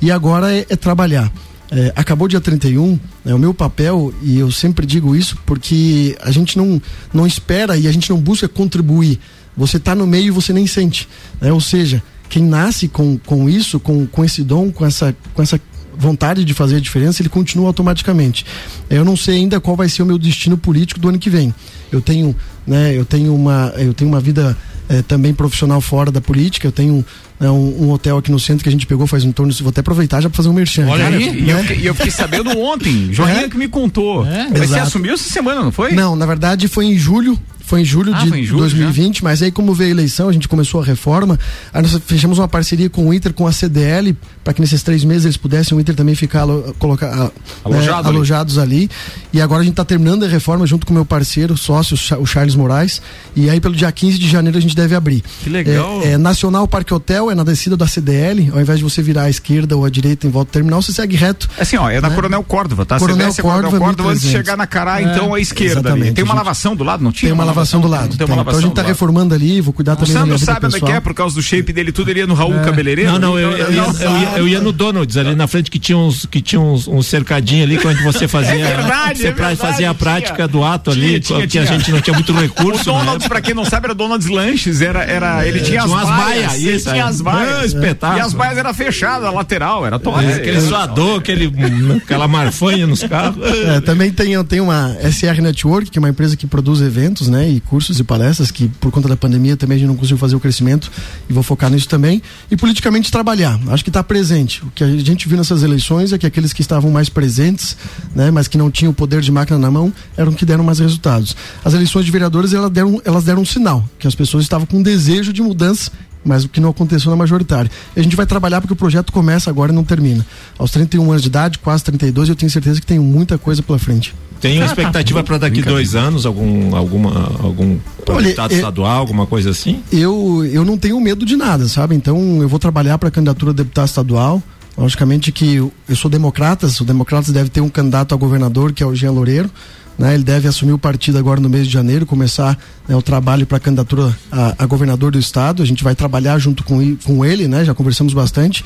e 0.00 0.10
agora 0.10 0.54
é, 0.54 0.66
é 0.68 0.76
trabalhar. 0.76 1.32
É, 1.70 1.92
acabou 1.96 2.28
dia 2.28 2.40
31, 2.40 2.98
é 3.24 3.34
o 3.34 3.38
meu 3.38 3.52
papel, 3.52 4.14
e 4.22 4.38
eu 4.38 4.52
sempre 4.52 4.86
digo 4.86 5.16
isso 5.16 5.36
porque 5.44 6.16
a 6.22 6.30
gente 6.30 6.56
não, 6.56 6.80
não 7.12 7.26
espera 7.26 7.76
e 7.76 7.88
a 7.88 7.92
gente 7.92 8.10
não 8.10 8.20
busca 8.20 8.48
contribuir. 8.48 9.18
Você 9.56 9.78
está 9.78 9.94
no 9.94 10.06
meio 10.06 10.26
e 10.26 10.30
você 10.30 10.52
nem 10.52 10.66
sente. 10.66 11.08
Né? 11.40 11.52
Ou 11.52 11.60
seja, 11.60 12.02
quem 12.28 12.44
nasce 12.44 12.88
com, 12.88 13.18
com 13.18 13.48
isso, 13.48 13.78
com, 13.78 14.06
com 14.06 14.24
esse 14.24 14.42
dom, 14.42 14.70
com 14.70 14.84
essa, 14.84 15.14
com 15.34 15.42
essa 15.42 15.60
vontade 15.96 16.44
de 16.44 16.52
fazer 16.54 16.76
a 16.76 16.80
diferença, 16.80 17.22
ele 17.22 17.28
continua 17.28 17.66
automaticamente. 17.68 18.44
Eu 18.90 19.04
não 19.04 19.16
sei 19.16 19.36
ainda 19.36 19.60
qual 19.60 19.76
vai 19.76 19.88
ser 19.88 20.02
o 20.02 20.06
meu 20.06 20.18
destino 20.18 20.56
político 20.56 21.00
do 21.00 21.08
ano 21.08 21.18
que 21.18 21.30
vem. 21.30 21.54
Eu 21.90 22.00
tenho, 22.00 22.34
né, 22.66 22.96
eu 22.96 23.04
tenho 23.04 23.34
uma, 23.34 23.72
eu 23.76 23.94
tenho 23.94 24.10
uma 24.10 24.20
vida 24.20 24.56
eh, 24.88 25.02
também 25.02 25.34
profissional 25.34 25.80
fora 25.80 26.10
da 26.10 26.20
política. 26.20 26.66
Eu 26.66 26.72
tenho 26.72 27.04
né, 27.40 27.50
um, 27.50 27.84
um 27.84 27.90
hotel 27.90 28.18
aqui 28.18 28.30
no 28.30 28.38
centro 28.38 28.62
que 28.62 28.68
a 28.68 28.72
gente 28.72 28.86
pegou 28.86 29.06
faz 29.06 29.24
em 29.24 29.32
torno. 29.32 29.52
Vou 29.60 29.70
até 29.70 29.80
aproveitar 29.80 30.20
já 30.20 30.28
para 30.28 30.36
fazer 30.36 30.48
um 30.48 30.52
merchan. 30.52 30.86
Olha 30.86 31.04
Cara, 31.04 31.16
aí, 31.16 31.22
e 31.22 31.50
eu, 31.50 31.56
né? 31.56 31.62
fiquei, 31.62 31.88
eu 31.88 31.94
fiquei 31.94 32.10
sabendo 32.10 32.56
ontem, 32.58 33.12
Joinha 33.12 33.42
É? 33.46 33.48
que 33.48 33.56
me 33.56 33.68
contou. 33.68 34.24
É? 34.26 34.48
Mas 34.50 34.58
você 34.58 34.64
Exato. 34.64 34.82
assumiu 34.82 35.14
essa 35.14 35.28
semana, 35.30 35.62
não 35.62 35.72
foi? 35.72 35.92
Não, 35.92 36.14
na 36.14 36.26
verdade 36.26 36.68
foi 36.68 36.86
em 36.86 36.98
julho, 36.98 37.38
Foi 37.66 37.80
em 37.80 37.84
julho 37.84 38.14
Ah, 38.14 38.18
de 38.24 38.28
em 38.32 38.44
julho 38.44 38.60
2020, 38.60 39.24
mas 39.24 39.42
aí 39.42 39.50
como 39.50 39.74
veio 39.74 39.88
a 39.88 39.90
eleição, 39.90 40.28
a 40.28 40.32
gente 40.32 40.46
começou 40.46 40.80
a 40.80 40.84
reforma, 40.84 41.36
aí 41.74 41.82
nós 41.82 42.00
fechamos 42.06 42.38
uma 42.38 42.46
parceria 42.46 42.88
com 42.88 43.08
o 43.08 43.12
Inter, 43.12 43.32
com 43.32 43.44
a 43.46 43.50
CDL, 43.52 44.16
para 44.44 44.54
que 44.54 44.60
nesses 44.60 44.82
três 44.84 45.02
meses 45.02 45.24
eles 45.24 45.36
pudessem, 45.36 45.76
o 45.76 45.80
Inter 45.80 45.94
também 45.94 46.14
ficar 46.14 46.46
colocar, 46.78 47.30
Alojado 47.64 48.02
né, 48.04 48.08
ali. 48.08 48.16
alojados 48.16 48.56
ali. 48.58 48.88
E 49.32 49.40
agora 49.40 49.60
a 49.62 49.64
gente 49.64 49.72
está 49.72 49.84
terminando 49.84 50.24
a 50.24 50.28
reforma 50.28 50.64
junto 50.64 50.86
com 50.86 50.92
o 50.92 50.94
meu 50.94 51.04
parceiro, 51.04 51.56
sócio, 51.56 51.96
o 52.20 52.26
Charles 52.26 52.54
Moraes, 52.54 53.02
e 53.34 53.50
aí 53.50 53.60
pelo 53.60 53.74
dia 53.74 53.90
15 53.90 54.16
de 54.18 54.28
janeiro 54.28 54.56
a 54.56 54.60
gente 54.60 54.76
deve 54.76 54.94
abrir. 54.94 55.24
Que 55.42 55.50
legal. 55.50 56.00
É, 56.02 56.12
é 56.12 56.18
Nacional 56.18 56.68
Parque 56.68 56.94
Hotel, 56.94 57.30
é 57.32 57.34
na 57.34 57.42
descida 57.42 57.76
da 57.76 57.88
CDL, 57.88 58.50
ao 58.54 58.60
invés 58.60 58.78
de 58.78 58.84
você 58.84 59.02
virar 59.02 59.22
à 59.24 59.30
esquerda 59.30 59.76
ou 59.76 59.84
à 59.84 59.90
direita 59.90 60.24
em 60.26 60.30
volta 60.30 60.50
do 60.50 60.52
terminal, 60.52 60.80
você 60.80 60.92
segue 60.92 61.16
reto. 61.16 61.48
Assim, 61.58 61.76
ó, 61.76 61.90
é 61.90 62.00
na 62.00 62.10
Coronel 62.10 62.44
Córdova, 62.44 62.86
tá? 62.86 62.96
Coronel 62.98 63.16
Você 63.18 63.26
desce 63.26 63.40
a 63.40 63.42
Coronel 63.42 63.70
Córdova 63.80 64.10
antes 64.10 64.20
de 64.22 64.28
1300. 64.28 64.30
chegar 64.30 64.56
na 64.56 64.66
Cará, 64.68 65.02
então 65.02 65.34
à 65.34 65.40
esquerda. 65.40 65.96
Tem 66.14 66.22
uma 66.22 66.34
lavação 66.34 66.76
do 66.76 66.84
lado, 66.84 67.02
não 67.02 67.10
tinha? 67.10 67.28
Tem 67.30 67.34
uma 67.34 67.42
lavação 67.44 67.55
do 67.64 67.88
lado. 67.88 68.16
Tem 68.16 68.18
tem. 68.18 68.26
uma 68.26 68.34
Então 68.34 68.34
a 68.34 68.38
lavação 68.38 68.60
gente 68.60 68.74
tá 68.74 68.82
reformando 68.82 69.34
ali, 69.34 69.60
vou 69.60 69.72
cuidar 69.72 69.94
O 69.94 69.96
também 69.96 70.14
da 70.14 70.20
Sandro 70.20 70.38
sabe 70.38 70.66
onde 70.66 70.76
é 70.76 70.80
que 70.80 70.92
é, 70.92 71.00
por 71.00 71.14
causa 71.14 71.34
do 71.34 71.42
shape 71.42 71.72
dele, 71.72 71.92
tudo 71.92 72.10
ele 72.10 72.20
ia 72.20 72.26
no 72.26 72.34
Raul 72.34 72.54
Cabeleireiro. 72.60 73.12
Não, 73.12 73.18
não, 73.18 73.38
eu, 73.38 73.52
eu, 73.52 73.72
ia, 73.72 73.82
eu, 73.82 74.18
ia, 74.18 74.38
eu 74.38 74.48
ia 74.48 74.60
no 74.60 74.72
Donald's 74.72 75.16
ali 75.16 75.34
na 75.34 75.46
frente 75.46 75.70
que 75.70 75.78
tinha 75.78 75.98
uns, 75.98 76.26
que 76.26 76.40
tinha 76.40 76.60
uns, 76.60 76.86
uns 76.86 77.06
cercadinhos 77.06 77.64
ali 77.64 77.78
que 77.78 77.86
onde 77.86 78.02
você 78.02 78.28
fazia. 78.28 78.66
É 78.66 78.76
verdade, 78.76 79.18
você 79.18 79.26
é 79.26 79.32
verdade, 79.32 79.56
fazia 79.56 79.90
a 79.90 79.94
tinha. 79.94 79.94
prática 79.94 80.48
do 80.48 80.64
ato 80.64 80.90
ali, 80.90 81.20
tinha, 81.20 81.38
porque 81.38 81.46
tinha. 81.46 81.62
a 81.62 81.66
gente 81.66 81.90
não 81.90 82.00
tinha 82.00 82.14
muito 82.14 82.32
O 82.36 82.38
recurso. 82.38 82.92
né? 82.92 82.98
Donald's, 82.98 83.28
pra 83.28 83.40
quem 83.40 83.54
não 83.54 83.64
sabe, 83.64 83.86
era 83.86 83.94
Donald's 83.94 84.28
Lanches, 84.28 84.80
era, 84.80 85.02
era, 85.02 85.46
ele 85.46 85.60
tinha 85.60 85.82
as 85.82 85.90
baias. 85.90 86.58
isso, 86.58 86.90
tinha 86.90 87.04
é. 87.04 87.06
as 87.06 87.20
baias. 87.20 87.74
Ah. 88.02 88.16
E 88.16 88.20
as 88.20 88.34
baias 88.34 88.58
eram 88.58 88.74
fechadas, 88.74 89.26
a 89.26 89.30
lateral, 89.30 89.86
era 89.86 89.98
top. 89.98 90.24
É, 90.24 90.34
aquele 90.34 90.60
suador, 90.60 91.18
aquele, 91.18 91.52
aquela 91.96 92.28
marfanha 92.28 92.86
nos 92.86 93.02
carros. 93.02 93.36
É, 93.46 93.80
também 93.80 94.10
tem, 94.10 94.42
tem 94.44 94.60
uma 94.60 94.96
SR 95.00 95.40
Network, 95.40 95.90
que 95.90 95.98
é 95.98 96.00
uma 96.00 96.08
empresa 96.08 96.36
que 96.36 96.46
produz 96.46 96.80
eventos, 96.80 97.28
né, 97.28 97.45
e 97.48 97.60
cursos 97.60 97.98
e 97.98 98.04
palestras, 98.04 98.50
que 98.50 98.68
por 98.68 98.90
conta 98.90 99.08
da 99.08 99.16
pandemia 99.16 99.56
também 99.56 99.76
a 99.76 99.78
gente 99.78 99.88
não 99.88 99.96
conseguiu 99.96 100.18
fazer 100.18 100.36
o 100.36 100.40
crescimento 100.40 100.90
e 101.28 101.32
vou 101.32 101.42
focar 101.42 101.70
nisso 101.70 101.88
também. 101.88 102.22
E 102.50 102.56
politicamente 102.56 103.10
trabalhar, 103.10 103.58
acho 103.68 103.84
que 103.84 103.90
está 103.90 104.02
presente. 104.02 104.64
O 104.64 104.70
que 104.70 104.82
a 104.82 104.88
gente 104.88 105.28
viu 105.28 105.36
nessas 105.36 105.62
eleições 105.62 106.12
é 106.12 106.18
que 106.18 106.26
aqueles 106.26 106.52
que 106.52 106.60
estavam 106.60 106.90
mais 106.90 107.08
presentes, 107.08 107.76
né, 108.14 108.30
mas 108.30 108.48
que 108.48 108.58
não 108.58 108.70
tinham 108.70 108.90
o 108.90 108.94
poder 108.94 109.20
de 109.20 109.30
máquina 109.32 109.58
na 109.58 109.70
mão, 109.70 109.92
eram 110.16 110.32
que 110.32 110.44
deram 110.44 110.64
mais 110.64 110.78
resultados. 110.78 111.36
As 111.64 111.74
eleições 111.74 112.04
de 112.04 112.10
vereadores, 112.10 112.52
elas 112.52 112.70
deram, 112.70 113.00
elas 113.04 113.24
deram 113.24 113.42
um 113.42 113.46
sinal, 113.46 113.88
que 113.98 114.06
as 114.06 114.14
pessoas 114.14 114.44
estavam 114.44 114.66
com 114.66 114.78
um 114.78 114.82
desejo 114.82 115.32
de 115.32 115.42
mudança 115.42 115.90
mas 116.26 116.44
o 116.44 116.48
que 116.48 116.60
não 116.60 116.70
aconteceu 116.70 117.10
na 117.10 117.16
majoritária. 117.16 117.70
E 117.94 118.00
a 118.00 118.02
gente 118.02 118.16
vai 118.16 118.26
trabalhar 118.26 118.60
porque 118.60 118.72
o 118.72 118.76
projeto 118.76 119.12
começa 119.12 119.48
agora 119.48 119.72
e 119.72 119.74
não 119.74 119.84
termina. 119.84 120.26
Aos 120.58 120.72
31 120.72 121.10
anos 121.10 121.22
de 121.22 121.28
idade, 121.28 121.58
quase 121.60 121.84
32, 121.84 122.28
eu 122.28 122.34
tenho 122.34 122.50
certeza 122.50 122.80
que 122.80 122.86
tenho 122.86 123.02
muita 123.02 123.38
coisa 123.38 123.62
pela 123.62 123.78
frente. 123.78 124.14
Tem 124.40 124.58
uma 124.58 124.66
expectativa 124.66 125.22
para 125.22 125.38
daqui 125.38 125.62
dois 125.62 125.94
anos, 125.94 126.26
algum, 126.26 126.76
alguma, 126.76 127.32
algum 127.42 127.78
Olha, 128.08 128.22
deputado 128.22 128.52
é- 128.52 128.56
estadual, 128.56 128.98
alguma 128.98 129.26
coisa 129.26 129.50
assim? 129.50 129.82
Eu, 129.90 130.44
eu 130.44 130.64
não 130.64 130.76
tenho 130.76 131.00
medo 131.00 131.24
de 131.24 131.36
nada, 131.36 131.66
sabe? 131.68 131.94
Então 131.94 132.42
eu 132.42 132.48
vou 132.48 132.58
trabalhar 132.58 132.98
para 132.98 133.08
a 133.08 133.12
candidatura 133.12 133.52
a 133.52 133.54
deputado 133.54 133.86
estadual. 133.86 134.42
Logicamente 134.76 135.32
que 135.32 135.54
eu, 135.54 135.72
eu 135.88 135.96
sou 135.96 136.10
democratas, 136.10 136.78
o 136.80 136.84
Democratas 136.84 137.30
deve 137.32 137.48
ter 137.48 137.62
um 137.62 137.68
candidato 137.68 138.14
a 138.14 138.18
governador, 138.18 138.72
que 138.72 138.82
é 138.82 138.86
o 138.86 138.94
Jean 138.94 139.12
Loureiro. 139.12 139.50
Né, 139.98 140.14
ele 140.14 140.22
deve 140.22 140.46
assumir 140.46 140.72
o 140.72 140.78
partido 140.78 141.16
agora 141.16 141.40
no 141.40 141.48
mês 141.48 141.66
de 141.66 141.72
janeiro, 141.72 142.04
começar 142.04 142.58
né, 142.86 142.94
o 142.94 143.00
trabalho 143.00 143.46
para 143.46 143.56
a 143.56 143.60
candidatura 143.60 144.14
a, 144.30 144.66
governador 144.66 145.10
do 145.10 145.18
estado. 145.18 145.62
A 145.62 145.66
gente 145.66 145.82
vai 145.82 145.94
trabalhar 145.94 146.38
junto 146.38 146.62
com, 146.64 146.96
com 146.96 147.24
ele, 147.24 147.48
né? 147.48 147.64
Já 147.64 147.74
conversamos 147.74 148.12
bastante. 148.12 148.62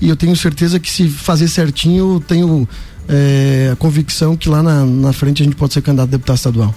E 0.00 0.08
eu 0.08 0.16
tenho 0.16 0.34
certeza 0.34 0.80
que 0.80 0.90
se 0.90 1.08
fazer 1.08 1.46
certinho, 1.46 2.18
tenho 2.26 2.68
eh, 3.08 3.70
a 3.72 3.76
convicção 3.76 4.36
que 4.36 4.48
lá 4.48 4.60
na, 4.60 4.84
na 4.84 5.12
frente 5.12 5.42
a 5.42 5.44
gente 5.44 5.54
pode 5.54 5.72
ser 5.72 5.82
candidato 5.82 6.08
a 6.08 6.10
deputado 6.10 6.36
estadual. 6.36 6.74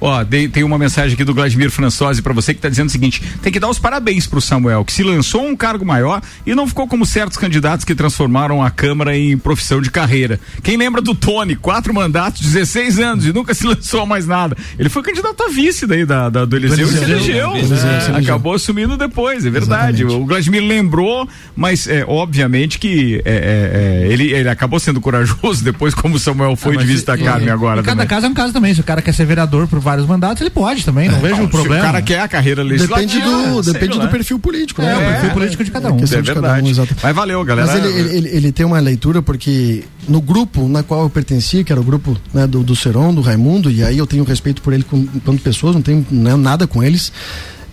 Ó, 0.00 0.24
tem 0.52 0.62
uma 0.64 0.78
mensagem 0.78 1.14
aqui 1.14 1.24
do 1.24 1.34
Vladimir 1.34 1.70
Françosi 1.70 2.22
pra 2.22 2.32
você 2.32 2.54
que 2.54 2.60
tá 2.60 2.68
dizendo 2.68 2.88
o 2.88 2.92
seguinte: 2.92 3.22
tem 3.42 3.52
que 3.52 3.58
dar 3.60 3.68
os 3.68 3.78
parabéns 3.78 4.26
pro 4.26 4.40
Samuel, 4.40 4.84
que 4.84 4.92
se 4.92 5.02
lançou 5.02 5.40
a 5.40 5.44
um 5.50 5.56
cargo 5.56 5.84
maior 5.84 6.20
e 6.46 6.54
não 6.54 6.66
ficou 6.66 6.86
como 6.86 7.04
certos 7.04 7.36
candidatos 7.36 7.84
que 7.84 7.94
transformaram 7.94 8.62
a 8.62 8.70
Câmara 8.70 9.16
em 9.16 9.36
profissão 9.36 9.80
de 9.80 9.90
carreira. 9.90 10.38
Quem 10.62 10.76
lembra 10.76 11.00
do 11.00 11.14
Tony, 11.14 11.56
quatro 11.56 11.92
mandatos, 11.92 12.42
16 12.42 12.98
anos 12.98 13.26
e 13.26 13.32
nunca 13.32 13.54
se 13.54 13.66
lançou 13.66 14.06
mais 14.06 14.26
nada. 14.26 14.56
Ele 14.78 14.88
foi 14.88 15.02
candidato 15.02 15.42
a 15.42 15.48
vice 15.48 15.86
daí 15.86 16.04
da, 16.04 16.28
da- 16.28 16.44
do 16.44 16.56
Eliseu 16.56 16.86
e 16.86 16.90
se 16.92 17.02
elegeu. 17.04 17.56
Eliseu, 17.56 17.76
se 17.76 17.86
É, 17.86 17.88
elegeu. 18.10 18.16
Acabou 18.16 18.54
assumindo 18.54 18.96
depois, 18.96 19.44
é 19.44 19.50
verdade. 19.50 20.02
Exatamente. 20.02 20.22
O 20.22 20.26
Vladimir 20.26 20.62
lembrou, 20.62 21.28
mas 21.56 21.86
é, 21.88 22.04
obviamente 22.06 22.78
que 22.78 23.20
é, 23.24 23.32
é, 23.32 24.06
é, 24.08 24.12
ele, 24.12 24.32
ele 24.32 24.48
acabou 24.48 24.78
sendo 24.78 25.00
corajoso 25.00 25.62
depois, 25.64 25.94
como 25.94 26.16
o 26.16 26.18
Samuel 26.18 26.54
foi 26.56 26.76
de 26.76 26.84
vista 26.86 27.16
da 27.16 27.22
Carmen 27.22 27.50
agora. 27.50 27.82
Cada 27.82 27.92
também. 27.96 28.06
caso 28.06 28.26
é 28.26 28.28
um 28.28 28.34
caso 28.34 28.52
também. 28.52 28.74
Se 28.74 28.80
o 28.80 28.84
cara 28.84 29.02
quer 29.02 29.12
ser 29.12 29.24
vereador 29.24 29.66
por 29.66 29.80
vários 29.88 30.06
mandatos, 30.06 30.40
ele 30.42 30.50
pode 30.50 30.84
também. 30.84 31.08
Não 31.08 31.18
vejo 31.20 31.36
Não, 31.36 31.44
o 31.44 31.48
problema. 31.48 31.76
Se 31.76 31.88
o 31.88 31.92
cara 31.92 32.02
quer 32.02 32.20
a 32.20 32.28
carreira 32.28 32.62
legislativa. 32.62 33.06
Depende 33.08 33.50
do, 33.52 33.62
depende 33.62 33.96
lá. 33.98 34.04
do 34.04 34.10
perfil 34.10 34.38
político, 34.38 34.82
né? 34.82 34.92
É, 34.92 34.96
o 34.96 35.00
É, 35.00 35.12
perfil 35.12 35.30
político 35.30 35.64
de 35.64 35.70
cada 35.70 35.90
um. 35.90 35.96
É 35.98 36.02
É 36.02 36.04
de 36.04 36.10
cada 36.10 36.24
verdade. 36.40 36.66
um, 36.66 36.70
exato. 36.70 36.96
Mas 37.02 37.14
valeu, 37.16 37.42
galera. 37.44 37.66
Mas 37.66 37.76
ele, 37.84 37.98
ele, 37.98 38.16
ele, 38.18 38.28
ele 38.36 38.52
tem 38.52 38.66
uma 38.66 38.78
leitura 38.80 39.22
porque 39.22 39.84
no 40.06 40.20
grupo 40.20 40.68
na 40.68 40.82
qual 40.82 41.02
eu 41.04 41.10
pertencia, 41.10 41.64
que 41.64 41.72
era 41.72 41.80
o 41.80 41.84
grupo 41.84 42.16
né, 42.34 42.46
do, 42.46 42.62
do 42.62 42.76
Seron, 42.76 43.14
do 43.14 43.20
Raimundo, 43.22 43.70
e 43.70 43.82
aí 43.82 43.96
eu 43.96 44.06
tenho 44.06 44.24
respeito 44.24 44.60
por 44.60 44.72
ele 44.74 44.82
com, 44.82 44.98
enquanto 45.14 45.40
pessoas, 45.40 45.74
não 45.74 45.82
tenho 45.82 46.04
né, 46.10 46.36
nada 46.36 46.66
com 46.66 46.82
eles, 46.82 47.10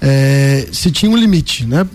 é, 0.02 0.68
se 0.72 0.90
tinha 0.92 1.12
um 1.12 1.18
limite, 1.18 1.66
né? 1.66 1.86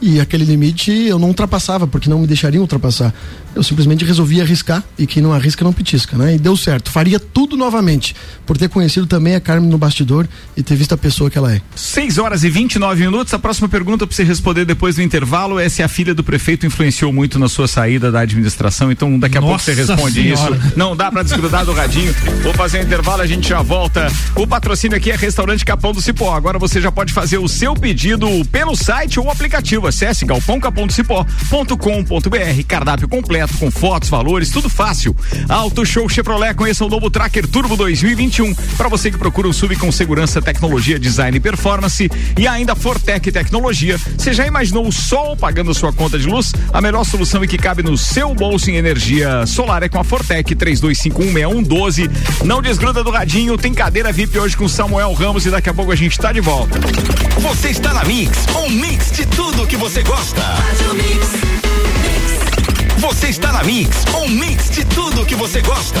E 0.00 0.20
aquele 0.20 0.44
limite 0.44 0.92
eu 0.92 1.18
não 1.18 1.28
ultrapassava, 1.28 1.86
porque 1.86 2.08
não 2.08 2.20
me 2.20 2.26
deixariam 2.26 2.62
ultrapassar. 2.62 3.12
Eu 3.54 3.62
simplesmente 3.64 4.04
resolvi 4.04 4.40
arriscar, 4.40 4.84
e 4.96 5.06
quem 5.06 5.20
não 5.20 5.32
arrisca 5.32 5.64
não 5.64 5.72
petisca, 5.72 6.16
né? 6.16 6.36
E 6.36 6.38
deu 6.38 6.56
certo. 6.56 6.90
Faria 6.90 7.18
tudo 7.18 7.56
novamente, 7.56 8.14
por 8.46 8.56
ter 8.56 8.68
conhecido 8.68 9.06
também 9.06 9.34
a 9.34 9.40
Carmen 9.40 9.68
no 9.68 9.76
bastidor 9.76 10.28
e 10.56 10.62
ter 10.62 10.76
visto 10.76 10.92
a 10.92 10.96
pessoa 10.96 11.28
que 11.28 11.36
ela 11.36 11.52
é. 11.52 11.60
6 11.74 12.18
horas 12.18 12.44
e 12.44 12.50
29 12.50 13.00
minutos. 13.00 13.34
A 13.34 13.38
próxima 13.38 13.68
pergunta 13.68 14.06
para 14.06 14.14
você 14.14 14.22
responder 14.22 14.64
depois 14.64 14.94
do 14.94 15.02
intervalo 15.02 15.58
é 15.58 15.68
se 15.68 15.82
a 15.82 15.88
filha 15.88 16.14
do 16.14 16.22
prefeito 16.22 16.64
influenciou 16.64 17.12
muito 17.12 17.36
na 17.36 17.48
sua 17.48 17.66
saída 17.66 18.12
da 18.12 18.20
administração. 18.20 18.92
Então, 18.92 19.18
daqui 19.18 19.36
a 19.36 19.40
pouco 19.40 19.58
você 19.58 19.74
Nossa 19.74 19.94
responde 19.94 20.22
Senhora. 20.22 20.56
isso. 20.56 20.72
Não 20.76 20.94
dá 20.94 21.10
para 21.10 21.24
desgrudar 21.24 21.64
do 21.64 21.72
radinho. 21.72 22.14
Vou 22.44 22.54
fazer 22.54 22.78
um 22.78 22.82
intervalo, 22.82 23.22
a 23.22 23.26
gente 23.26 23.48
já 23.48 23.62
volta. 23.62 24.06
O 24.36 24.46
patrocínio 24.46 24.96
aqui 24.96 25.10
é 25.10 25.16
Restaurante 25.16 25.64
Capão 25.64 25.92
do 25.92 26.00
Cipó. 26.00 26.32
Agora 26.32 26.58
você 26.58 26.80
já 26.80 26.92
pode 26.92 27.12
fazer 27.12 27.38
o 27.38 27.48
seu 27.48 27.74
pedido 27.74 28.28
pelo 28.52 28.76
site 28.76 29.18
ou 29.18 29.28
aplicativo. 29.28 29.87
Acesse 29.88 30.24
galpãocapondocipó.com.br. 30.24 32.64
Cardápio 32.66 33.08
completo 33.08 33.56
com 33.58 33.70
fotos, 33.70 34.08
valores, 34.08 34.50
tudo 34.50 34.68
fácil. 34.68 35.14
Auto 35.48 35.86
Show 35.86 36.08
Chevrolet, 36.08 36.54
conheça 36.54 36.84
o 36.84 36.88
novo 36.88 37.10
Tracker 37.10 37.46
Turbo 37.46 37.76
2021. 37.76 38.54
Para 38.76 38.88
você 38.88 39.10
que 39.10 39.18
procura 39.18 39.48
um 39.48 39.52
sub 39.52 39.74
com 39.76 39.90
segurança, 39.90 40.42
tecnologia, 40.42 40.98
design 40.98 41.36
e 41.36 41.40
performance. 41.40 42.10
E 42.38 42.46
ainda 42.46 42.74
Fortec 42.74 43.30
Tecnologia. 43.32 43.98
Você 44.16 44.32
já 44.32 44.46
imaginou 44.46 44.86
o 44.86 44.92
sol 44.92 45.36
pagando 45.36 45.74
sua 45.74 45.92
conta 45.92 46.18
de 46.18 46.26
luz? 46.26 46.52
A 46.72 46.80
melhor 46.80 47.04
solução 47.04 47.42
e 47.42 47.48
que 47.48 47.56
cabe 47.56 47.82
no 47.82 47.96
seu 47.96 48.34
bolso 48.34 48.70
em 48.70 48.76
energia 48.76 49.46
solar 49.46 49.82
é 49.82 49.88
com 49.88 49.98
a 49.98 50.04
Fortec 50.04 50.54
32516112. 50.54 52.10
Não 52.44 52.60
desgruda 52.60 53.02
do 53.02 53.10
radinho, 53.10 53.56
tem 53.56 53.72
cadeira 53.72 54.12
VIP 54.12 54.38
hoje 54.38 54.56
com 54.56 54.68
Samuel 54.68 55.12
Ramos 55.12 55.46
e 55.46 55.50
daqui 55.50 55.68
a 55.68 55.74
pouco 55.74 55.92
a 55.92 55.96
gente 55.96 56.18
tá 56.18 56.32
de 56.32 56.40
volta. 56.40 56.78
Você 57.40 57.68
está 57.68 57.94
na 57.94 58.04
Mix, 58.04 58.46
um 58.64 58.70
mix 58.70 59.12
de 59.12 59.26
tudo 59.26 59.66
que 59.66 59.76
você 59.78 60.02
gosta. 60.02 60.42
Você 62.98 63.28
está 63.28 63.52
na 63.52 63.62
Mix, 63.62 64.04
um 64.16 64.28
mix 64.28 64.70
de 64.70 64.84
tudo 64.84 65.24
que 65.24 65.36
você 65.36 65.62
gosta. 65.62 66.00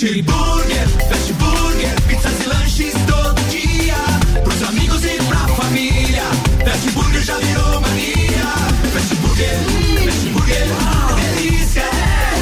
Fast 0.00 0.22
Burger, 0.22 0.88
Fast 1.10 1.32
Burger, 1.34 2.00
pizzas 2.08 2.32
e 2.40 2.48
lanches 2.48 2.94
todo 3.06 3.38
dia. 3.50 3.94
Pros 4.42 4.62
amigos 4.62 5.04
e 5.04 5.18
pra 5.24 5.46
família. 5.48 6.22
Fast 6.64 6.90
Burger 6.92 7.20
já 7.20 7.36
virou 7.36 7.80
mania. 7.82 8.46
Fast 8.94 9.14
Burger, 9.16 9.58
Fast 10.06 10.28
Burger, 10.30 10.66
delícia, 11.36 11.84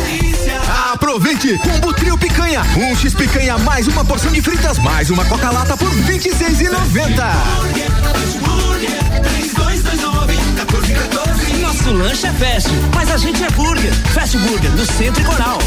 delícia. 0.06 0.60
Aproveite! 0.92 1.58
Combo 1.58 1.92
Trio 1.94 2.16
Picanha. 2.16 2.62
Um 2.76 2.94
X 2.94 3.12
picanha 3.12 3.58
mais 3.58 3.88
uma 3.88 4.04
porção 4.04 4.30
de 4.30 4.40
fritas 4.40 4.78
mais 4.78 5.10
uma 5.10 5.24
Coca-Lata 5.24 5.76
por 5.76 5.88
R$ 5.88 6.16
26,90. 6.16 7.16
Fast 8.14 8.38
Burger, 8.38 9.20
3229 9.34 10.36
1414. 10.36 11.56
Nosso 11.60 11.90
lanche 11.90 12.24
é 12.24 12.32
fast, 12.34 12.70
mas 12.94 13.10
a 13.10 13.16
gente 13.16 13.42
é 13.42 13.50
burger. 13.50 13.92
Fast 14.14 14.38
Burger, 14.38 14.70
no 14.70 14.86
Centro 14.86 15.20
e 15.20 15.24
Coral. 15.24 15.58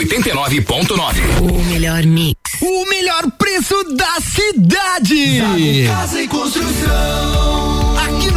89.9. 0.00 1.42
O 1.42 1.64
melhor 1.64 2.02
mix. 2.04 2.34
O 2.62 2.86
melhor 2.88 3.30
preço 3.38 3.74
da 3.94 4.18
cidade. 4.20 5.42
Casa 5.86 6.22
e 6.22 6.28
construção. 6.28 7.59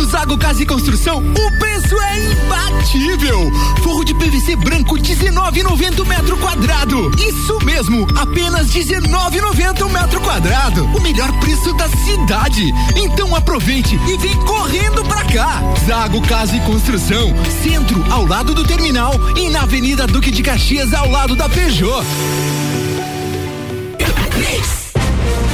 No 0.04 0.10
Zago 0.10 0.38
Casa 0.38 0.62
e 0.62 0.66
Construção, 0.66 1.20
o 1.20 1.60
preço 1.60 1.98
é 1.98 2.20
imbatível. 2.20 3.50
Forro 3.82 4.04
de 4.04 4.14
PVC 4.14 4.58
branco 4.58 4.98
19,90 4.98 6.02
o 6.02 6.06
metro 6.06 6.36
quadrado. 6.40 7.10
Isso 7.18 7.58
mesmo, 7.64 8.06
apenas 8.18 8.68
19,90 8.68 9.86
o 9.86 9.90
metro 9.90 10.20
quadrado. 10.20 10.84
O 10.88 11.00
melhor 11.00 11.32
preço 11.40 11.74
da 11.76 11.88
cidade. 11.88 12.70
Então 12.98 13.34
aproveite 13.34 13.98
e 14.06 14.18
vem 14.18 14.36
correndo 14.42 15.06
pra 15.06 15.24
cá. 15.24 15.62
Zago 15.88 16.22
Casa 16.28 16.58
e 16.58 16.60
Construção, 16.60 17.34
centro 17.64 18.04
ao 18.12 18.26
lado 18.26 18.54
do 18.54 18.66
terminal 18.66 19.14
e 19.38 19.48
na 19.48 19.62
Avenida 19.62 20.06
Duque 20.06 20.32
de 20.32 20.44
Caxias 20.44 20.94
ao 20.94 21.10
lado 21.10 21.34
da 21.34 21.48
Peugeot. 21.48 22.04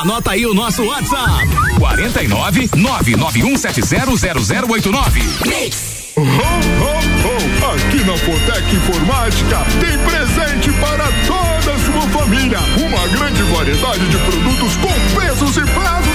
Anota 0.00 0.30
aí 0.32 0.44
o 0.46 0.54
nosso 0.54 0.82
WhatsApp: 0.84 1.48
49 1.78 2.68
991700089. 2.68 5.22
Ho, 6.16 6.20
ho, 6.20 6.24
ho! 6.24 6.28
Aqui 7.74 8.02
na 8.04 8.16
Fortec 8.16 8.74
Informática 8.74 9.58
tem 9.80 9.98
presente 9.98 10.70
para 10.80 11.04
toda 11.26 11.74
a 11.74 11.78
sua 11.78 12.02
família. 12.18 12.58
Uma 12.76 13.06
grande 13.08 13.42
variedade 13.42 14.06
de 14.08 14.16
produtos 14.18 14.76
com 14.76 14.92
preços 15.14 15.56
e 15.56 15.62
prazos 15.62 16.07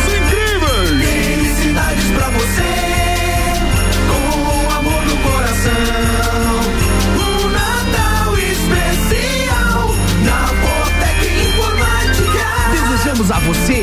a 13.31 13.39
você 13.39 13.82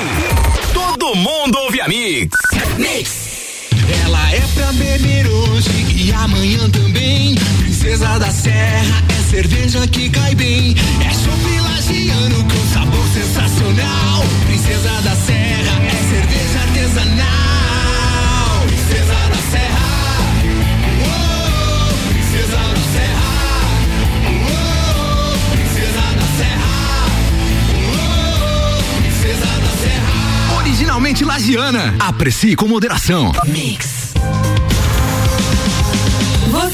mundo 1.15 1.57
ouve 1.57 1.81
a 1.81 1.87
Mix. 1.87 2.29
Ela 4.05 4.31
é 4.33 4.41
pra 4.53 4.71
beber 4.73 5.27
hoje 5.27 5.69
e 5.95 6.11
amanhã 6.13 6.69
também. 6.69 7.35
Princesa 7.59 8.19
da 8.19 8.29
Serra 8.31 9.03
é 9.09 9.29
cerveja 9.29 9.87
que 9.87 10.09
cai 10.09 10.35
bem. 10.35 10.75
É 11.05 11.13
chopp 11.13 11.59
lagiano 11.61 12.43
com 12.43 12.73
sabor 12.73 13.07
sensacional. 13.13 14.23
Princesa 14.47 15.01
da 15.01 15.15
Serra 15.15 15.60
Originalmente 31.01 31.25
lagiana. 31.25 31.95
Aprecie 31.99 32.55
com 32.55 32.67
moderação. 32.67 33.31
Mix. 33.47 34.00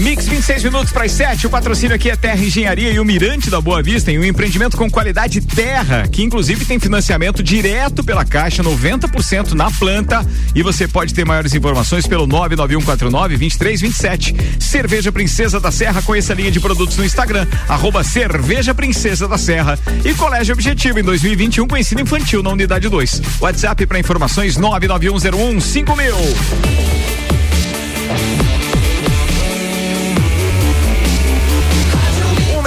Mix 0.00 0.26
26 0.26 0.64
minutos 0.64 0.90
para 0.92 1.04
as 1.04 1.12
7. 1.12 1.46
O 1.46 1.50
patrocínio 1.50 1.94
aqui 1.94 2.10
é 2.10 2.16
Terra 2.16 2.42
Engenharia 2.42 2.90
e 2.90 2.98
o 2.98 3.04
Mirante 3.04 3.50
da 3.50 3.60
Boa 3.60 3.82
Vista 3.82 4.10
em 4.10 4.18
um 4.18 4.24
empreendimento 4.24 4.74
com 4.74 4.90
qualidade 4.90 5.42
terra, 5.42 6.08
que 6.08 6.22
inclusive 6.22 6.64
tem 6.64 6.80
financiamento 6.80 7.42
direto 7.42 8.02
pela 8.02 8.24
Caixa, 8.24 8.62
90% 8.62 9.52
na 9.52 9.70
planta. 9.70 10.26
E 10.54 10.62
você 10.62 10.88
pode 10.88 11.12
ter 11.12 11.26
maiores 11.26 11.52
informações 11.54 12.06
pelo 12.06 12.26
99149-2327. 12.28 14.34
Cerveja 14.58 15.12
Princesa 15.12 15.60
da 15.60 15.70
Serra, 15.70 16.00
conheça 16.00 16.32
a 16.32 16.36
linha 16.36 16.50
de 16.50 16.60
produtos 16.60 16.96
no 16.96 17.04
Instagram, 17.04 17.46
arroba 17.68 18.02
Cerveja 18.02 18.74
Princesa 18.74 19.28
da 19.28 19.36
Serra. 19.36 19.78
E 20.02 20.14
Colégio 20.14 20.54
Objetivo 20.54 20.98
em 20.98 21.02
2021 21.02 21.68
com 21.68 21.76
ensino 21.76 22.00
infantil 22.00 22.42
na 22.42 22.48
unidade 22.48 22.88
2. 22.88 23.20
WhatsApp 23.38 23.84
para 23.84 23.98
informações 23.98 24.56
99101 24.56 25.60
5000. 25.60 26.16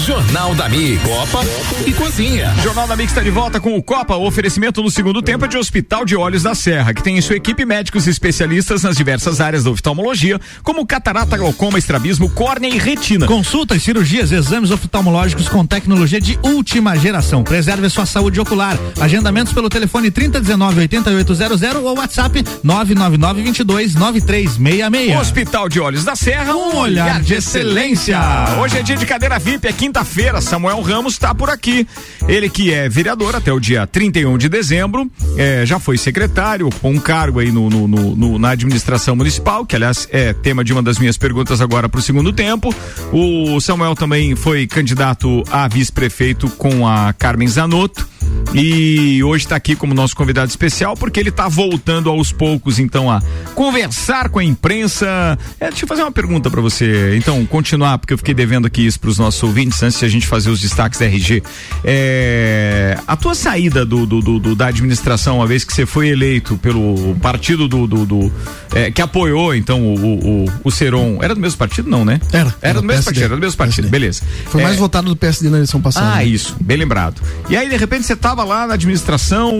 Jornal 0.00 0.54
da 0.54 0.68
Mi, 0.68 0.96
Copa 0.98 1.40
e 1.86 1.92
Cozinha. 1.92 2.54
Jornal 2.62 2.86
da 2.86 2.94
Mix 2.94 3.10
está 3.10 3.22
de 3.22 3.30
volta 3.30 3.60
com 3.60 3.76
o 3.76 3.82
Copa. 3.82 4.14
O 4.16 4.26
oferecimento 4.26 4.82
no 4.82 4.90
segundo 4.90 5.20
tempo 5.20 5.44
é 5.44 5.48
de 5.48 5.56
Hospital 5.56 6.04
de 6.04 6.14
Olhos 6.14 6.42
da 6.42 6.54
Serra, 6.54 6.94
que 6.94 7.02
tem 7.02 7.18
em 7.18 7.20
sua 7.20 7.36
equipe 7.36 7.64
médicos 7.64 8.06
especialistas 8.06 8.82
nas 8.82 8.96
diversas 8.96 9.40
áreas 9.40 9.64
da 9.64 9.70
oftalmologia, 9.70 10.40
como 10.62 10.86
catarata, 10.86 11.36
glaucoma, 11.36 11.78
estrabismo, 11.78 12.30
córnea 12.30 12.68
e 12.68 12.78
retina. 12.78 13.26
Consultas, 13.26 13.82
cirurgias, 13.82 14.30
exames 14.30 14.70
oftalmológicos 14.70 15.48
com 15.48 15.66
tecnologia 15.66 16.20
de 16.20 16.38
última 16.42 16.96
geração. 16.96 17.42
Preserve 17.42 17.86
a 17.86 17.90
sua 17.90 18.06
saúde 18.06 18.40
ocular. 18.40 18.78
Agendamentos 19.00 19.52
pelo 19.52 19.68
telefone 19.68 20.10
3019 20.10 20.80
8800 20.80 21.62
ou 21.82 21.96
WhatsApp 21.98 22.44
999 22.62 23.42
22 23.42 23.94
9366. 23.94 25.18
Hospital 25.18 25.68
de 25.68 25.80
Olhos 25.80 26.04
da 26.04 26.14
Serra, 26.14 26.54
Um 26.54 26.76
olhar 26.76 27.20
de 27.20 27.34
excelência. 27.34 28.18
Hoje 28.60 28.78
é 28.78 28.82
dia 28.82 28.96
de 28.96 29.04
cadeira 29.04 29.38
VIP, 29.38 29.66
é 29.66 29.72
quinta-feira. 29.92 30.40
Samuel 30.42 30.80
Ramos 30.82 31.14
está 31.14 31.34
por 31.34 31.48
aqui. 31.48 31.86
Ele 32.28 32.48
que 32.50 32.72
é 32.72 32.88
vereador 32.88 33.34
até 33.34 33.50
o 33.52 33.58
dia 33.58 33.86
31 33.86 34.36
de 34.36 34.48
dezembro, 34.48 35.10
é, 35.36 35.64
já 35.64 35.78
foi 35.80 35.96
secretário, 35.96 36.66
ocupou 36.66 36.90
um 36.90 36.98
cargo 36.98 37.40
aí 37.40 37.50
no, 37.50 37.70
no- 37.70 37.88
no- 37.88 38.14
no- 38.16 38.38
na 38.38 38.50
administração 38.50 39.16
municipal, 39.16 39.64
que 39.64 39.74
aliás 39.74 40.06
é 40.12 40.32
tema 40.34 40.62
de 40.62 40.72
uma 40.74 40.82
das 40.82 40.98
minhas 40.98 41.16
perguntas 41.16 41.60
agora 41.62 41.88
para 41.88 41.98
o 42.00 42.02
segundo 42.02 42.32
tempo. 42.32 42.74
O 43.12 43.58
Samuel 43.60 43.94
também 43.94 44.36
foi 44.36 44.66
candidato 44.66 45.42
a 45.50 45.66
vice-prefeito 45.66 46.48
com 46.50 46.86
a 46.86 47.12
Carmen 47.14 47.48
Zanotto. 47.48 48.06
E 48.54 49.22
hoje 49.22 49.44
está 49.44 49.56
aqui 49.56 49.76
como 49.76 49.92
nosso 49.94 50.16
convidado 50.16 50.48
especial 50.48 50.96
porque 50.96 51.20
ele 51.20 51.28
está 51.28 51.48
voltando 51.48 52.08
aos 52.08 52.32
poucos 52.32 52.78
então 52.78 53.10
a 53.10 53.22
conversar 53.54 54.28
com 54.30 54.38
a 54.38 54.44
imprensa. 54.44 55.38
É, 55.60 55.68
deixa 55.68 55.84
eu 55.84 55.88
fazer 55.88 56.02
uma 56.02 56.12
pergunta 56.12 56.50
para 56.50 56.60
você, 56.60 57.16
então 57.16 57.44
continuar 57.46 57.98
porque 57.98 58.12
eu 58.14 58.18
fiquei 58.18 58.34
devendo 58.34 58.66
aqui 58.66 58.86
isso 58.86 58.98
para 58.98 59.10
os 59.10 59.18
nossos 59.18 59.42
ouvintes 59.42 59.82
antes 59.82 59.98
de 59.98 60.04
a 60.04 60.08
gente 60.08 60.26
fazer 60.26 60.50
os 60.50 60.60
destaques 60.60 60.98
da 60.98 61.06
RG. 61.06 61.42
É, 61.84 62.98
a 63.06 63.16
tua 63.16 63.34
saída 63.34 63.84
do, 63.84 64.06
do, 64.06 64.38
do, 64.38 64.54
da 64.54 64.68
administração, 64.68 65.36
uma 65.38 65.46
vez 65.46 65.64
que 65.64 65.72
você 65.72 65.84
foi 65.84 66.08
eleito 66.08 66.56
pelo 66.58 67.14
partido 67.16 67.68
do, 67.68 68.32
é, 68.74 68.90
que 68.90 69.02
apoiou 69.02 69.54
então 69.54 69.82
o, 69.82 70.44
o, 70.44 70.52
o 70.64 70.70
Seron, 70.70 71.18
era 71.22 71.34
do 71.34 71.40
mesmo 71.40 71.58
partido 71.58 71.88
não, 71.90 72.04
né? 72.04 72.20
Era. 72.32 72.54
Era 72.62 72.80
do 72.80 72.86
mesmo 72.86 73.04
partido, 73.04 73.24
era 73.24 73.34
do 73.36 73.40
mesmo 73.40 73.56
partido, 73.56 73.88
beleza. 73.88 74.22
Foi 74.46 74.62
mais 74.62 74.76
É, 74.76 74.78
votado 74.78 75.08
do 75.08 75.16
PSD 75.16 75.48
na 75.48 75.56
eleição 75.58 75.80
passada. 75.80 76.14
ah, 76.14 76.24
isso, 76.24 76.56
bem 76.60 76.76
lembrado. 76.76 77.20
E 77.48 77.56
aí, 77.56 77.68
de 77.68 77.76
repente, 77.76 78.06
você 78.06 78.14
estava 78.18 78.44
lá 78.44 78.66
na 78.66 78.74
administração, 78.74 79.52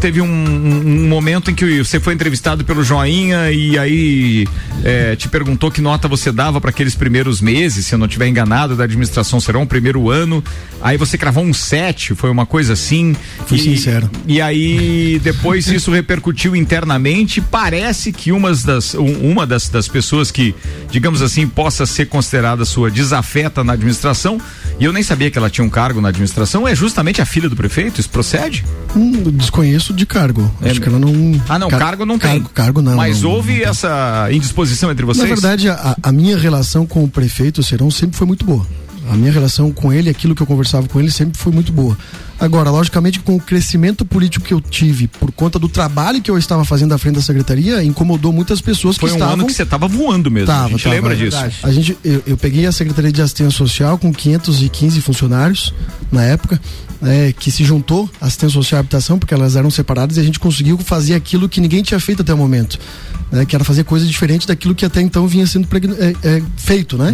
teve 0.00 0.20
um, 0.20 0.26
um- 0.26 1.04
um 1.04 1.08
momento 1.08 1.50
em 1.50 1.54
que 1.54 1.82
você 1.82 1.98
foi 2.00 2.14
entrevistado 2.14 2.64
pelo 2.64 2.82
Joinha 2.82 3.50
e 3.50 3.78
aí 3.78 4.46
é, 4.84 5.16
te 5.16 5.28
perguntou 5.28 5.70
que 5.70 5.80
nota 5.80 6.06
você 6.08 6.30
dava 6.32 6.60
para 6.60 6.70
aqueles 6.70 6.94
primeiros 6.94 7.40
meses, 7.40 7.86
se 7.86 7.94
eu 7.94 7.98
não 7.98 8.06
estiver 8.06 8.28
enganado, 8.28 8.76
da 8.76 8.84
administração 8.84 9.40
serão 9.40 9.62
o 9.62 9.66
primeiro 9.66 10.08
ano. 10.10 10.42
Aí 10.80 10.96
você 10.96 11.18
cravou 11.18 11.42
um 11.44 11.52
7, 11.52 12.14
foi 12.14 12.30
uma 12.30 12.46
coisa 12.46 12.72
assim. 12.74 13.16
Fui 13.46 13.58
e, 13.58 13.60
sincero. 13.62 14.08
E 14.26 14.40
aí, 14.40 15.20
depois 15.22 15.66
isso 15.68 15.90
repercutiu 15.90 16.54
internamente. 16.54 17.40
Parece 17.40 18.12
que 18.12 18.30
umas 18.30 18.62
das, 18.62 18.94
um- 18.94 19.30
uma 19.32 19.44
das, 19.46 19.68
das 19.68 19.88
pessoas 19.88 20.30
que, 20.30 20.54
digamos 20.90 21.20
assim, 21.20 21.48
possa 21.48 21.84
ser 21.84 22.06
considerada 22.06 22.64
sua 22.64 22.90
desafeta 22.90 23.64
na 23.64 23.72
administração, 23.72 24.40
e 24.78 24.84
eu 24.84 24.92
nem 24.92 25.02
sabia 25.02 25.30
que 25.30 25.36
ela 25.38 25.50
tinha 25.50 25.64
um 25.64 25.70
cargo 25.70 26.00
na 26.00 26.08
administração, 26.08 26.66
é 26.66 26.74
justamente 26.74 27.20
a 27.20 27.26
filha 27.26 27.48
do 27.48 27.56
prefeito? 27.56 28.00
Isso 28.00 28.08
procede? 28.10 28.64
Hum, 28.96 29.12
desconheço 29.32 29.92
de 29.92 30.06
cargo. 30.06 30.50
Acho 30.62 30.80
que 30.80 30.88
ela 30.88 30.98
não. 30.98 31.40
Ah, 31.48 31.58
não, 31.58 31.68
Car- 31.68 31.80
cargo 31.80 32.06
não 32.06 32.18
tem. 32.18 32.30
Cargo, 32.40 32.48
cargo 32.50 32.82
não. 32.82 32.96
Mas 32.96 33.22
não, 33.22 33.30
houve 33.30 33.62
essa 33.62 34.28
indisposição 34.30 34.90
entre 34.90 35.04
vocês? 35.04 35.28
Na 35.28 35.34
verdade, 35.34 35.68
a, 35.68 35.96
a 36.02 36.12
minha 36.12 36.36
relação 36.38 36.86
com 36.86 37.02
o 37.04 37.08
prefeito 37.08 37.62
Serão 37.62 37.90
sempre 37.90 38.16
foi 38.16 38.26
muito 38.26 38.44
boa. 38.44 38.66
A 39.08 39.16
minha 39.16 39.32
relação 39.32 39.72
com 39.72 39.92
ele, 39.92 40.10
aquilo 40.10 40.34
que 40.34 40.42
eu 40.42 40.46
conversava 40.46 40.86
com 40.86 41.00
ele, 41.00 41.10
sempre 41.10 41.38
foi 41.38 41.52
muito 41.52 41.72
boa. 41.72 41.96
Agora, 42.40 42.70
logicamente, 42.70 43.18
com 43.18 43.34
o 43.34 43.40
crescimento 43.40 44.04
político 44.04 44.44
que 44.44 44.54
eu 44.54 44.60
tive 44.60 45.08
por 45.08 45.32
conta 45.32 45.58
do 45.58 45.68
trabalho 45.68 46.22
que 46.22 46.30
eu 46.30 46.38
estava 46.38 46.64
fazendo 46.64 46.92
à 46.94 46.98
frente 46.98 47.16
da 47.16 47.22
secretaria, 47.22 47.82
incomodou 47.82 48.32
muitas 48.32 48.60
pessoas 48.60 48.96
Foi 48.96 49.08
que 49.08 49.14
um 49.14 49.16
estavam. 49.16 49.34
ano 49.34 49.46
que 49.46 49.52
você 49.52 49.64
estava 49.64 49.88
voando 49.88 50.30
mesmo. 50.30 50.46
Tava, 50.46 50.66
a 50.66 50.68
gente 50.70 50.84
tava, 50.84 50.94
lembra 50.94 51.14
é 51.14 51.16
disso. 51.16 51.36
A 51.62 51.72
gente, 51.72 51.98
eu, 52.04 52.22
eu 52.26 52.36
peguei 52.36 52.66
a 52.66 52.70
Secretaria 52.70 53.10
de 53.10 53.20
Assistência 53.20 53.56
Social 53.56 53.98
com 53.98 54.12
515 54.12 55.00
funcionários 55.00 55.74
na 56.12 56.22
época, 56.22 56.60
né, 57.00 57.32
que 57.32 57.50
se 57.50 57.64
juntou 57.64 58.08
à 58.20 58.26
Assistência 58.26 58.54
Social 58.54 58.78
e 58.78 58.80
Habitação, 58.80 59.18
porque 59.18 59.34
elas 59.34 59.56
eram 59.56 59.70
separadas, 59.70 60.16
e 60.16 60.20
a 60.20 60.22
gente 60.22 60.38
conseguiu 60.38 60.78
fazer 60.78 61.14
aquilo 61.14 61.48
que 61.48 61.60
ninguém 61.60 61.82
tinha 61.82 61.98
feito 61.98 62.22
até 62.22 62.32
o 62.32 62.38
momento, 62.38 62.78
né, 63.32 63.44
que 63.44 63.56
era 63.56 63.64
fazer 63.64 63.82
coisas 63.84 64.08
diferentes 64.08 64.46
daquilo 64.46 64.74
que 64.74 64.84
até 64.84 65.00
então 65.00 65.26
vinha 65.26 65.46
sendo 65.46 65.66
é, 65.98 66.36
é, 66.36 66.42
feito, 66.56 66.96
né? 66.96 67.12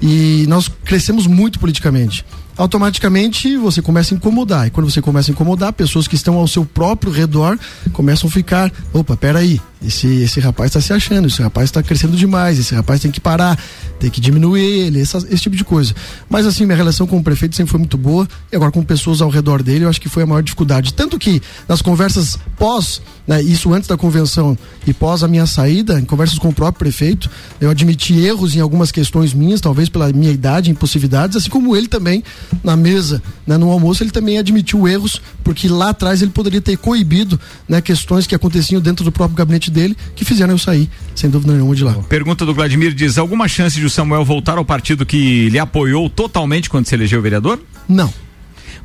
E 0.00 0.44
nós 0.48 0.68
crescemos 0.84 1.26
muito 1.26 1.58
politicamente. 1.58 2.24
Automaticamente 2.56 3.56
você 3.56 3.82
começa 3.82 4.14
a 4.14 4.16
incomodar. 4.16 4.66
E 4.66 4.70
quando 4.70 4.90
você 4.90 5.02
começa 5.02 5.30
a 5.30 5.32
incomodar, 5.32 5.72
pessoas 5.72 6.08
que 6.08 6.14
estão 6.14 6.36
ao 6.36 6.48
seu 6.48 6.64
próprio 6.64 7.12
redor 7.12 7.58
começam 7.92 8.28
a 8.28 8.32
ficar: 8.32 8.72
opa, 8.92 9.16
peraí, 9.16 9.60
esse, 9.84 10.06
esse 10.22 10.40
rapaz 10.40 10.70
está 10.70 10.80
se 10.80 10.92
achando, 10.92 11.28
esse 11.28 11.42
rapaz 11.42 11.68
está 11.68 11.82
crescendo 11.82 12.16
demais, 12.16 12.58
esse 12.58 12.74
rapaz 12.74 13.00
tem 13.00 13.10
que 13.10 13.20
parar, 13.20 13.58
tem 14.00 14.08
que 14.10 14.20
diminuir 14.20 14.62
ele, 14.64 15.00
essa- 15.00 15.18
esse 15.30 15.42
tipo 15.42 15.54
de 15.54 15.64
coisa. 15.64 15.94
Mas 16.30 16.46
assim, 16.46 16.64
minha 16.64 16.76
relação 16.76 17.06
com 17.06 17.18
o 17.18 17.22
prefeito 17.22 17.54
sempre 17.54 17.70
foi 17.72 17.78
muito 17.78 17.98
boa, 17.98 18.26
e 18.50 18.56
agora 18.56 18.72
com 18.72 18.82
pessoas 18.82 19.20
ao 19.20 19.28
redor 19.28 19.62
dele, 19.62 19.84
eu 19.84 19.88
acho 19.88 20.00
que 20.00 20.08
foi 20.08 20.22
a 20.22 20.26
maior 20.26 20.42
dificuldade. 20.42 20.94
Tanto 20.94 21.18
que 21.18 21.42
nas 21.68 21.82
conversas 21.82 22.38
pós, 22.58 23.02
né, 23.26 23.42
isso 23.42 23.72
antes 23.74 23.86
da 23.88 23.96
convenção 23.98 24.56
e 24.86 24.94
pós 24.94 25.22
a 25.22 25.28
minha 25.28 25.46
saída, 25.46 26.00
em 26.00 26.04
conversas 26.04 26.38
com 26.38 26.48
o 26.48 26.52
próprio 26.54 26.78
prefeito, 26.78 27.30
eu 27.60 27.68
admiti 27.70 28.18
erros 28.18 28.56
em 28.56 28.60
algumas 28.60 28.90
questões 28.90 29.34
minhas, 29.34 29.60
talvez 29.60 29.88
pela 29.90 30.10
minha 30.12 30.32
idade, 30.32 30.70
impossibilidades, 30.70 31.36
assim 31.36 31.50
como 31.50 31.76
ele 31.76 31.86
também, 31.86 32.24
na 32.62 32.76
mesa, 32.76 33.22
né, 33.46 33.56
no 33.56 33.70
almoço, 33.70 34.02
ele 34.02 34.10
também 34.10 34.38
admitiu 34.38 34.86
erros, 34.88 35.20
porque 35.44 35.68
lá 35.68 35.90
atrás 35.90 36.22
ele 36.22 36.30
poderia 36.30 36.60
ter 36.60 36.76
coibido 36.76 37.38
né, 37.68 37.80
questões 37.80 38.26
que 38.26 38.34
aconteciam 38.34 38.80
dentro 38.80 39.04
do 39.04 39.12
próprio 39.12 39.36
gabinete 39.36 39.70
dele, 39.70 39.96
que 40.14 40.24
fizeram 40.24 40.54
eu 40.54 40.58
sair, 40.58 40.88
sem 41.14 41.30
dúvida 41.30 41.52
nenhuma, 41.52 41.74
de 41.74 41.84
lá. 41.84 41.94
Pergunta 42.08 42.44
do 42.44 42.54
Vladimir 42.54 42.94
diz: 42.94 43.18
alguma 43.18 43.48
chance 43.48 43.78
de 43.78 43.86
o 43.86 43.90
Samuel 43.90 44.24
voltar 44.24 44.58
ao 44.58 44.64
partido 44.64 45.06
que 45.06 45.48
lhe 45.48 45.58
apoiou 45.58 46.08
totalmente 46.08 46.68
quando 46.68 46.86
se 46.86 46.94
elegeu 46.94 47.22
vereador? 47.22 47.60
Não. 47.88 48.12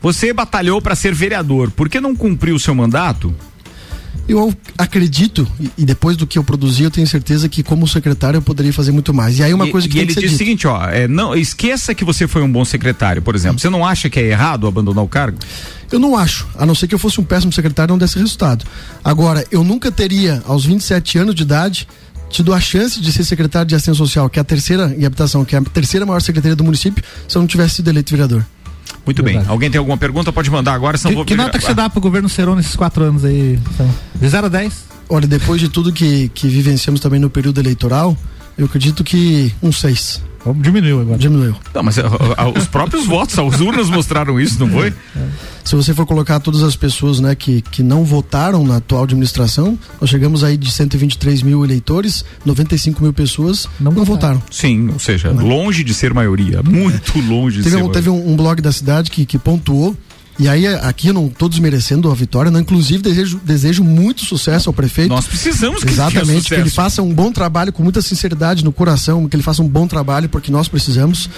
Você 0.02 0.34
batalhou 0.34 0.82
para 0.82 0.96
ser 0.96 1.14
vereador, 1.14 1.70
por 1.72 1.88
que 1.88 2.02
não 2.02 2.16
cumpriu 2.16 2.56
o 2.56 2.60
seu 2.60 2.74
mandato? 2.74 3.34
Eu 4.28 4.54
acredito, 4.78 5.48
e- 5.78 5.86
depois 5.86 6.16
do 6.16 6.26
que 6.26 6.38
eu 6.38 6.44
produzi, 6.44 6.84
eu 6.84 6.92
tenho 6.92 7.08
certeza 7.08 7.50
que 7.50 7.64
como 7.64 7.88
secretário 7.88 8.38
eu 8.38 8.42
poderia 8.42 8.72
fazer 8.72 8.92
muito 8.92 9.14
mais. 9.14 9.40
E 9.40 9.44
aí 9.44 9.54
uma 9.54 9.68
e, 9.68 9.72
coisa 9.72 9.88
que 9.88 9.98
e 9.98 10.02
ele 10.02 10.14
diz 10.14 10.34
o 10.34 10.38
seguinte, 10.38 10.68
ó, 10.68 10.84
é, 10.86 11.08
não 11.08 11.36
esqueça 11.36 11.94
que 11.94 12.06
você 12.06 12.28
foi 12.28 12.42
um 12.42 12.52
bom 12.52 12.64
secretário, 12.64 13.22
por 13.22 13.36
exemplo. 13.36 13.60
Você 13.60 13.70
não 13.70 13.86
acha 13.86 14.10
que 14.10 14.20
é 14.20 14.24
errado 14.24 14.68
abandonar 14.68 15.04
o 15.04 15.08
cargo? 15.08 15.38
Eu 15.92 16.00
não 16.00 16.16
acho, 16.16 16.48
a 16.58 16.66
não 16.66 16.74
ser 16.74 16.88
que 16.88 16.96
eu 16.96 17.00
fosse 17.00 17.20
um 17.20 17.24
péssimo 17.24 17.52
secretário 17.52 17.92
e 17.92 17.94
não 17.94 17.98
desse 17.98 18.18
resultado. 18.18 18.66
Agora, 19.04 19.46
eu 19.52 19.64
nunca 19.64 19.92
teria, 19.92 20.42
aos 20.46 20.66
27 20.66 21.18
anos 21.18 21.36
de 21.36 21.44
idade, 21.44 21.88
tido 22.30 22.54
a 22.54 22.60
chance 22.62 23.02
de 23.02 23.12
ser 23.12 23.26
secretário 23.26 23.68
de 23.68 23.76
assistência 23.76 23.98
social, 23.98 24.30
que 24.30 24.40
é 24.40 24.42
a 24.42 24.46
terceira 24.46 24.96
em 24.98 25.06
habitação, 25.06 25.44
que 25.44 25.56
é 25.56 25.60
a 25.60 25.62
terceira 25.62 26.06
maior 26.06 26.22
secretaria 26.22 26.56
do 26.56 26.64
município, 26.64 27.04
se 27.28 27.38
eu 27.38 27.42
não 27.42 27.48
tivesse 27.48 27.76
sido 27.76 27.90
eleito 27.90 28.12
vereador. 28.12 28.46
Muito 29.06 29.24
bem. 29.24 29.42
Alguém 29.48 29.70
tem 29.70 29.80
alguma 29.80 29.98
pergunta? 29.98 30.32
Pode 30.32 30.50
mandar 30.50 30.74
agora, 30.74 30.98
senão 30.98 31.12
Que, 31.12 31.16
vou 31.16 31.26
que 31.26 31.36
nota 31.36 31.58
que 31.58 31.66
você 31.66 31.74
dá 31.74 31.90
pro 31.90 32.00
governo 32.00 32.30
Serão 32.30 32.56
nesses 32.56 32.76
quatro 32.76 33.04
anos 33.04 33.26
aí? 33.26 33.60
De 34.16 34.28
0 34.28 34.46
a 34.46 34.50
10? 34.50 34.86
Olha, 35.10 35.28
depois 35.28 35.60
de 35.60 35.68
tudo 35.68 35.92
que, 35.92 36.30
que 36.30 36.48
vivenciamos 36.48 37.02
também 37.02 37.20
no 37.20 37.30
período 37.30 37.60
eleitoral, 37.60 38.16
eu 38.58 38.66
acredito 38.66 39.04
que 39.04 39.54
um 39.62 39.72
6. 39.72 40.22
Diminuiu 40.56 41.02
agora. 41.02 41.18
Diminuiu. 41.20 41.56
Não, 41.74 41.84
mas 41.84 42.00
ah, 42.00 42.04
ah, 42.36 42.50
os 42.50 42.66
próprios 42.66 43.06
votos, 43.06 43.38
as 43.38 43.60
urnas 43.60 43.90
mostraram 43.90 44.40
isso, 44.40 44.60
não 44.60 44.70
foi? 44.70 44.92
Se 45.64 45.76
você 45.76 45.94
for 45.94 46.06
colocar 46.06 46.40
todas 46.40 46.64
as 46.64 46.76
pessoas 46.76 47.20
né, 47.20 47.36
que, 47.36 47.62
que 47.62 47.84
não 47.84 48.04
votaram 48.04 48.66
na 48.66 48.78
atual 48.78 49.04
administração, 49.04 49.78
nós 50.00 50.10
chegamos 50.10 50.44
aí 50.44 50.58
de 50.58 50.72
123 50.72 51.44
mil 51.44 51.64
eleitores, 51.64 52.26
95 52.44 53.04
mil 53.04 53.14
pessoas 53.14 53.70
não, 53.80 53.92
votaram. 54.04 54.42
Sim, 54.50 54.90
ou 54.92 55.00
seja, 55.00 55.32
longe 55.32 55.84
de 55.84 55.94
ser 55.94 56.14
maioria, 56.14 56.64
muito 56.64 57.20
longe 57.22 57.58
de 57.58 57.64
Teve, 57.64 57.76
ser 57.76 57.84
um, 57.84 57.90
teve 57.90 58.10
um, 58.10 58.32
um 58.32 58.36
blog 58.36 58.62
da 58.62 58.72
cidade 58.72 59.12
que, 59.12 59.26
que 59.26 59.38
pontuou. 59.38 59.96
E 60.42 60.50
aí, 60.50 60.66
aqui 60.66 61.10
eu 61.10 61.14
não 61.14 61.28
estou 61.28 61.48
desmerecendo 61.48 62.10
a 62.10 62.16
vitória, 62.16 62.50
não. 62.50 62.60
Inclusive, 62.60 63.04
desejo, 63.04 63.40
desejo 63.46 63.84
muito 63.84 64.26
sucesso 64.26 64.70
ao 64.70 64.74
prefeito. 64.74 65.10
Nós 65.10 65.28
precisamos 65.28 65.84
que 65.84 65.92
Exatamente, 65.92 66.48
que 66.48 66.56
ele 66.56 66.72
faça 66.72 67.00
um 67.04 67.14
bom 67.14 67.32
trabalho 67.32 67.72
com 67.72 67.84
muita 67.84 68.02
sinceridade 68.02 68.66
no 68.66 68.72
coração, 68.72 69.30
que 69.30 69.36
ele 69.36 69.44
faça 69.44 69.62
um 69.62 69.68
bom 69.68 69.86
trabalho, 69.86 70.28
porque 70.28 70.52
nós 70.52 70.68
precisamos. 70.68 71.30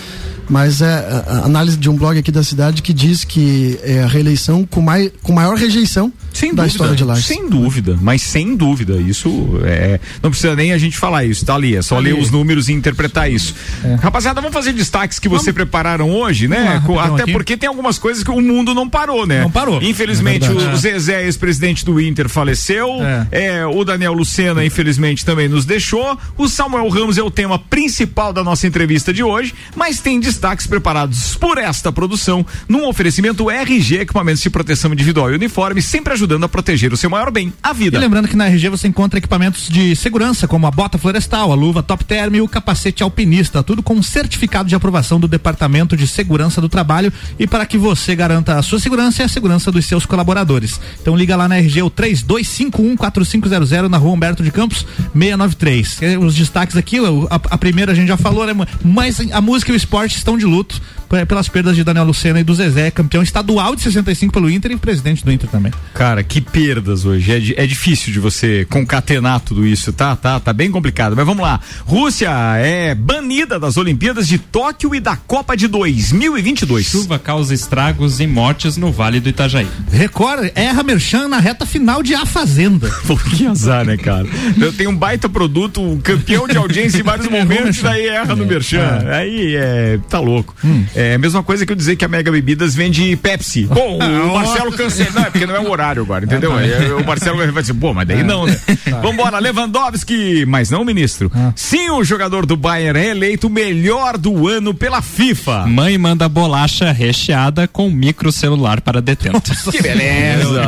Mas 0.49 0.81
é 0.81 1.23
a 1.27 1.43
análise 1.43 1.75
de 1.75 1.89
um 1.89 1.97
blog 1.97 2.17
aqui 2.17 2.31
da 2.31 2.43
cidade 2.43 2.81
que 2.81 2.93
diz 2.93 3.25
que 3.25 3.77
é 3.83 4.03
a 4.03 4.07
reeleição 4.07 4.65
com, 4.65 4.81
mai, 4.81 5.11
com 5.21 5.33
maior 5.33 5.57
rejeição 5.57 6.11
Sem 6.34 6.49
da 6.53 6.63
dúvida, 6.63 6.67
história 6.67 6.95
de 6.95 7.03
Lages. 7.03 7.25
Sem 7.25 7.47
dúvida, 7.49 7.97
mas 8.01 8.21
sem 8.21 8.55
dúvida, 8.55 8.95
isso 8.97 9.59
é. 9.63 9.99
Não 10.21 10.29
precisa 10.31 10.55
nem 10.55 10.73
a 10.73 10.77
gente 10.77 10.97
falar 10.97 11.23
isso, 11.25 11.45
tá 11.45 11.55
ali. 11.55 11.75
É 11.75 11.81
só 11.81 11.95
Tá 11.95 12.01
ler 12.01 12.13
ali. 12.13 12.21
os 12.21 12.31
números 12.31 12.69
e 12.69 12.73
interpretar 12.73 13.31
isso. 13.31 13.53
Rapaziada, 14.01 14.41
vamos 14.41 14.53
fazer 14.53 14.73
destaques 14.73 15.19
que 15.19 15.29
você 15.29 15.53
prepararam 15.53 16.09
hoje, 16.09 16.47
né? 16.47 16.81
Vamos 16.81 16.97
lá, 16.97 17.05
Até 17.13 17.23
aqui. 17.23 17.31
porque 17.31 17.55
tem 17.55 17.67
algumas 17.69 17.97
coisas 17.99 18.23
que 18.23 18.31
o 18.31 18.41
mundo 18.41 18.73
não 18.73 18.89
parou, 18.89 19.25
né? 19.27 19.41
Não 19.41 19.51
parou. 19.51 19.81
Infelizmente, 19.81 20.45
É 20.47 20.49
o. 20.49 20.75
Zezé, 20.75 21.23
ex-presidente 21.25 21.86
do 21.86 22.01
Inter, 22.01 22.27
faleceu. 22.27 22.89
É, 23.31 23.65
o 23.65 23.84
Daniel 23.86 24.13
Lucena, 24.13 24.65
infelizmente, 24.65 25.23
também 25.23 25.47
nos 25.47 25.65
deixou. 25.65 26.17
O 26.38 26.49
Samuel 26.49 26.89
Ramos 26.89 27.17
é 27.17 27.21
o 27.21 27.29
tema 27.29 27.59
principal 27.59 28.34
da 28.34 28.43
nossa 28.43 28.65
entrevista 28.65 29.13
de 29.13 29.23
hoje, 29.23 29.53
mas 29.75 29.99
tem 29.99 30.19
destaques 30.19 30.65
preparados 30.65 31.36
por 31.36 31.57
esta 31.57 31.91
produção 31.91 32.45
num 32.67 32.88
oferecimento 32.88 33.49
RG 33.51 33.99
Equipamentos 33.99 34.41
de 34.41 34.49
Proteção 34.49 34.91
Individual 34.91 35.31
e 35.31 35.36
Uniforme, 35.36 35.81
sempre 35.81 36.13
ajudando 36.13 36.22
a 36.43 36.49
proteger 36.49 36.93
o 36.93 36.97
seu 36.97 37.09
maior 37.09 37.30
bem, 37.32 37.53
a 37.61 37.71
E 37.71 37.74
vida. 37.74 37.99
lembrando 37.99 38.28
que 38.28 38.36
na 38.36 38.47
RG 38.47 38.69
você 38.69 38.88
encontra 38.88 39.17
equipamentos 39.17 39.67
de 39.67 39.95
segurança, 39.95 40.47
como 40.47 40.65
a 40.67 40.71
bota 40.71 40.97
florestal, 40.97 41.51
a 41.51 41.55
luva 41.55 41.84
top 41.84 42.03
term 42.05 42.36
e 42.36 42.41
o 42.41 42.47
capacete 42.47 43.03
alpinista, 43.03 43.61
tudo 43.61 43.84
com 43.84 44.01
certificado 44.01 44.69
de 44.69 44.76
aprovação 44.76 45.19
do 45.19 45.28
Departamento 45.28 45.97
de 45.97 46.07
Segurança 46.07 46.61
do 46.61 46.69
Trabalho 46.69 47.11
e 47.38 47.45
para 47.45 47.65
que 47.65 47.78
você 47.78 48.15
garanta 48.15 48.57
a 48.57 48.61
sua 48.61 48.80
segurança 48.80 49.21
e 49.21 49.26
a 49.26 49.28
segurança 49.28 49.71
dos 49.71 49.86
seus 49.86 50.05
colaboradores. 50.05 50.80
Então 51.01 51.15
liga 51.15 51.36
lá 51.36 51.47
na 51.47 51.57
RG 51.57 51.82
o 51.82 51.91
32514500 51.91 53.88
na 53.89 53.97
Rua 53.97 54.13
Humberto 54.13 54.43
de 54.43 54.51
Campos 54.51 54.86
693. 55.13 56.01
É, 56.01 56.17
Os 56.17 56.36
destaques 56.36 56.76
aqui, 56.78 56.97
a, 56.99 57.36
a 57.36 57.57
primeira 57.57 57.91
a 57.91 57.95
gente 57.95 58.07
já 58.07 58.17
falou, 58.17 58.45
né? 58.45 58.53
Mas 58.84 59.19
a 59.32 59.41
música 59.41 59.71
e 59.71 59.76
o 59.76 59.78
esporte 59.78 60.17
estão 60.17 60.38
de 60.38 60.45
luto 60.45 60.82
pelas 61.28 61.47
perdas 61.47 61.76
de 61.76 61.84
Daniel 61.84 62.05
Lucena 62.05 62.39
e 62.39 62.43
do 62.43 62.55
Zezé, 62.55 62.89
campeão 62.89 63.22
estadual 63.22 63.76
de 63.76 63.84
65 63.84 64.34
pelo 64.34 64.49
Inter 64.49 64.72
e 64.72 64.78
presidente 64.78 65.24
do 65.24 65.32
Inter 65.32 65.47
também. 65.47 65.72
Cara, 65.93 66.24
que 66.24 66.41
perdas 66.41 67.05
hoje. 67.05 67.32
É, 67.32 67.64
é 67.64 67.68
difícil 67.68 68.11
de 68.11 68.20
você 68.20 68.66
concatenar 68.70 69.39
tudo 69.41 69.66
isso, 69.66 69.93
tá? 69.93 70.16
Tá, 70.16 70.39
tá 70.39 70.51
bem 70.51 70.72
complicado. 70.72 71.16
Mas 71.16 71.26
vamos 71.26 71.43
lá. 71.43 71.59
Rússia 71.86 72.32
é 72.57 72.95
banida 72.95 73.59
das 73.59 73.78
Olimpíadas 73.78 74.28
de 74.28 74.39
Tóquio 74.39 74.95
e 74.95 74.99
da 74.99 75.16
Copa 75.16 75.55
de 75.55 75.68
2022. 75.68 76.86
Chuva 76.86 77.20
causa 77.20 77.53
estragos 77.53 78.20
e 78.20 78.26
mortes 78.26 78.76
no 78.76 78.91
Vale 78.91 79.20
do 79.20 79.30
Itajaí. 79.30 79.68
Record 79.91 80.51
erra 80.55 80.82
Merchan 80.82 81.28
na 81.28 81.38
reta 81.38 81.66
final 81.66 82.01
de 82.01 82.16
A 82.16 82.26
Fazenda. 82.26 82.89
Pô, 83.05 83.16
que 83.16 83.45
azar, 83.45 83.86
né, 83.86 83.97
cara? 83.97 84.28
Eu 84.59 84.74
tenho 84.74 84.89
um 84.89 84.95
baita 84.95 85.30
produto, 85.30 85.80
um 85.80 85.99
campeão 85.99 86.47
de 86.47 86.57
audiência 86.57 86.99
em 86.99 87.03
vários 87.03 87.28
momentos, 87.28 87.82
daí 87.82 88.07
erra 88.07 88.36
no 88.36 88.45
Merchan. 88.45 89.05
Aí 89.11 89.55
é. 89.55 89.99
tá 90.09 90.20
louco. 90.20 90.55
É 90.95 91.02
a 91.15 91.17
mesma 91.17 91.43
coisa 91.43 91.65
que 91.65 91.71
eu 91.71 91.75
dizer 91.75 91.95
que 91.95 92.05
a 92.05 92.07
Mega 92.07 92.31
Bebidas 92.31 92.75
vende 92.75 93.15
Pepsi. 93.15 93.65
Bom, 93.65 93.97
o 93.97 94.33
Marcelo 94.33 94.71
cancela. 94.71 95.11
Não, 95.13 95.21
é 95.21 95.29
porque 95.29 95.45
não 95.45 95.55
é 95.55 95.59
o 95.59 95.69
horário 95.69 96.01
agora, 96.01 96.25
entendeu? 96.25 96.55
Aí 96.55 96.91
o 96.91 97.05
Marcelo 97.05 97.37
vai 97.37 97.61
dizer, 97.61 97.73
pô, 97.73 97.93
mas 97.93 98.07
daí 98.07 98.23
não, 98.23 98.45
né? 98.45 98.57
Vambora, 99.01 99.39
Lewandowski, 99.39 100.45
mas 100.45 100.69
não, 100.69 100.83
ministro. 100.85 101.31
Sim, 101.55 101.89
o 101.91 102.03
jogador 102.03 102.45
do 102.45 102.55
Bayern 102.55 102.99
é 102.99 103.09
eleito 103.09 103.49
melhor 103.49 104.17
do 104.17 104.47
ano 104.47 104.73
pela 104.73 105.01
FIFA. 105.01 105.65
Mãe 105.67 105.97
manda 105.97 106.27
bolacha 106.29 106.91
recheada 106.91 107.67
com 107.67 107.89
microcelular 107.89 108.81
para 108.81 109.01
detentos. 109.01 109.63
Que 109.63 109.81
beleza! 109.81 110.61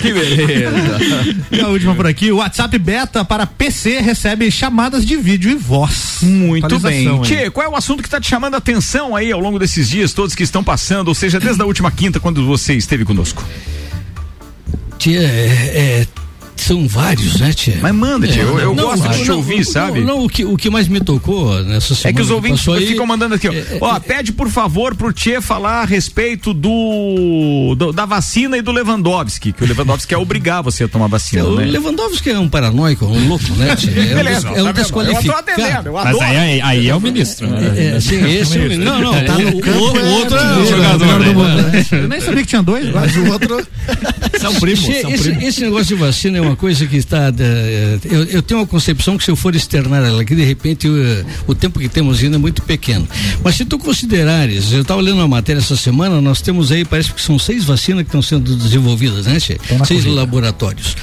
Que 0.00 0.12
beleza! 0.12 1.42
E 1.50 1.60
a 1.60 1.68
última 1.68 1.94
por 1.94 2.06
aqui, 2.06 2.30
o 2.30 2.36
WhatsApp 2.36 2.78
beta 2.78 3.24
para 3.24 3.46
PC 3.46 4.00
recebe 4.00 4.50
chamadas 4.50 5.04
de 5.04 5.16
vídeo 5.16 5.50
e 5.50 5.54
voz. 5.54 6.18
Muito 6.22 6.78
bem. 6.78 7.20
Tchê, 7.22 7.50
qual 7.50 7.66
é 7.66 7.68
o 7.68 7.76
assunto 7.76 8.02
que 8.02 8.08
está 8.08 8.20
te 8.20 8.28
chamando 8.28 8.54
a 8.54 8.58
atenção 8.58 9.14
aí 9.14 9.32
ao 9.32 9.40
longo 9.40 9.58
desses 9.62 9.88
dias 9.88 10.12
todos 10.12 10.34
que 10.34 10.42
estão 10.42 10.62
passando, 10.62 11.08
ou 11.08 11.14
seja, 11.14 11.38
desde 11.38 11.62
a 11.62 11.64
última 11.64 11.90
quinta, 11.90 12.20
quando 12.20 12.44
você 12.44 12.74
esteve 12.74 13.04
conosco? 13.04 13.44
Tia, 14.98 15.20
é, 15.20 16.02
é, 16.02 16.06
são 16.56 16.86
vários, 16.86 17.40
né, 17.40 17.52
Tia? 17.52 17.78
Mas 17.82 17.94
manda, 17.94 18.26
tia, 18.28 18.42
eu- 18.42 18.58
eu 18.58 18.74
gosto 18.74 19.08
de 19.08 19.24
te 19.24 19.30
ouvir, 19.32 19.64
sabe? 19.64 20.00
Não, 20.00 20.06
não, 20.18 20.24
o, 20.24 20.28
que, 20.28 20.44
o 20.44 20.56
que 20.56 20.70
mais 20.70 20.86
me 20.86 21.00
tocou 21.00 21.60
nessa 21.64 21.94
semana. 21.94 22.10
É 22.10 22.12
que 22.12 22.22
os 22.22 22.30
ouvintes 22.30 22.68
aí- 22.68 22.86
ficam 22.86 23.04
mandando 23.06 23.34
aqui, 23.34 23.48
ó. 23.48 23.52
Ó, 23.80 24.00
pede 24.00 24.32
por 24.32 24.48
favor 24.48 24.94
pro 24.94 25.12
Tchê 25.12 25.40
falar 25.40 25.82
a 25.82 25.84
respeito 25.84 26.54
do, 26.54 27.74
do- 27.76 27.92
da 27.92 28.04
vacina 28.06 28.56
e 28.56 28.62
do 28.62 28.70
Lewandowski, 28.70 29.52
que 29.52 29.64
o 29.64 29.66
Lewandowski 29.66 30.08
quer 30.08 30.18
obrigar 30.18 30.62
você 30.62 30.84
a 30.84 30.88
tomar 30.88 31.08
vacina, 31.08 31.44
O 31.44 31.56
né? 31.56 31.64
Lewandowski 31.64 32.30
é 32.30 32.38
um 32.38 32.48
paranoico, 32.48 33.06
um 33.06 33.28
louco, 33.28 33.44
né? 33.56 33.74
tia? 33.76 33.90
É 33.90 34.12
um, 34.12 34.14
Beleza, 34.16 34.48
des- 34.48 34.58
é 34.58 34.62
um 34.62 34.66
tá 34.66 34.72
desqualificado. 34.72 35.26
Eu 35.26 35.32
tô 35.32 35.38
atendendo, 35.38 35.88
eu 35.88 35.92
Mas 35.94 36.06
adoro. 36.06 36.24
aí, 36.24 36.60
aí 36.60 36.88
é 36.88 36.94
o 36.94 37.00
ministro. 37.00 37.48
né? 37.48 37.74
É, 37.76 37.96
é, 37.96 38.00
sim, 38.00 38.24
esse 38.24 38.58
é 38.58 38.62
o- 38.62 38.78
não, 38.78 39.00
não, 39.00 39.12
Tá 39.24 39.38
no 39.38 39.48
o, 39.48 39.60
campo, 39.60 39.78
o- 39.78 39.96
é 39.98 40.02
outro 40.18 40.36
é 40.36 40.66
jogador. 40.66 40.98
melhor 41.06 41.22
do 41.24 41.34
mundo? 41.34 41.96
Eu 42.02 42.08
nem 42.08 42.20
sabia 42.20 42.42
que 42.42 42.46
tinha 42.48 42.62
dois. 42.62 42.92
Mas 42.92 43.16
o 43.16 43.26
outro. 43.32 43.66
São 44.40 44.54
primos. 44.56 44.82
esse 45.42 45.60
negócio 45.62 45.86
de 45.86 45.94
vacina 45.94 46.38
é 46.38 46.40
uma 46.42 46.56
coisa 46.56 46.86
que 46.86 46.96
está. 46.96 47.32
eh, 47.38 47.98
eu, 48.04 48.24
eu 48.24 48.42
tenho 48.42 48.60
uma 48.60 48.66
concepção 48.66 49.16
que 49.16 49.24
se 49.24 49.30
eu 49.30 49.36
for 49.36 49.54
externar 49.54 50.02
ela, 50.04 50.24
que 50.24 50.34
de 50.34 50.44
repente 50.44 50.88
eh, 50.88 51.24
o 51.46 51.54
tempo 51.54 51.78
que 51.78 51.88
temos 51.88 52.22
ainda 52.22 52.36
é 52.36 52.38
muito 52.38 52.62
pequeno. 52.62 53.08
Mas 53.42 53.56
se 53.56 53.64
tu 53.64 53.78
considerares, 53.78 54.72
eu 54.72 54.82
estava 54.82 55.00
lendo 55.00 55.16
uma 55.16 55.28
matéria 55.28 55.60
essa 55.60 55.76
semana, 55.76 56.20
nós 56.20 56.40
temos 56.40 56.70
aí, 56.72 56.84
parece 56.84 57.12
que 57.12 57.20
são 57.22 57.38
seis 57.38 57.64
vacinas 57.64 58.02
que 58.02 58.08
estão 58.08 58.22
sendo 58.22 58.56
desenvolvidas, 58.56 59.26
né, 59.26 59.38
Che? 59.40 59.58
na 59.78 59.84
Seis 59.84 60.02
corrida. 60.02 60.20
laboratórios. 60.20 60.96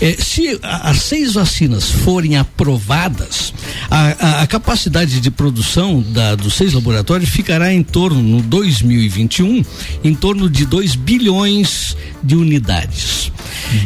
Eh, 0.00 0.16
se 0.18 0.58
a- 0.62 0.90
as 0.90 1.02
seis 1.02 1.34
vacinas 1.34 1.90
forem 1.90 2.36
aprovadas, 2.36 3.52
a, 3.90 4.16
a- 4.40 4.42
a 4.42 4.46
capacidade 4.46 5.20
de 5.20 5.30
produção 5.30 6.00
da, 6.08 6.34
dos 6.34 6.54
seis 6.54 6.72
laboratórios 6.72 7.30
ficará 7.30 7.72
em 7.72 7.82
torno, 7.82 8.22
no 8.22 8.42
2021, 8.42 9.64
em 10.04 10.14
torno 10.14 10.48
de 10.50 10.64
2 10.66 10.94
bilhões 10.96 11.96
de 12.22 12.34
unidades. 12.36 13.30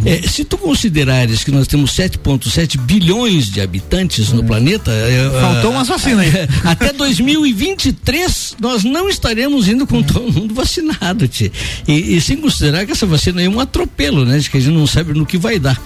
Eh, 0.05 0.23
se 0.29 0.45
tu 0.45 0.57
considerares 0.59 1.43
que 1.45 1.51
nós 1.51 1.66
temos 1.66 1.93
7,7 1.93 2.79
bilhões 2.79 3.51
de 3.51 3.61
habitantes 3.61 4.31
no 4.33 4.45
planeta. 4.45 4.91
eh, 4.91 5.31
Faltou 5.41 5.71
ah, 5.73 5.75
umas 5.77 5.89
vacinas 5.89 6.27
aí. 6.27 6.49
Até 6.64 6.93
2023 6.93 8.57
nós 8.61 8.85
não 8.85 9.09
estaremos 9.09 9.68
indo 9.68 9.87
com 9.87 10.03
todo 10.03 10.33
mundo 10.33 10.55
vacinado, 10.55 11.27
tchê. 11.29 11.51
E, 11.87 12.16
e 12.16 12.21
sem 12.21 12.37
considerar 12.37 12.85
que 12.87 12.93
essa 12.93 13.07
vacina 13.07 13.43
é 13.43 13.49
um 13.49 13.61
atropelo, 13.61 14.25
né? 14.25 14.39
De 14.39 14.51
que 14.51 14.57
a 14.57 14.61
gente 14.61 14.75
não 14.75 14.87
sabe 14.87 15.12
no 15.12 15.27
que 15.27 15.39
vai 15.39 15.59
dar. 15.59 15.81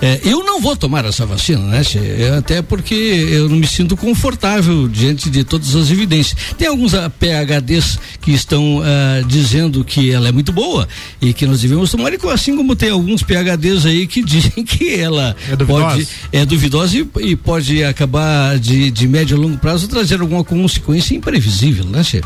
Eh, 0.00 0.20
eu 0.24 0.44
não 0.44 0.60
vou 0.60 0.76
tomar 0.76 1.04
essa 1.04 1.26
vacina, 1.26 1.60
né? 1.66 1.82
Eh, 1.94 2.36
Até 2.38 2.62
porque 2.62 2.94
eu 2.94 3.48
não 3.48 3.56
me 3.56 3.66
sinto 3.66 3.96
confortável 3.96 4.88
diante 4.88 5.28
de 5.30 5.44
todas 5.44 5.74
as 5.74 5.90
evidências. 5.90 6.36
Tem 6.56 6.68
alguns 6.68 6.94
ah, 6.94 7.10
PHDs 7.10 7.98
que 8.20 8.32
estão 8.32 8.82
ah, 8.84 9.22
dizendo 9.26 9.84
que 9.84 10.10
ela 10.10 10.28
é 10.28 10.32
muito 10.32 10.52
boa 10.52 10.88
e 11.20 11.32
que 11.32 11.46
nós 11.46 11.60
devemos 11.60 11.90
tomar, 11.90 12.12
e 12.12 12.18
assim 12.32 12.56
como 12.56 12.76
tem 12.76 12.90
alguns 12.90 13.22
PHDs 13.30 13.86
aí 13.86 14.06
que 14.06 14.22
dizem 14.24 14.64
que 14.64 14.94
ela 14.94 15.36
É 15.48 15.54
duvidosa. 15.56 15.84
pode 15.94 16.08
é 16.32 16.44
duvidosa 16.46 16.96
e, 16.98 17.08
e 17.30 17.36
pode 17.36 17.84
acabar 17.84 18.58
de, 18.58 18.90
de 18.90 19.06
médio 19.06 19.36
a 19.36 19.40
longo 19.40 19.56
prazo 19.58 19.86
trazer 19.88 20.20
alguma 20.20 20.42
consequência 20.42 21.14
imprevisível, 21.14 21.84
né, 21.84 22.02
Che? 22.02 22.20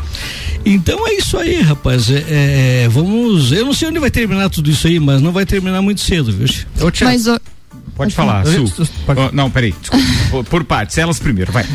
Então 0.65 1.07
é 1.07 1.13
isso 1.15 1.37
aí, 1.37 1.61
rapaz. 1.61 2.09
É, 2.09 2.83
é, 2.85 2.87
vamos. 2.89 3.51
Eu 3.51 3.65
não 3.65 3.73
sei 3.73 3.87
onde 3.89 3.99
vai 3.99 4.09
terminar 4.09 4.49
tudo 4.49 4.69
isso 4.71 4.87
aí, 4.87 4.99
mas 4.99 5.21
não 5.21 5.31
vai 5.31 5.45
terminar 5.45 5.81
muito 5.81 6.01
cedo, 6.01 6.31
viu? 6.31 6.47
Che? 6.47 6.65
Mas 7.03 7.27
Pode 7.95 8.13
falar, 8.13 8.45
Eu- 8.45 8.67
Su. 8.67 8.83
Ó, 9.07 9.31
não, 9.31 9.49
peraí, 9.49 9.73
desculpa. 9.79 10.05
Por- 10.49 10.63
partes, 10.65 10.97
elas 10.97 11.17
primeiro, 11.19 11.51
vai. 11.51 11.65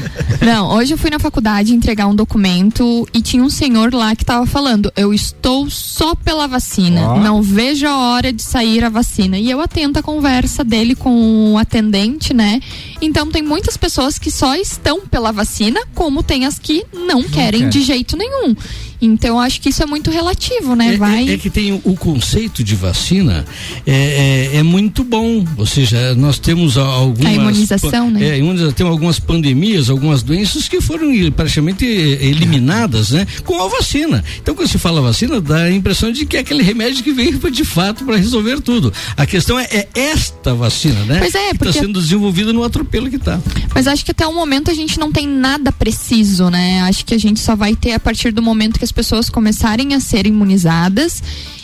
Não, 0.42 0.68
hoje 0.76 0.92
eu 0.92 0.98
fui 0.98 1.10
na 1.10 1.18
faculdade 1.18 1.72
entregar 1.74 2.06
um 2.06 2.14
documento 2.14 3.08
e 3.14 3.22
tinha 3.22 3.42
um 3.42 3.48
senhor 3.48 3.94
lá 3.94 4.14
que 4.14 4.24
tava 4.24 4.44
falando: 4.46 4.92
eu 4.96 5.14
estou 5.14 5.70
só 5.70 6.14
pela 6.14 6.46
vacina, 6.46 7.12
Ó. 7.12 7.20
não 7.20 7.40
vejo 7.40 7.86
a 7.86 7.96
hora 7.96 8.32
de 8.32 8.42
sair 8.42 8.84
a 8.84 8.88
vacina. 8.88 9.38
E 9.38 9.50
eu 9.50 9.60
atento 9.60 9.98
a 9.98 10.02
conversa 10.02 10.62
dele 10.62 10.94
com 10.94 11.52
o 11.54 11.58
atendente, 11.58 12.34
né? 12.34 12.60
Então 13.00 13.30
tem 13.30 13.42
muitas 13.42 13.76
pessoas 13.76 14.18
que 14.18 14.30
só 14.30 14.54
estão 14.56 15.00
pela 15.06 15.32
vacina, 15.32 15.80
como 15.94 16.22
tem 16.22 16.44
as 16.44 16.58
que 16.58 16.84
não, 16.92 17.22
querem 17.22 17.60
querem. 17.60 17.68
de 17.70 17.82
jeito 17.82 18.16
nenhum. 18.16 18.54
Então 19.00 19.40
acho 19.40 19.60
que 19.60 19.68
isso 19.70 19.82
é 19.82 19.86
muito 19.86 20.10
relativo, 20.10 20.74
né? 20.74 20.94
É, 20.94 20.96
Vai. 20.96 21.28
é- 21.28 21.32
é 21.34 21.38
que 21.38 21.48
tem 21.50 21.72
o, 21.72 21.80
o 21.84 21.96
conceito 21.96 22.62
de 22.62 22.74
vacina 22.74 23.44
é, 23.86 24.50
é, 24.54 24.56
é 24.58 24.62
muito 24.62 25.02
bom. 25.04 25.44
Ou 25.56 25.66
seja, 25.66 26.14
nós 26.14 26.38
temos 26.38 26.76
algumas. 26.76 27.26
A 27.26 27.32
imunização, 27.34 28.10
né? 28.10 28.28
É, 28.28 28.38
imuniza- 28.38 28.72
tem 28.72 28.86
algumas 28.86 29.18
pandemias, 29.18 29.88
algumas 29.90 30.22
doenças 30.22 30.68
que 30.68 30.80
foram 30.80 31.10
praticamente 31.32 31.84
eliminadas, 32.30 33.10
né? 33.10 33.26
Com 33.44 33.60
a 33.62 33.68
vacina. 33.68 34.22
Então, 34.40 34.54
quando 34.54 34.68
se 34.68 34.78
fala 34.78 35.00
vacina, 35.00 35.40
dá 35.40 35.64
a 35.64 35.70
impressão 35.72 36.12
de 36.12 36.26
que 36.26 36.36
é 36.36 36.40
aquele 36.40 36.62
remédio 36.62 37.02
que 37.02 37.12
veio 37.12 37.38
de 37.50 37.64
fato 37.64 38.04
para 38.04 38.16
resolver 38.16 38.60
tudo. 38.60 38.92
A 39.16 39.26
questão 39.26 39.58
é, 39.58 39.64
é 39.72 39.88
esta 39.94 40.54
vacina, 40.54 41.02
né? 41.04 41.18
Pois 41.18 41.34
é, 41.34 41.50
está 41.50 41.64
porque- 41.64 41.78
sendo 41.78 42.00
desenvolvida 42.00 42.52
no 42.52 42.62
atropelo 42.62 43.10
que 43.10 43.18
tá. 43.18 43.40
Mas 43.74 43.86
acho 43.86 44.04
que 44.04 44.10
até 44.10 44.26
o 44.26 44.34
momento 44.34 44.70
a 44.70 44.74
gente 44.74 44.98
não 44.98 45.10
tem 45.12 45.26
nada 45.26 45.72
preciso, 45.72 46.48
né? 46.50 46.82
Acho 46.82 47.04
que 47.04 47.14
a 47.14 47.18
gente 47.18 47.40
só 47.40 47.56
vai 47.56 47.74
ter 47.74 47.92
a 47.92 48.00
partir 48.00 48.30
do 48.32 48.42
momento 48.42 48.78
que 48.78 48.84
as 48.84 48.89
pessoas 48.92 49.30
começarem 49.30 49.94
a 49.94 50.00
ser 50.00 50.26
imunizadas 50.26 51.22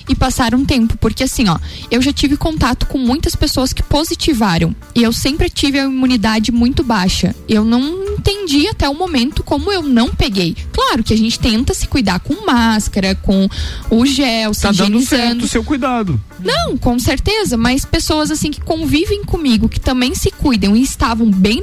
e 0.09 0.15
passar 0.15 0.55
um 0.55 0.65
tempo, 0.65 0.97
porque 0.99 1.25
assim, 1.25 1.49
ó, 1.49 1.59
eu 1.91 2.01
já 2.01 2.13
tive 2.13 2.37
contato 2.37 2.87
com 2.87 2.99
muitas 2.99 3.35
pessoas 3.35 3.73
que 3.73 3.83
positivaram 3.83 4.75
e 4.95 5.03
eu 5.03 5.13
sempre 5.13 5.51
tive 5.51 5.81
a 5.81 5.85
imunidade 5.85 6.53
muito 6.53 6.85
baixa. 6.85 7.35
Eu 7.49 7.65
não 7.65 8.05
entendi 8.13 8.69
até 8.69 8.89
o 8.89 8.95
momento 8.95 9.43
como 9.43 9.73
eu 9.73 9.83
não 9.83 10.15
peguei. 10.15 10.57
Claro 10.73 11.03
que 11.03 11.13
a 11.13 11.19
gente 11.19 11.39
tenta 11.39 11.75
se 11.75 11.89
cuidar 11.89 12.21
com 12.21 12.47
máscara, 12.47 13.15
com 13.17 13.49
o 13.91 14.07
gel, 14.07 14.55
se 14.55 14.63
Tá 14.63 14.73
dando 14.73 15.01
certo 15.01 15.45
o 15.45 15.49
seu 15.49 15.63
cuidado. 15.65 16.21
Não, 16.41 16.77
com 16.77 16.99
certeza, 16.99 17.57
mas 17.57 17.85
pessoas 17.85 18.31
assim 18.31 18.51
que 18.51 18.61
convivem 18.61 19.25
comigo, 19.25 19.69
que 19.69 19.81
também 19.81 20.15
se 20.15 20.31
cuidam 20.31 20.77
e 20.77 20.83
estavam 20.83 21.31
bem 21.31 21.63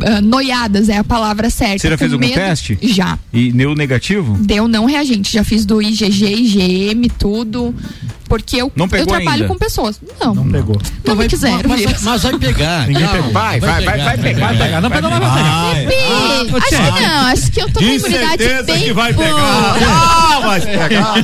ah, 0.00 0.20
noiadas, 0.20 0.88
é 0.88 0.96
a 0.98 1.04
palavra 1.04 1.50
certa. 1.50 1.78
Você 1.78 1.90
já 1.90 1.98
fez 1.98 2.12
algum 2.12 2.24
medo- 2.26 2.34
teste? 2.34 2.78
Já. 2.82 3.18
E 3.32 3.52
deu 3.52 3.74
negativo? 3.74 4.34
Deu 4.40 4.66
não 4.68 4.84
reagente. 4.84 5.32
Já 5.32 5.44
fiz 5.44 5.64
do 5.64 5.80
IgG, 5.82 6.24
IgM, 6.26 7.08
tudo. 7.18 7.74
Porque 8.30 8.56
eu, 8.58 8.70
Não 8.76 8.88
pegou 8.88 9.06
eu 9.14 9.20
trabalho 9.20 9.42
ainda? 9.42 9.48
com 9.48 9.58
pessoas. 9.58 10.00
Não. 10.20 10.32
Não 10.36 10.48
pegou. 10.48 10.80
Não 11.04 11.16
quiseram. 11.26 11.68
Mas, 11.68 12.02
mas 12.02 12.22
vai 12.22 12.38
pegar. 12.38 12.86
Ninguém 12.86 13.02
calma, 13.02 13.16
pegou. 13.16 13.32
Vai, 13.32 13.58
vai, 13.60 13.84
vai, 13.84 13.98
vai 13.98 14.18
pegar. 14.18 14.46
Vai 14.46 14.56
pegar. 14.56 14.80
Não 14.80 14.88
pegou, 14.90 15.10
mas 15.10 15.18
vai 15.20 15.30
pegar. 15.42 15.90
Fih, 15.90 16.56
acho 16.56 16.92
que 16.94 17.00
não. 17.02 17.26
Acho 17.26 17.50
que 17.50 17.60
eu 17.60 17.66
tô 17.72 17.80
com 17.80 17.86
a 17.86 17.88
imunidade 17.92 18.62
bem 18.64 18.94
boa. 18.94 19.08
Ah, 19.84 20.40
vai 20.44 20.60
pegar. 20.60 21.14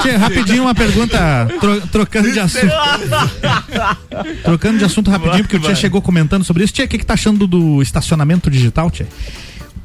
Tchê, 0.00 0.16
rapidinho 0.16 0.62
uma 0.62 0.74
pergunta, 0.74 1.46
tro- 1.60 1.80
trocando 1.88 2.32
de 2.32 2.40
assunto. 2.40 2.72
trocando 4.42 4.78
de 4.78 4.84
assunto 4.84 5.10
rapidinho, 5.10 5.44
porque 5.44 5.56
o 5.56 5.60
Tchê 5.60 5.74
chegou 5.74 6.00
comentando 6.00 6.42
sobre 6.44 6.64
isso. 6.64 6.72
Tchê, 6.72 6.84
o 6.84 6.88
que, 6.88 6.98
que 6.98 7.06
tá 7.06 7.14
achando 7.14 7.46
do 7.46 7.82
estacionamento 7.82 8.50
digital, 8.50 8.90
Tchê? 8.90 9.04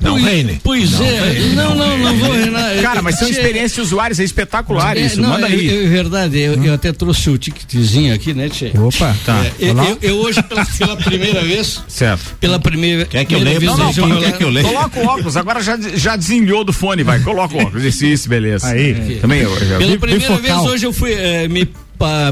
Não, 0.01 0.11
pois, 0.13 0.23
Reine. 0.25 0.61
Pois 0.63 0.91
Não, 0.91 1.05
é. 1.05 1.19
Reine. 1.31 1.55
Não, 1.55 1.75
não, 1.75 1.97
não 1.97 2.15
vou, 2.17 2.31
Renato. 2.33 2.81
Cara, 2.81 3.01
mas 3.01 3.17
são 3.19 3.29
experiências 3.29 3.73
de 3.73 3.81
usuários 3.81 4.19
espetaculares, 4.19 5.03
é, 5.03 5.05
isso. 5.05 5.21
não, 5.21 5.29
Manda 5.29 5.47
é, 5.47 5.51
aí. 5.51 5.69
É, 5.85 5.87
verdade, 5.87 6.39
eu, 6.39 6.63
eu 6.63 6.73
até 6.73 6.91
trouxe 6.91 7.29
o 7.29 7.37
ticketzinho 7.37 8.13
aqui, 8.13 8.33
né, 8.33 8.49
Tchê? 8.49 8.71
Opa, 8.77 9.15
tá. 9.25 9.45
É, 9.45 9.69
eu, 9.69 9.77
eu- 9.77 9.97
eu 10.01 10.15
hoje, 10.17 10.41
pela, 10.43 10.65
pela 10.65 10.97
primeira 10.97 11.41
vez, 11.43 11.83
Certo. 11.87 12.35
pela 12.39 12.59
primeira, 12.59 13.05
Quer 13.05 13.25
que 13.25 13.35
eu 13.35 13.39
leia? 13.39 13.59
vez 13.59 13.71
Não, 13.71 13.77
não, 13.77 13.91
vou 13.91 14.07
quer 14.19 14.27
lá- 14.31 14.31
que 14.37 14.43
eu 14.43 14.49
leia? 14.49 14.67
Coloca 14.67 14.99
o 14.99 15.05
óculos, 15.05 15.37
agora 15.37 15.61
já, 15.61 15.77
já 15.95 16.15
desenhou 16.15 16.63
do 16.63 16.73
fone, 16.73 17.03
vai. 17.03 17.19
Coloca 17.19 17.55
o 17.55 17.59
óculos. 17.61 17.83
Isso, 17.83 18.05
isso, 18.05 18.27
beleza. 18.29 18.67
Aí. 18.67 19.19
Também 19.21 19.41
eu. 19.41 19.51
já- 19.67 19.77
Pela 19.77 19.97
primeira 19.97 20.37
vez 20.37 20.57
hoje 20.57 20.85
eu 20.85 20.93
fui, 20.93 21.13
eh, 21.13 21.47
me 21.47 21.67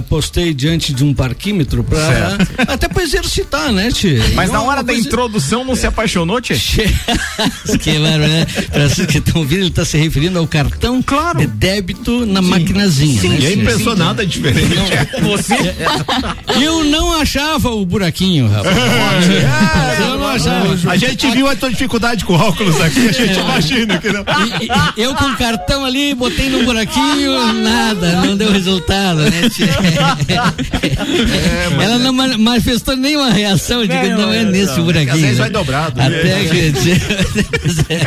postei 0.08 0.54
diante 0.54 0.94
de 0.94 1.04
um 1.04 1.14
parquímetro 1.14 1.84
pra, 1.84 2.38
até 2.68 2.88
pra 2.88 3.04
exercitar, 3.04 3.72
né, 3.72 3.90
Tchê? 3.92 4.20
Mas 4.36 4.50
na 4.52 4.58
Então, 4.60 4.68
hora 4.68 4.84
da 4.84 4.94
coisa- 4.94 5.08
introdução 5.08 5.64
não 5.64 5.76
se 5.76 5.86
apaixonou, 5.88 6.40
Tchê? 6.42 6.56
que 7.82 8.00
bárbaro, 8.00 8.28
né? 8.28 8.46
Pra 8.72 8.90
vocês 8.90 9.08
que 9.08 9.18
estão 9.20 9.42
ouvindo, 9.42 9.60
ele 9.62 9.68
está 9.70 9.86
se 9.86 9.98
referindo 9.98 10.38
ao 10.40 10.48
cartão 10.48 11.02
de 11.38 11.48
débito 11.48 12.26
na 12.26 12.42
maquinazinha. 12.42 13.22
Sim, 13.22 13.30
né, 13.30 13.36
ninguém 13.36 13.58
Tchê? 13.58 13.66
pensou 13.66 13.96
nada 13.96 14.26
diferente. 14.26 14.70
Você? 15.22 15.76
Eu 16.62 16.84
não 16.86 17.14
achava 17.20 17.70
o 17.70 17.86
buraquinho, 17.86 18.48
rapaz. 18.48 18.76
eu 20.00 20.18
não 20.18 20.28
achava. 20.28 20.92
A 20.92 20.98
gente 20.98 21.30
viu 21.32 21.48
a 21.48 21.56
tua 21.56 21.70
dificuldade 21.70 22.26
com 22.26 22.34
óculos 22.34 22.80
aqui, 22.82 23.08
a 23.08 23.12
gente 23.12 23.40
imagina 23.40 23.98
que 23.98 24.10
não. 24.12 24.22
E- 24.62 25.02
eu 25.02 25.14
com 25.16 25.26
o 25.26 25.36
cartão 25.38 25.86
ali, 25.86 26.14
botei 26.14 26.50
no 26.50 26.64
buraquinho, 26.64 27.54
nada, 27.54 28.22
não 28.26 28.36
deu 28.36 28.52
resultado, 28.52 29.20
né, 29.22 29.50
tia? 29.68 30.54
Ela 31.84 32.00
não 32.00 32.14
ma- 32.14 32.38
manifestou 32.38 32.96
nenhuma 32.96 33.30
reação, 33.32 33.82
eu 33.82 33.88
digo, 33.88 34.08
Não, 34.10 34.18
não, 34.28 34.34
é 34.34 34.44
não, 34.44 34.52
nesse 34.52 34.80
buraquinho. 34.82 35.14
às 35.14 35.20
vezes 35.20 35.38
né? 35.38 35.44
vai 35.44 35.50
dobrado. 35.50 36.02
Até 36.02 36.46
que. 36.46 36.74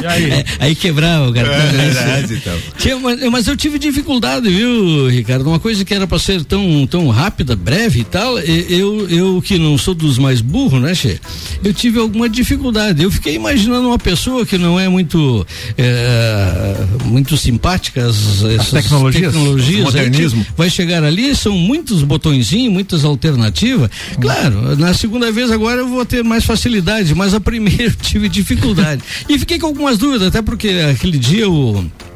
aí? 0.06 0.44
aí 0.58 0.74
quebrava 0.74 1.28
o 1.28 1.32
cartão. 1.32 1.52
É 1.54 1.58
né? 1.58 1.90
verdade, 1.90 2.34
então. 2.34 3.00
Mas, 3.00 3.30
mas 3.30 3.46
eu 3.48 3.56
tive 3.56 3.78
dificuldade, 3.78 4.48
viu, 4.48 5.08
Ricardo? 5.08 5.46
Uma 5.48 5.60
coisa 5.60 5.84
que 5.84 5.92
era 5.94 6.06
pra 6.06 6.18
ser 6.18 6.44
tão, 6.44 6.86
tão 6.86 7.08
rápida, 7.08 7.54
breve 7.56 8.00
e 8.00 8.04
tal, 8.04 8.38
eu, 8.38 9.08
eu 9.08 9.42
que 9.42 9.58
não 9.58 9.76
sou 9.78 9.94
dos 9.94 10.18
mais 10.18 10.40
burros, 10.40 10.80
né, 10.80 10.94
Che? 10.94 11.20
Eu 11.64 11.72
tive 11.72 11.98
alguma 11.98 12.28
dificuldade. 12.28 13.02
Eu 13.02 13.10
fiquei 13.10 13.34
imaginando 13.34 13.88
uma 13.88 13.98
pessoa 13.98 14.44
que 14.46 14.58
não 14.58 14.78
é 14.78 14.88
muito 14.88 15.46
é, 15.78 16.74
muito 17.04 17.36
simpática 17.36 18.06
às 18.06 18.42
essas 18.44 18.70
tecnologias, 18.70 19.32
tecnologias 19.32 19.84
modernismo. 19.84 20.46
vai 20.56 20.70
chegar 20.70 21.02
ali, 21.04 21.34
são 21.42 21.52
muitos 21.52 22.02
botõezinhos, 22.02 22.72
muitas 22.72 23.04
alternativas. 23.04 23.90
Claro, 24.20 24.76
na 24.76 24.94
segunda 24.94 25.30
vez 25.30 25.50
agora 25.50 25.80
eu 25.80 25.88
vou 25.88 26.04
ter 26.04 26.22
mais 26.22 26.44
facilidade, 26.44 27.14
mas 27.14 27.34
a 27.34 27.40
primeira 27.40 27.84
eu 27.84 27.94
tive 27.94 28.28
dificuldade. 28.28 29.02
E 29.28 29.38
fiquei 29.38 29.58
com 29.58 29.66
algumas 29.66 29.98
dúvidas, 29.98 30.28
até 30.28 30.40
porque 30.40 30.68
aquele 30.90 31.18
dia 31.18 31.48
o 31.48 31.84
Esqueci 31.84 32.11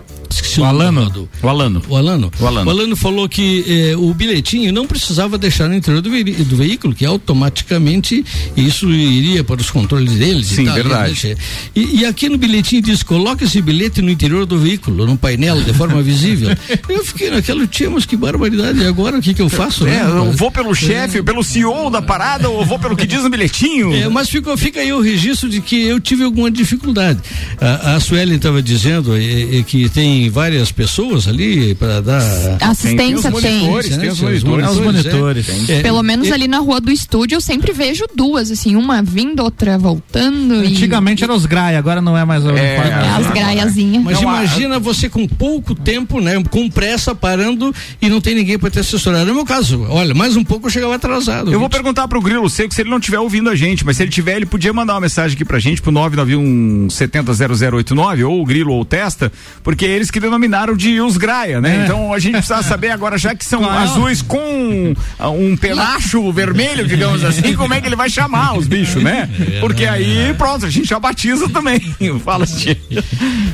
o 0.59 0.65
Alano. 0.65 1.29
O 1.43 1.49
Alano. 1.49 1.83
O 1.89 1.97
Alano. 1.97 2.31
O 2.41 2.47
Alano. 2.47 2.67
O 2.67 2.71
Alano 2.71 2.97
falou 2.97 3.29
que 3.29 3.65
eh, 3.91 3.97
o 3.97 4.13
bilhetinho 4.15 4.73
não 4.73 4.87
precisava 4.87 5.37
deixar 5.39 5.69
no 5.69 5.75
interior 5.75 6.01
do, 6.01 6.11
vei- 6.11 6.25
do 6.25 6.57
veículo, 6.57 6.95
que 6.95 7.05
automaticamente 7.05 8.25
isso 8.57 8.91
iria 8.91 9.45
para 9.45 9.61
os 9.61 9.71
controles 9.71 10.13
deles. 10.15 10.47
Sim, 10.49 10.63
e 10.63 10.67
tal, 10.67 10.75
verdade. 10.75 11.37
E, 11.75 12.01
e 12.01 12.05
aqui 12.05 12.29
no 12.29 12.39
bilhetinho 12.39 12.83
diz: 12.83 13.03
coloque 13.03 13.45
esse 13.45 13.61
bilhete 13.61 14.01
no 14.03 14.11
interior 14.11 14.47
do 14.47 14.59
veículo, 14.59 15.07
no 15.07 15.17
painel, 15.17 15.63
de 15.63 15.73
forma 15.73 16.03
visível. 16.03 16.51
eu 16.89 17.05
fiquei 17.05 17.31
naquela, 17.31 17.67
tinha, 17.67 17.91
mas 17.91 18.05
que 18.07 18.17
barbaridade. 18.17 18.81
E 18.81 18.87
agora 18.87 19.19
o 19.19 19.23
que, 19.23 19.35
que 19.35 19.43
eu 19.43 19.49
faço? 19.49 19.87
É, 19.87 20.03
né? 20.03 20.09
eu 20.09 20.33
vou 20.33 20.51
pelo 20.51 20.75
chefe, 20.75 21.23
pelo 21.23 21.43
CEO 21.43 21.91
da 21.91 22.03
parada 22.03 22.49
ou 22.49 22.65
vou 22.65 22.79
pelo 22.79 22.97
que 22.97 23.07
diz 23.07 23.23
no 23.23 23.31
bilhetinho? 23.31 23.93
É, 23.95 24.09
mas 24.09 24.29
ficou, 24.29 24.57
fica 24.57 24.81
aí 24.81 24.93
o 24.93 25.01
registro 25.01 25.49
de 25.49 25.61
que 25.61 25.83
eu 25.83 26.01
tive 26.01 26.25
alguma 26.25 26.51
dificuldade. 26.51 27.21
A, 27.61 27.97
a 27.97 28.01
Suelen 28.01 28.37
estava 28.37 28.63
dizendo 28.63 29.17
eh, 29.17 29.59
eh, 29.59 29.63
que 29.67 29.89
tem 29.89 30.16
várias 30.31 30.71
pessoas 30.73 31.27
ali 31.29 31.75
para 31.75 32.01
dar 32.01 32.23
Assistência 32.61 33.31
tem. 33.33 33.61
monitores, 33.61 33.89
Tem 33.91 33.99
né, 33.99 34.09
os 34.11 34.21
monitores, 34.21 34.71
os 34.71 34.79
monitores. 34.81 35.69
É, 35.69 35.81
Pelo 35.83 36.03
menos 36.03 36.29
e- 36.29 36.33
ali 36.33 36.49
na 36.49 36.59
rua 36.59 36.81
do 36.81 36.91
estúdio 36.91 37.37
eu 37.37 37.41
sempre 37.41 37.73
vejo 37.73 38.05
duas, 38.15 38.51
assim, 38.51 38.77
uma 38.77 39.03
vindo, 39.03 39.43
outra 39.43 39.79
voltando. 39.79 40.65
e- 40.65 40.69
Antigamente 40.69 41.23
era 41.25 41.33
os 41.35 41.47
Graia, 41.47 41.79
agora 41.79 42.01
não 42.01 42.17
é 42.17 42.25
mais 42.25 42.45
o 42.45 42.51
É, 42.51 42.77
as 43.19 43.31
graiazinhas. 43.33 44.03
Mas 44.03 44.21
Não, 44.21 44.29
a- 44.31 44.45
imagina 44.45 44.79
você 44.79 45.09
com 45.09 45.27
pouco 45.29 45.75
tempo, 45.75 46.21
né? 46.21 46.43
Com 46.51 46.69
pressa, 46.69 47.15
parando 47.15 47.75
e 48.01 48.09
não 48.09 48.21
tem 48.21 48.35
ninguém 48.35 48.59
para 48.59 48.71
te 48.71 48.79
assessorar. 48.79 49.25
No 49.25 49.35
meu 49.35 49.45
caso, 49.45 49.87
olha, 49.89 50.15
mais 50.15 50.37
um 50.37 50.45
pouco 50.45 50.67
eu 50.67 50.71
chegava 50.71 50.95
atrasado. 50.95 51.53
Eu 51.53 51.59
vou 51.61 51.69
perguntar 51.69 52.09
pro 52.09 52.21
Grilo 52.21 52.49
Seco 52.49 52.75
se 52.75 52.81
ele 52.83 52.91
não 52.91 52.99
estiver 52.99 53.19
ouvindo 53.19 53.49
a 53.51 53.55
gente, 53.57 53.85
mas 53.85 53.97
se 53.97 54.03
ele 54.03 54.11
tiver, 54.11 54.37
ele 54.37 54.47
podia 54.47 54.73
mandar 54.73 54.95
uma 54.95 55.01
mensagem 55.03 55.35
aqui 55.35 55.45
pra 55.45 55.59
gente 55.59 55.81
pro 55.83 55.91
991 55.93 56.89
700089 56.91 58.25
ou 58.25 58.41
o 58.43 58.45
Grilo 58.45 58.73
ou 58.73 58.81
o 58.81 58.85
Testa, 58.85 59.33
porque 59.63 59.85
é 59.87 59.97
eles 60.07 60.11
que 60.11 60.21
denominaram 60.21 60.77
de 60.77 61.01
os 61.01 61.17
Graia, 61.17 61.61
né? 61.61 61.81
É. 61.81 61.85
Então 61.85 62.13
a 62.13 62.19
gente 62.19 62.35
precisa 62.35 62.63
saber 62.63 62.91
agora, 62.91 63.19
já 63.19 63.35
que 63.35 63.45
são 63.45 63.65
é? 63.65 63.79
azuis 63.79 64.23
com 64.23 64.95
ah, 65.19 65.31
um 65.31 65.57
penacho 65.57 66.33
vermelho, 66.33 66.87
digamos 66.87 67.25
assim, 67.25 67.55
como 67.55 67.75
é 67.75 67.81
que 67.81 67.89
ele 67.89 67.97
vai 67.97 68.09
chamar 68.09 68.57
os 68.57 68.67
bichos, 68.67 69.03
né? 69.03 69.29
Porque 69.61 69.85
aí, 69.85 70.35
pronto, 70.39 70.67
a 70.67 70.71
gente 70.71 70.89
já 70.89 70.99
batiza 70.99 71.49
também. 71.49 71.81
Fala, 72.25 72.47
tia. 72.47 72.79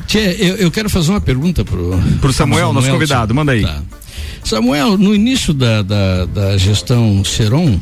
Tia, 0.06 0.32
eu, 0.42 0.56
eu 0.56 0.70
quero 0.70 0.88
fazer 0.90 1.10
uma 1.10 1.20
pergunta 1.20 1.64
pro, 1.64 1.98
Pro 2.20 2.32
Samuel, 2.32 2.72
nosso 2.72 2.90
convidado, 2.90 3.34
manda 3.34 3.52
aí. 3.52 3.62
Tá. 3.62 3.82
Samuel, 4.44 4.98
no 4.98 5.14
início 5.14 5.54
da, 5.54 5.82
da, 5.82 6.24
da 6.26 6.56
gestão 6.56 7.24
Seron, 7.24 7.80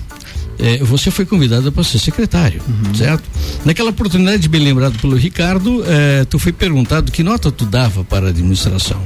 eh, 0.61 0.79
você 0.85 1.11
foi 1.11 1.25
convidada 1.27 1.73
para 1.73 1.83
ser 1.83 1.99
secretário, 1.99 2.61
Uhum. 2.69 2.95
certo? 2.95 3.25
Naquela 3.65 3.91
oportunidade, 3.91 4.49
bem 4.49 4.61
lembrado 4.63 4.99
pelo 5.01 5.17
Ricardo, 5.17 5.83
eh, 5.87 6.25
tu 6.29 6.39
foi 6.39 6.53
perguntado 6.53 7.11
que 7.11 7.23
nota 7.23 7.51
tu 7.51 7.65
dava 7.65 8.05
para 8.05 8.27
a 8.27 8.29
administração. 8.31 9.01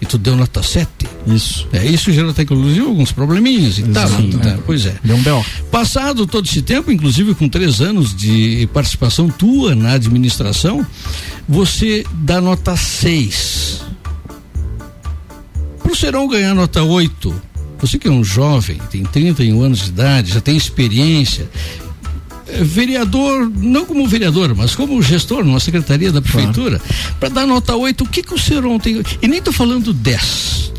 E 0.00 0.06
tu 0.06 0.16
deu 0.18 0.34
nota 0.36 0.62
7. 0.62 0.88
Uhum. 1.26 1.34
Isso. 1.34 1.68
É, 1.72 1.86
isso 1.86 2.10
gerou 2.12 2.30
até 2.30 2.42
inclusive 2.42 2.80
alguns 2.80 3.12
probleminhas 3.12 3.78
e 3.78 3.82
tal. 3.84 4.08
Tá, 4.08 4.48
é. 4.50 4.58
Pois 4.66 4.86
é. 4.86 4.94
Deu 5.04 5.16
um 5.16 5.22
B.O. 5.22 5.44
Passado 5.70 6.26
todo 6.26 6.46
esse 6.46 6.62
tempo, 6.62 6.90
inclusive 6.90 7.34
com 7.34 7.48
três 7.48 7.80
anos 7.80 8.14
de 8.16 8.68
participação 8.72 9.28
tua 9.28 9.74
na 9.74 9.92
administração, 9.92 10.84
você 11.48 12.04
dá 12.12 12.40
nota 12.40 12.76
6. 12.76 13.82
Para 15.82 15.92
o 15.92 15.96
Serão 15.96 16.28
ganhar 16.28 16.54
nota 16.54 16.82
8, 16.82 17.34
você 17.80 17.98
que 17.98 18.08
é 18.08 18.10
um 18.10 18.22
jovem, 18.22 18.78
tem 18.90 19.02
31 19.02 19.62
anos 19.62 19.80
de 19.80 19.88
idade, 19.88 20.32
já 20.32 20.40
tem 20.40 20.56
experiência, 20.56 21.48
é, 22.46 22.62
vereador, 22.62 23.50
não 23.56 23.84
como 23.86 24.06
vereador, 24.06 24.54
mas 24.54 24.74
como 24.74 25.00
gestor 25.02 25.44
numa 25.44 25.60
secretaria 25.60 26.12
da 26.12 26.20
prefeitura, 26.20 26.80
para 27.18 27.28
dar 27.28 27.46
nota 27.46 27.74
8, 27.74 28.04
o 28.04 28.08
que, 28.08 28.22
que 28.22 28.34
o 28.34 28.38
Serão 28.38 28.78
tem. 28.78 29.02
E 29.22 29.28
nem 29.28 29.38
estou 29.38 29.52
falando 29.52 29.92
10. 29.92 30.72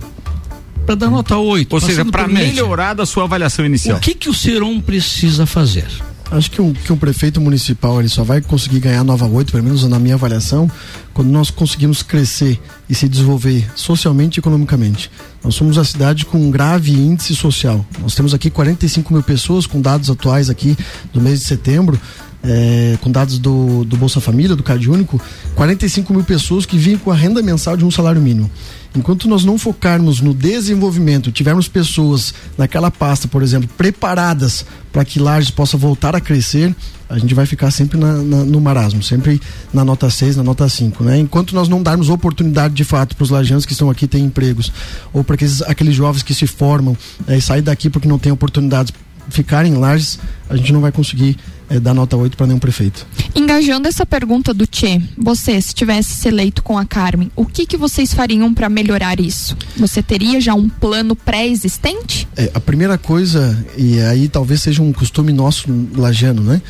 Para 0.85 0.95
dar 0.95 1.09
nota 1.09 1.37
8. 1.37 1.73
Ou 1.73 1.79
seja, 1.79 2.03
para 2.05 2.27
melhorar 2.27 2.93
da 2.93 3.05
sua 3.05 3.23
avaliação 3.23 3.65
inicial. 3.65 3.97
O 3.97 4.01
que, 4.01 4.13
que 4.13 4.29
o 4.29 4.33
Seron 4.33 4.81
precisa 4.81 5.45
fazer? 5.45 5.87
Acho 6.31 6.49
que 6.49 6.61
um, 6.61 6.71
que 6.71 6.93
um 6.93 6.97
prefeito 6.97 7.41
municipal 7.41 7.99
ele 7.99 8.07
só 8.07 8.23
vai 8.23 8.39
conseguir 8.39 8.79
ganhar 8.79 9.03
nova 9.03 9.27
8, 9.27 9.51
pelo 9.51 9.63
menos 9.65 9.83
na 9.83 9.99
minha 9.99 10.15
avaliação, 10.15 10.71
quando 11.13 11.29
nós 11.29 11.51
conseguimos 11.51 12.01
crescer 12.01 12.57
e 12.89 12.95
se 12.95 13.09
desenvolver 13.09 13.69
socialmente 13.75 14.37
e 14.37 14.39
economicamente. 14.39 15.11
Nós 15.43 15.55
somos 15.55 15.77
a 15.77 15.83
cidade 15.83 16.25
com 16.25 16.37
um 16.37 16.49
grave 16.49 16.93
índice 16.93 17.35
social. 17.35 17.85
Nós 18.01 18.15
temos 18.15 18.33
aqui 18.33 18.49
45 18.49 19.13
mil 19.13 19.21
pessoas 19.21 19.67
com 19.67 19.81
dados 19.81 20.09
atuais 20.09 20.49
aqui 20.49 20.77
do 21.11 21.19
mês 21.19 21.41
de 21.41 21.45
setembro. 21.45 21.99
é, 22.43 22.97
com 23.01 23.11
dados 23.11 23.37
do, 23.37 23.85
do 23.85 23.95
Bolsa 23.97 24.19
Família, 24.19 24.55
do 24.55 24.63
Cade 24.63 24.89
Único, 24.89 25.21
45 25.55 26.11
mil 26.13 26.23
pessoas 26.23 26.65
que 26.65 26.77
vivem 26.77 26.97
com 26.97 27.11
a 27.11 27.15
renda 27.15 27.41
mensal 27.41 27.77
de 27.77 27.85
um 27.85 27.91
salário 27.91 28.21
mínimo. 28.21 28.49
Enquanto 28.93 29.29
nós 29.29 29.45
não 29.45 29.57
focarmos 29.57 30.19
no 30.19 30.33
desenvolvimento, 30.33 31.31
tivermos 31.31 31.67
pessoas 31.67 32.33
naquela 32.57 32.91
pasta, 32.91 33.25
por 33.27 33.41
exemplo, 33.41 33.69
preparadas 33.77 34.65
para 34.91 35.05
que 35.05 35.17
Lages 35.19 35.49
possa 35.49 35.77
voltar 35.77 36.13
a 36.15 36.19
crescer, 36.19 36.75
a 37.09 37.17
gente 37.17 37.33
vai 37.33 37.45
ficar 37.45 37.71
sempre 37.71 37.97
na- 37.97 38.17
na- 38.17 38.43
no 38.43 38.59
marasmo, 38.59 39.01
sempre 39.01 39.41
na 39.73 39.85
nota 39.85 40.09
6, 40.09 40.35
na 40.35 40.43
nota 40.43 40.67
5. 40.67 41.03
Né? 41.05 41.19
Enquanto 41.19 41.55
nós 41.55 41.69
não 41.69 41.81
darmos 41.81 42.09
oportunidade 42.09 42.73
de 42.73 42.83
fato 42.83 43.15
para 43.15 43.23
os 43.23 43.29
lajanos 43.29 43.65
que 43.65 43.71
estão 43.71 43.89
aqui 43.89 44.07
terem 44.07 44.25
empregos, 44.27 44.71
ou 45.13 45.23
para 45.23 45.35
aqueles, 45.35 45.61
aqueles 45.61 45.95
jovens 45.95 46.21
que 46.23 46.33
se 46.33 46.45
formam 46.45 46.95
eh, 47.27 47.37
e 47.37 47.41
saem 47.41 47.63
daqui 47.63 47.89
porque 47.89 48.07
não 48.09 48.19
têm 48.19 48.31
oportunidades, 48.31 48.91
ficarem 49.29 49.71
em 49.73 49.77
Lages, 49.77 50.19
a 50.49 50.57
gente 50.57 50.73
não 50.73 50.81
vai 50.81 50.91
conseguir 50.91 51.37
eh, 51.71 51.79
dar 51.79 51.93
nota 51.93 52.17
8 52.17 52.35
para 52.35 52.47
nenhum 52.47 52.59
prefeito. 52.59 53.07
Engajando 53.33 53.87
essa 53.87 54.05
pergunta 54.05 54.53
do 54.53 54.67
Tchê, 54.67 55.01
você, 55.17 55.61
se 55.61 55.73
tivesse 55.73 56.13
se 56.13 56.27
eleito 56.27 56.61
com 56.61 56.77
a 56.77 56.85
Carmen, 56.85 57.31
o 57.35 57.45
que, 57.45 57.65
que 57.65 57.77
vocês 57.77 58.13
fariam 58.13 58.53
para 58.53 58.67
melhorar 58.67 59.19
isso? 59.19 59.55
Você 59.77 60.03
teria 60.03 60.41
já 60.41 60.53
um 60.53 60.67
plano 60.67 61.15
pré-existente? 61.15 62.27
É, 62.35 62.51
a 62.53 62.59
primeira 62.59 62.97
coisa, 62.97 63.65
e 63.77 64.01
aí 64.01 64.27
talvez 64.27 64.61
seja 64.61 64.81
um 64.81 64.91
costume 64.91 65.31
nosso 65.31 65.67
lajano, 65.95 66.43
né? 66.43 66.61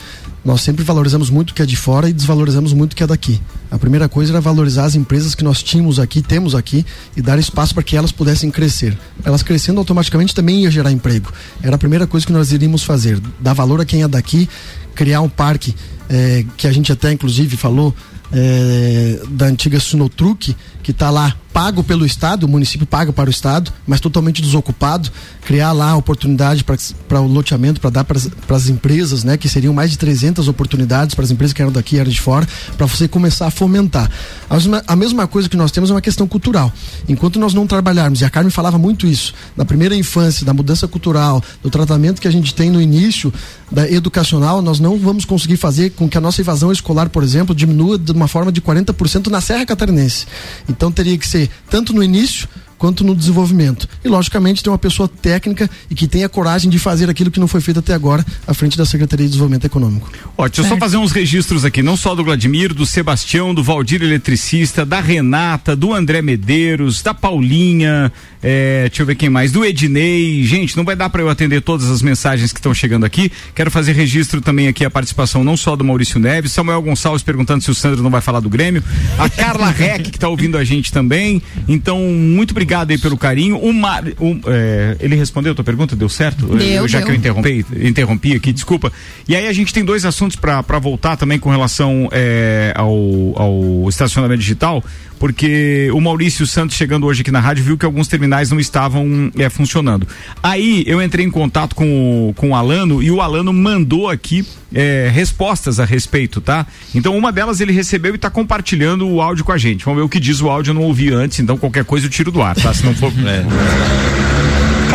Nós 0.43 0.61
sempre 0.61 0.83
valorizamos 0.83 1.29
muito 1.29 1.51
o 1.51 1.53
que 1.53 1.61
é 1.61 1.65
de 1.65 1.75
fora 1.75 2.09
e 2.09 2.13
desvalorizamos 2.13 2.73
muito 2.73 2.93
o 2.93 2.95
que 2.95 3.03
é 3.03 3.07
daqui. 3.07 3.39
A 3.69 3.77
primeira 3.77 4.09
coisa 4.09 4.31
era 4.31 4.41
valorizar 4.41 4.85
as 4.85 4.95
empresas 4.95 5.35
que 5.35 5.43
nós 5.43 5.61
tínhamos 5.61 5.99
aqui, 5.99 6.21
temos 6.21 6.55
aqui, 6.55 6.83
e 7.15 7.21
dar 7.21 7.37
espaço 7.37 7.73
para 7.73 7.83
que 7.83 7.95
elas 7.95 8.11
pudessem 8.11 8.49
crescer. 8.49 8.97
Elas 9.23 9.43
crescendo 9.43 9.79
automaticamente 9.79 10.33
também 10.33 10.63
ia 10.63 10.71
gerar 10.71 10.91
emprego. 10.91 11.31
Era 11.61 11.75
a 11.75 11.77
primeira 11.77 12.07
coisa 12.07 12.25
que 12.25 12.33
nós 12.33 12.51
iríamos 12.51 12.83
fazer. 12.83 13.19
Dar 13.39 13.53
valor 13.53 13.81
a 13.81 13.85
quem 13.85 14.01
é 14.01 14.07
daqui, 14.07 14.49
criar 14.95 15.21
um 15.21 15.29
parque, 15.29 15.75
eh, 16.09 16.43
que 16.57 16.67
a 16.67 16.71
gente 16.71 16.91
até 16.91 17.11
inclusive 17.11 17.55
falou 17.55 17.93
é, 18.33 19.19
da 19.29 19.45
antiga 19.45 19.79
Sinotruc, 19.79 20.55
que 20.81 20.91
está 20.91 21.09
lá 21.09 21.35
pago 21.53 21.83
pelo 21.83 22.05
Estado, 22.05 22.45
o 22.45 22.49
município 22.49 22.85
paga 22.85 23.11
para 23.11 23.27
o 23.27 23.31
Estado, 23.31 23.71
mas 23.85 23.99
totalmente 23.99 24.41
desocupado, 24.41 25.09
criar 25.45 25.71
lá 25.71 25.95
oportunidade 25.95 26.63
para 26.63 27.21
o 27.21 27.27
loteamento, 27.27 27.81
para 27.81 27.89
dar 27.89 28.03
para 28.03 28.17
as 28.55 28.69
empresas, 28.69 29.23
né, 29.23 29.37
que 29.37 29.49
seriam 29.49 29.73
mais 29.73 29.91
de 29.91 29.97
300 29.97 30.47
oportunidades 30.47 31.15
para 31.15 31.25
as 31.25 31.31
empresas 31.31 31.53
que 31.53 31.61
eram 31.61 31.71
daqui 31.71 31.95
e 31.95 31.99
eram 31.99 32.09
de 32.09 32.21
fora, 32.21 32.47
para 32.77 32.85
você 32.85 33.07
começar 33.07 33.47
a 33.47 33.51
fomentar. 33.51 34.09
A 34.49 34.55
mesma, 34.55 34.83
a 34.87 34.95
mesma 34.95 35.27
coisa 35.27 35.49
que 35.49 35.57
nós 35.57 35.71
temos 35.71 35.89
é 35.89 35.93
uma 35.93 36.01
questão 36.01 36.27
cultural. 36.27 36.71
Enquanto 37.07 37.39
nós 37.39 37.53
não 37.53 37.67
trabalharmos, 37.67 38.21
e 38.21 38.25
a 38.25 38.29
Carmen 38.29 38.51
falava 38.51 38.77
muito 38.77 39.05
isso, 39.05 39.33
na 39.55 39.65
primeira 39.65 39.95
infância, 39.95 40.45
da 40.45 40.53
mudança 40.53 40.87
cultural, 40.87 41.43
do 41.61 41.69
tratamento 41.69 42.21
que 42.21 42.27
a 42.27 42.31
gente 42.31 42.53
tem 42.53 42.69
no 42.69 42.81
início 42.81 43.33
da 43.71 43.89
educacional, 43.89 44.61
nós 44.61 44.79
não 44.79 44.97
vamos 44.97 45.25
conseguir 45.25 45.57
fazer 45.57 45.91
com 45.91 46.09
que 46.09 46.17
a 46.17 46.21
nossa 46.21 46.41
evasão 46.41 46.71
escolar, 46.71 47.09
por 47.09 47.23
exemplo, 47.23 47.55
diminua 47.55 47.97
de 47.97 48.11
uma 48.11 48.27
forma 48.27 48.51
de 48.51 48.61
40% 48.61 49.27
na 49.27 49.41
Serra 49.41 49.65
Catarinense. 49.65 50.25
Então 50.69 50.91
teria 50.91 51.17
que 51.17 51.27
ser 51.27 51.40
tanto 51.69 51.93
no 51.93 52.03
início 52.03 52.47
quanto 52.81 53.03
no 53.03 53.15
desenvolvimento. 53.15 53.87
E, 54.03 54.07
logicamente, 54.07 54.63
ter 54.63 54.71
uma 54.71 54.77
pessoa 54.77 55.07
técnica 55.07 55.69
e 55.87 55.93
que 55.93 56.07
tenha 56.07 56.27
coragem 56.27 56.67
de 56.67 56.79
fazer 56.79 57.11
aquilo 57.11 57.29
que 57.29 57.39
não 57.39 57.47
foi 57.47 57.61
feito 57.61 57.79
até 57.79 57.93
agora 57.93 58.25
à 58.47 58.55
frente 58.55 58.75
da 58.75 58.87
Secretaria 58.87 59.27
de 59.27 59.33
Desenvolvimento 59.33 59.65
Econômico. 59.65 60.11
Ó, 60.35 60.47
deixa 60.47 60.63
eu 60.63 60.65
só 60.65 60.77
fazer 60.77 60.97
uns 60.97 61.11
registros 61.11 61.63
aqui, 61.63 61.83
não 61.83 61.95
só 61.95 62.15
do 62.15 62.23
Vladimir, 62.23 62.73
do 62.73 62.83
Sebastião, 62.83 63.53
do 63.53 63.61
Valdir 63.61 64.01
Eletricista, 64.01 64.83
da 64.83 64.99
Renata, 64.99 65.75
do 65.75 65.93
André 65.93 66.23
Medeiros, 66.23 67.03
da 67.03 67.13
Paulinha, 67.13 68.11
é, 68.41 68.87
deixa 68.89 69.03
eu 69.03 69.05
ver 69.05 69.13
quem 69.13 69.29
mais, 69.29 69.51
do 69.51 69.63
Ednei. 69.63 70.43
Gente, 70.43 70.75
não 70.75 70.83
vai 70.83 70.95
dar 70.95 71.07
para 71.11 71.21
eu 71.21 71.29
atender 71.29 71.61
todas 71.61 71.87
as 71.87 72.01
mensagens 72.01 72.51
que 72.51 72.57
estão 72.57 72.73
chegando 72.73 73.05
aqui. 73.05 73.31
Quero 73.53 73.69
fazer 73.69 73.91
registro 73.91 74.41
também 74.41 74.67
aqui 74.67 74.83
a 74.83 74.89
participação 74.89 75.43
não 75.43 75.55
só 75.55 75.75
do 75.75 75.83
Maurício 75.83 76.19
Neves, 76.19 76.51
Samuel 76.51 76.81
Gonçalves 76.81 77.21
perguntando 77.21 77.63
se 77.63 77.69
o 77.69 77.75
Sandro 77.75 78.01
não 78.01 78.09
vai 78.09 78.21
falar 78.21 78.39
do 78.39 78.49
Grêmio, 78.49 78.83
a 79.19 79.29
Carla 79.29 79.69
Reck 79.69 80.09
que 80.09 80.17
está 80.17 80.27
ouvindo 80.27 80.57
a 80.57 80.63
gente 80.63 80.91
também. 80.91 81.39
Então, 81.67 81.99
muito 81.99 82.49
obrigado 82.49 82.70
aí 82.73 82.97
pelo 82.97 83.17
carinho. 83.17 83.57
O 83.57 83.73
Mar, 83.73 84.03
o, 84.19 84.39
é, 84.47 84.97
ele 84.99 85.15
respondeu 85.15 85.51
a 85.51 85.55
tua 85.55 85.63
pergunta? 85.63 85.95
Deu 85.95 86.09
certo? 86.09 86.45
Deu, 86.47 86.67
eu, 86.67 86.87
já 86.87 86.99
deu. 86.99 87.07
que 87.07 87.13
eu 87.13 87.15
interrompi, 87.15 87.65
interrompi 87.81 88.35
aqui, 88.35 88.53
desculpa. 88.53 88.91
E 89.27 89.35
aí 89.35 89.47
a 89.47 89.53
gente 89.53 89.73
tem 89.73 89.83
dois 89.83 90.05
assuntos 90.05 90.35
para 90.35 90.79
voltar 90.79 91.17
também 91.17 91.39
com 91.39 91.49
relação 91.49 92.09
é, 92.11 92.73
ao, 92.75 92.91
ao 93.35 93.89
estacionamento 93.89 94.39
digital, 94.39 94.83
porque 95.21 95.87
o 95.93 96.01
Maurício 96.01 96.47
Santos 96.47 96.75
chegando 96.75 97.05
hoje 97.05 97.21
aqui 97.21 97.29
na 97.29 97.39
rádio 97.39 97.63
viu 97.63 97.77
que 97.77 97.85
alguns 97.85 98.07
terminais 98.07 98.49
não 98.49 98.59
estavam 98.59 99.31
é, 99.37 99.51
funcionando. 99.51 100.07
Aí 100.41 100.83
eu 100.87 100.99
entrei 100.99 101.23
em 101.23 101.29
contato 101.29 101.75
com 101.75 102.29
o, 102.29 102.33
com 102.33 102.49
o 102.49 102.55
Alano 102.55 103.03
e 103.03 103.11
o 103.11 103.21
Alano 103.21 103.53
mandou 103.53 104.09
aqui 104.09 104.43
é, 104.73 105.11
respostas 105.13 105.79
a 105.79 105.85
respeito, 105.85 106.41
tá? 106.41 106.65
Então 106.95 107.15
uma 107.15 107.31
delas 107.31 107.61
ele 107.61 107.71
recebeu 107.71 108.13
e 108.13 108.15
está 108.15 108.31
compartilhando 108.31 109.07
o 109.07 109.21
áudio 109.21 109.45
com 109.45 109.51
a 109.51 109.59
gente. 109.59 109.85
Vamos 109.85 109.99
ver 109.99 110.05
o 110.05 110.09
que 110.09 110.19
diz 110.19 110.41
o 110.41 110.49
áudio, 110.49 110.71
eu 110.71 110.75
não 110.75 110.81
ouvi 110.81 111.13
antes, 111.13 111.39
então 111.39 111.55
qualquer 111.55 111.85
coisa 111.85 112.07
eu 112.07 112.09
tiro 112.09 112.31
do 112.31 112.41
ar, 112.41 112.55
tá? 112.55 112.73
Se 112.73 112.83
não 112.83 112.95
for. 112.95 113.13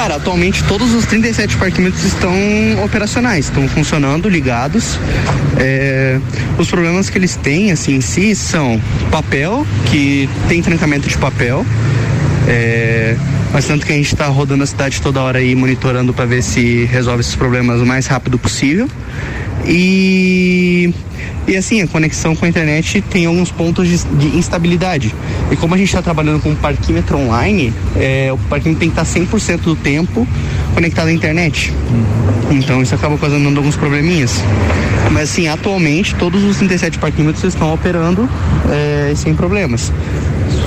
Cara, 0.07 0.19
atualmente 0.19 0.63
todos 0.69 0.95
os 0.95 1.05
37 1.05 1.57
parquímetros 1.57 2.05
estão 2.05 2.33
operacionais, 2.85 3.47
estão 3.47 3.67
funcionando, 3.67 4.29
ligados. 4.29 5.01
É, 5.59 6.21
os 6.57 6.69
problemas 6.69 7.11
que 7.11 7.19
eles 7.19 7.35
têm, 7.35 7.73
assim, 7.73 7.97
em 7.97 8.01
si, 8.01 8.37
são 8.37 8.81
papel, 9.11 9.67
que 9.87 10.29
tem 10.47 10.63
trancamento 10.63 11.09
de 11.09 11.19
papel. 11.19 11.67
É, 12.47 13.17
mas 13.53 13.67
tanto 13.67 13.85
que 13.85 13.93
a 13.93 13.97
gente 13.97 14.13
está 14.13 14.27
rodando 14.27 14.63
a 14.63 14.67
cidade 14.67 15.01
toda 15.01 15.21
hora 15.21 15.39
aí, 15.39 15.55
monitorando 15.55 16.15
para 16.15 16.25
ver 16.25 16.43
se 16.43 16.85
resolve 16.85 17.21
esses 17.21 17.35
problemas 17.35 17.81
o 17.81 17.87
mais 17.87 18.07
rápido 18.07 18.39
possível. 18.39 18.89
E, 19.65 20.93
e 21.47 21.57
assim, 21.57 21.83
a 21.83 21.89
conexão 21.89 22.37
com 22.37 22.45
a 22.45 22.49
internet 22.49 23.01
tem 23.01 23.27
alguns 23.27 23.51
pontos 23.51 23.89
de, 23.89 24.05
de 24.17 24.37
instabilidade. 24.37 25.15
E 25.51 25.57
como 25.57 25.75
a 25.75 25.79
gente 25.79 25.89
está 25.89 26.03
trabalhando 26.03 26.41
com 26.41 26.51
um 26.51 26.55
parquímetro 26.55 27.17
online, 27.19 27.73
é, 27.97 28.33
o 28.33 28.39
parquímetro 28.39 28.81
tem 28.81 28.91
que 28.91 29.01
estar 29.01 29.21
100% 29.21 29.61
do 29.63 29.75
tempo 29.75 30.27
conectado 30.75 31.09
à 31.09 31.13
internet. 31.13 31.73
Então 32.51 32.81
isso 32.81 32.95
acaba 32.95 33.19
causando 33.19 33.49
alguns 33.59 33.77
probleminhas. 33.77 34.43
Mas 35.11 35.31
assim, 35.31 35.49
atualmente 35.49 36.15
todos 36.15 36.45
os 36.45 36.59
37 36.59 36.99
parquímetros 36.99 37.45
estão 37.45 37.73
operando 37.73 38.29
é, 38.71 39.15
sem 39.15 39.35
problemas. 39.35 39.93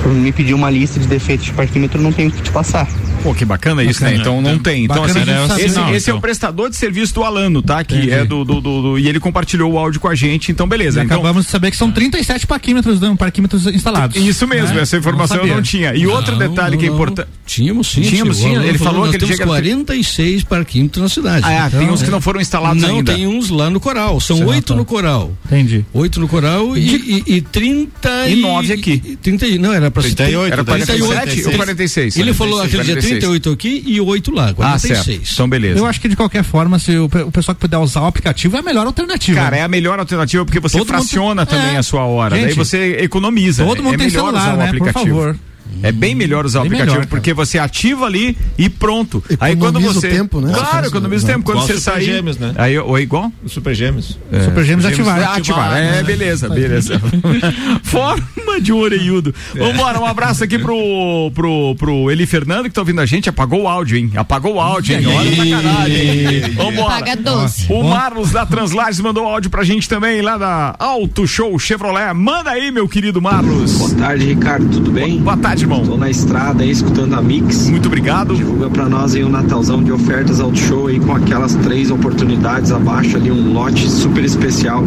Me 0.06 0.32
pedir 0.32 0.54
uma 0.54 0.70
lista 0.70 0.98
de 0.98 1.06
defeitos 1.06 1.46
de 1.46 1.52
parquímetro, 1.52 2.00
não 2.00 2.12
tenho 2.12 2.30
que 2.30 2.42
te 2.42 2.50
passar. 2.50 2.88
Pô, 3.22 3.34
que 3.34 3.44
bacana 3.44 3.82
isso, 3.84 4.02
né? 4.02 4.14
Então 4.16 4.40
não 4.40 4.58
tem. 4.58 4.84
Então, 4.84 5.04
assim, 5.04 5.20
esse, 5.20 5.76
Não, 5.76 5.94
esse 5.94 6.08
é 6.08 6.10
então. 6.10 6.16
o 6.18 6.20
prestador 6.20 6.70
de 6.70 6.76
serviço 6.76 7.14
do 7.14 7.22
Alano, 7.24 7.60
tá? 7.62 7.82
Que 7.84 8.10
é 8.10 8.24
do, 8.24 8.44
do, 8.44 8.60
do- 8.60 8.82
do- 8.82 8.98
E 8.98 9.08
ele 9.08 9.20
compartilhou 9.20 9.72
o 9.72 9.78
áudio 9.78 10.00
com 10.00 10.08
a 10.08 10.14
gente, 10.14 10.50
então 10.50 10.66
beleza. 10.66 11.00
E 11.00 11.04
Então, 11.04 11.16
acabamos 11.18 11.44
de 11.44 11.50
saber 11.50 11.70
que 11.70 11.76
são 11.76 11.90
37 11.90 12.46
parquímetros, 12.46 13.00
né, 13.00 13.14
parquímetros 13.18 13.66
instalados. 13.66 14.16
Isso 14.16 14.46
mesmo, 14.46 14.74
né? 14.74 14.82
essa 14.82 14.96
informação 14.96 15.36
eu 15.36 15.40
sabia. 15.42 15.54
não 15.56 15.62
tinha. 15.62 15.94
E 15.94 16.06
outro 16.06 16.36
detalhe 16.36 16.76
que 16.76 16.86
é 16.86 16.88
importante. 16.88 17.28
Tínhamos 17.46 17.88
sim. 17.88 18.02
Tínhamos 18.02 18.38
sim, 18.38 18.54
ele 18.56 18.78
falou 18.78 19.00
nós 19.00 19.10
que 19.10 19.16
ele 19.16 19.24
temos 19.26 19.36
chega 19.36 19.44
a 19.44 19.56
ter- 19.56 19.62
46 19.62 20.44
parquímetros 20.44 21.02
na 21.02 21.08
cidade. 21.08 21.44
Ah, 21.46 21.68
tem 21.70 21.90
uns 21.90 22.02
que 22.02 22.10
não 22.10 22.20
foram 22.20 22.40
instalados 22.40 22.82
não, 22.82 22.96
ainda. 22.96 23.12
tem 23.14 23.26
uns 23.26 23.50
lá 23.50 23.68
no 23.68 23.80
coral. 23.80 24.20
São 24.20 24.38
oito 24.46 24.52
não 24.54 24.62
tá. 24.62 24.74
no 24.76 24.84
coral. 24.84 25.32
Entendi. 25.46 25.84
Oito 25.92 26.20
no 26.20 26.28
coral 26.28 26.76
e, 26.76 27.22
e, 27.26 27.36
e 27.36 27.40
30 27.42 28.28
E 28.28 28.36
nove 28.36 28.72
aqui. 28.72 29.02
e 29.04 29.16
30, 29.16 29.46
e- 29.46 29.58
não, 29.58 29.72
era 29.72 29.90
para 29.90 30.02
38, 30.02 30.52
Era 30.52 30.64
47 30.64 31.46
ou 31.48 31.52
46? 31.54 32.16
Ele 32.16 32.32
falou 32.32 32.62
aquele 32.62 32.84
dia 32.84 32.94
46. 33.10 33.20
38 33.20 33.50
aqui 33.52 33.82
e 33.86 34.00
8 34.00 34.30
lá, 34.34 34.48
Ah, 34.50 34.54
46. 34.54 35.04
certo. 35.04 35.32
Então 35.32 35.48
beleza. 35.48 35.78
Eu 35.78 35.86
acho 35.86 36.00
que 36.00 36.08
de 36.08 36.16
qualquer 36.16 36.42
forma, 36.44 36.78
se 36.78 36.96
o, 36.96 37.04
o 37.04 37.30
pessoal 37.32 37.54
que 37.54 37.60
puder 37.60 37.78
usar 37.78 38.02
o 38.02 38.06
aplicativo 38.06 38.56
é 38.56 38.60
a 38.60 38.62
melhor 38.62 38.86
alternativa. 38.86 39.40
Cara, 39.40 39.56
é 39.56 39.62
a 39.62 39.68
melhor 39.68 39.98
alternativa 39.98 40.44
porque 40.44 40.60
você 40.60 40.78
Todo 40.78 40.86
mundo- 40.88 40.96
fraciona 40.98 41.44
também 41.46 41.74
É. 41.74 41.78
a 41.78 41.82
sua 41.82 42.04
hora. 42.04 42.36
Gente, 42.36 42.46
daí 42.46 42.54
você 42.54 42.96
economiza. 43.00 43.64
todo 43.64 43.82
mundo 43.82 43.94
é 43.94 43.98
tem 43.98 44.06
melhor 44.08 44.26
celular, 44.26 44.42
usar 44.42 44.54
o 44.54 44.56
né? 44.58 44.66
Por 44.66 44.76
aplicativo. 44.88 45.16
favor. 45.16 45.36
É 45.82 45.90
bem 45.92 46.14
melhor 46.14 46.44
usar 46.44 46.60
o 46.60 46.62
Bem 46.62 46.72
aplicativo 46.72 46.94
melhor, 47.00 47.08
porque 47.08 47.32
você 47.32 47.58
ativa 47.58 48.06
ali 48.06 48.36
e 48.58 48.68
pronto. 48.68 49.22
Aí 49.40 49.56
quando 49.56 49.78
Economiza 49.78 50.00
você. 50.00 50.08
o 50.08 50.10
tempo, 50.10 50.40
né? 50.40 50.52
Claro, 50.52 50.86
economiza 50.86 51.24
o 51.24 51.26
tempo. 51.26 51.44
Quando 51.44 51.56
Igual 51.58 51.66
você 51.66 51.78
Super 51.78 51.92
sair. 51.92 52.04
Gêmeos, 52.04 52.38
né? 52.38 52.52
Aí, 52.56 52.78
ou 52.78 52.98
igual? 52.98 53.32
Os 53.44 53.52
Super 53.52 53.74
Gêmeos. 53.74 54.18
É, 54.30 54.40
Super 54.42 54.64
Gêmeos 54.64 54.84
ativar. 54.86 55.36
Ativar, 55.36 55.76
é, 55.76 56.02
beleza, 56.02 56.48
beleza. 56.48 57.00
Forma 57.82 58.60
de 58.60 58.72
um 58.72 58.78
orelhudo. 58.78 59.34
Vambora, 59.56 60.00
um 60.00 60.06
abraço 60.06 60.44
aqui 60.44 60.58
pro, 60.58 61.30
pro, 61.34 61.74
pro 61.76 62.10
Eli 62.10 62.26
Fernando 62.26 62.64
que 62.64 62.70
tá 62.70 62.80
ouvindo 62.80 63.00
a 63.00 63.06
gente. 63.06 63.28
Apagou 63.28 63.62
o 63.62 63.68
áudio, 63.68 63.96
hein? 63.96 64.10
Apagou 64.16 64.54
o 64.56 64.60
áudio, 64.60 64.96
hein? 64.96 65.06
Olha 65.06 65.36
pra 65.36 65.62
caralho. 65.62 65.92
hein? 65.94 66.40
Vambora. 66.56 66.94
Paga 66.94 67.16
doce. 67.16 67.66
O 67.70 67.82
Marlos 67.84 68.30
da 68.30 68.44
Translages 68.44 69.00
mandou 69.00 69.24
áudio 69.26 69.50
pra 69.50 69.62
gente 69.64 69.88
também, 69.88 70.20
lá 70.20 70.36
da 70.36 70.74
Auto 70.78 71.26
Show 71.26 71.58
Chevrolet. 71.58 72.12
Manda 72.14 72.50
aí, 72.50 72.70
meu 72.70 72.88
querido 72.88 73.20
Marlos. 73.22 73.78
Boa 73.78 73.94
tarde, 73.94 74.26
Ricardo, 74.26 74.68
tudo 74.68 74.90
bem? 74.90 75.18
Boa 75.20 75.36
tarde, 75.36 75.59
irmão. 75.62 75.84
Tô 75.84 75.96
na 75.96 76.10
estrada 76.10 76.62
aí 76.62 76.70
escutando 76.70 77.14
a 77.14 77.22
Mix. 77.22 77.68
Muito 77.68 77.86
obrigado. 77.86 78.34
Divulga 78.34 78.70
pra 78.70 78.88
nós 78.88 79.14
aí 79.14 79.24
um 79.24 79.28
Natalzão 79.28 79.82
de 79.82 79.92
ofertas 79.92 80.40
Auto 80.40 80.58
Show 80.58 80.86
aí 80.88 81.00
com 81.00 81.12
aquelas 81.12 81.54
três 81.56 81.90
oportunidades 81.90 82.72
abaixo 82.72 83.16
ali, 83.16 83.30
um 83.30 83.52
lote 83.52 83.88
super 83.88 84.24
especial 84.24 84.82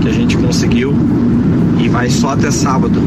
que 0.00 0.08
a 0.08 0.12
gente 0.12 0.36
conseguiu 0.36 0.94
e 1.78 1.88
vai 1.88 2.10
só 2.10 2.30
até 2.30 2.50
sábado. 2.50 3.00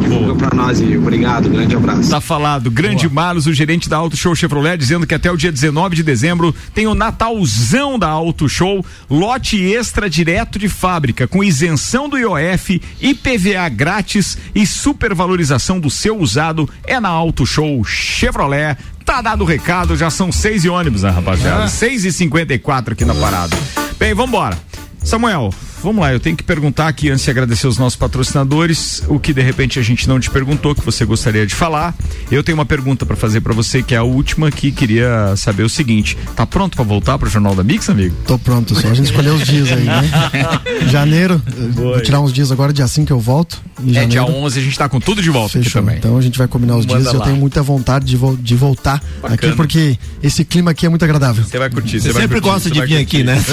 Divulga 0.00 0.34
pra 0.34 0.56
nós 0.56 0.80
aí. 0.80 0.96
Obrigado, 0.96 1.48
grande 1.48 1.74
abraço. 1.74 2.10
Tá 2.10 2.20
falado, 2.20 2.70
grande 2.70 3.08
Marlos, 3.08 3.46
o 3.46 3.52
gerente 3.52 3.88
da 3.88 3.96
Auto 3.96 4.16
Show 4.16 4.34
Chevrolet, 4.34 4.76
dizendo 4.76 5.06
que 5.06 5.14
até 5.14 5.30
o 5.30 5.36
dia 5.36 5.52
19 5.52 5.96
de 5.96 6.02
dezembro 6.02 6.54
tem 6.74 6.86
o 6.86 6.94
Natalzão 6.94 7.98
da 7.98 8.08
Auto 8.08 8.48
Show, 8.48 8.84
lote 9.10 9.60
extra 9.62 10.08
direto 10.08 10.58
de 10.58 10.68
fábrica, 10.68 11.26
com 11.26 11.42
isenção 11.42 12.08
do 12.08 12.16
IOF, 12.16 12.80
IPVA 13.00 13.68
grátis 13.68 14.38
e 14.54 14.66
supervalorização 14.66 15.80
do 15.80 15.90
seu 15.90 16.18
usado 16.18 16.68
é 16.84 17.00
na 17.00 17.08
Auto 17.08 17.46
Show 17.46 17.82
Chevrolet. 17.84 18.76
Tá 19.04 19.22
dado 19.22 19.42
o 19.42 19.46
recado, 19.46 19.96
já 19.96 20.10
são 20.10 20.30
seis 20.30 20.64
e 20.64 20.68
ônibus, 20.68 21.02
né, 21.02 21.10
rapaziada? 21.10 21.64
Ah. 21.64 21.68
Seis 21.68 22.04
e 22.04 22.12
cinquenta 22.12 22.52
e 22.52 22.58
quatro 22.58 22.92
aqui 22.92 23.04
na 23.06 23.14
parada. 23.14 23.56
Bem, 23.98 24.12
vambora. 24.12 24.56
Samuel, 25.02 25.50
vamos 25.82 26.00
lá, 26.02 26.12
eu 26.12 26.20
tenho 26.20 26.36
que 26.36 26.42
perguntar 26.42 26.88
aqui 26.88 27.10
antes 27.10 27.24
de 27.24 27.30
agradecer 27.30 27.66
os 27.66 27.78
nossos 27.78 27.96
patrocinadores, 27.96 29.02
o 29.08 29.18
que 29.18 29.32
de 29.32 29.40
repente 29.42 29.78
a 29.78 29.82
gente 29.82 30.08
não 30.08 30.18
te 30.20 30.30
perguntou 30.30 30.74
que 30.74 30.84
você 30.84 31.04
gostaria 31.04 31.46
de 31.46 31.54
falar. 31.54 31.94
Eu 32.30 32.42
tenho 32.42 32.56
uma 32.58 32.66
pergunta 32.66 33.06
pra 33.06 33.16
fazer 33.16 33.40
pra 33.40 33.52
você 33.54 33.82
que 33.82 33.94
é 33.94 33.98
a 33.98 34.02
última 34.02 34.50
que 34.50 34.70
queria 34.72 35.34
saber 35.36 35.62
o 35.62 35.68
seguinte: 35.68 36.16
tá 36.36 36.46
pronto 36.46 36.76
pra 36.76 36.84
voltar 36.84 37.18
pro 37.18 37.28
Jornal 37.30 37.54
da 37.54 37.62
Mix, 37.64 37.88
amigo? 37.90 38.14
Tô 38.26 38.38
pronto, 38.38 38.74
só 38.74 38.88
a 38.88 38.94
gente 38.94 39.06
escolher 39.06 39.30
os 39.30 39.46
dias 39.46 39.70
aí, 39.72 39.84
né? 39.84 40.02
Janeiro, 40.90 41.40
eu 41.56 41.72
vou 41.72 42.00
tirar 42.00 42.20
uns 42.20 42.32
dias 42.32 42.50
agora, 42.52 42.72
dia 42.72 42.86
5 42.86 43.06
que 43.06 43.12
eu 43.12 43.20
volto. 43.20 43.58
Em 43.80 43.96
É 43.96 44.06
dia 44.06 44.20
janeiro. 44.20 44.44
11 44.44 44.58
a 44.58 44.62
gente 44.62 44.78
tá 44.78 44.88
com 44.88 45.00
tudo 45.00 45.22
de 45.22 45.30
volta 45.30 45.56
aqui 45.58 45.64
Fechou. 45.66 45.80
também. 45.82 45.98
Então 45.98 46.16
a 46.16 46.20
gente 46.20 46.36
vai 46.36 46.48
combinar 46.48 46.76
os 46.76 46.84
Manda 46.86 47.00
dias. 47.00 47.12
Eu 47.14 47.20
lá. 47.20 47.24
tenho 47.26 47.36
muita 47.36 47.62
vontade 47.62 48.04
de, 48.04 48.16
vo- 48.16 48.36
de 48.36 48.54
voltar 48.56 49.00
Bacana. 49.22 49.34
aqui, 49.34 49.52
porque 49.56 49.98
esse 50.22 50.44
clima 50.44 50.72
aqui 50.72 50.86
é 50.86 50.88
muito 50.88 51.04
agradável. 51.04 51.44
Você 51.44 51.58
vai 51.58 51.70
curtir, 51.70 52.00
Você 52.00 52.12
vai 52.12 52.22
sempre 52.22 52.40
curtir, 52.40 52.52
gosta 52.54 52.70
de 52.70 52.80
vir 52.80 52.88
curtir. 52.98 53.02
aqui, 53.02 53.22
né? 53.24 53.38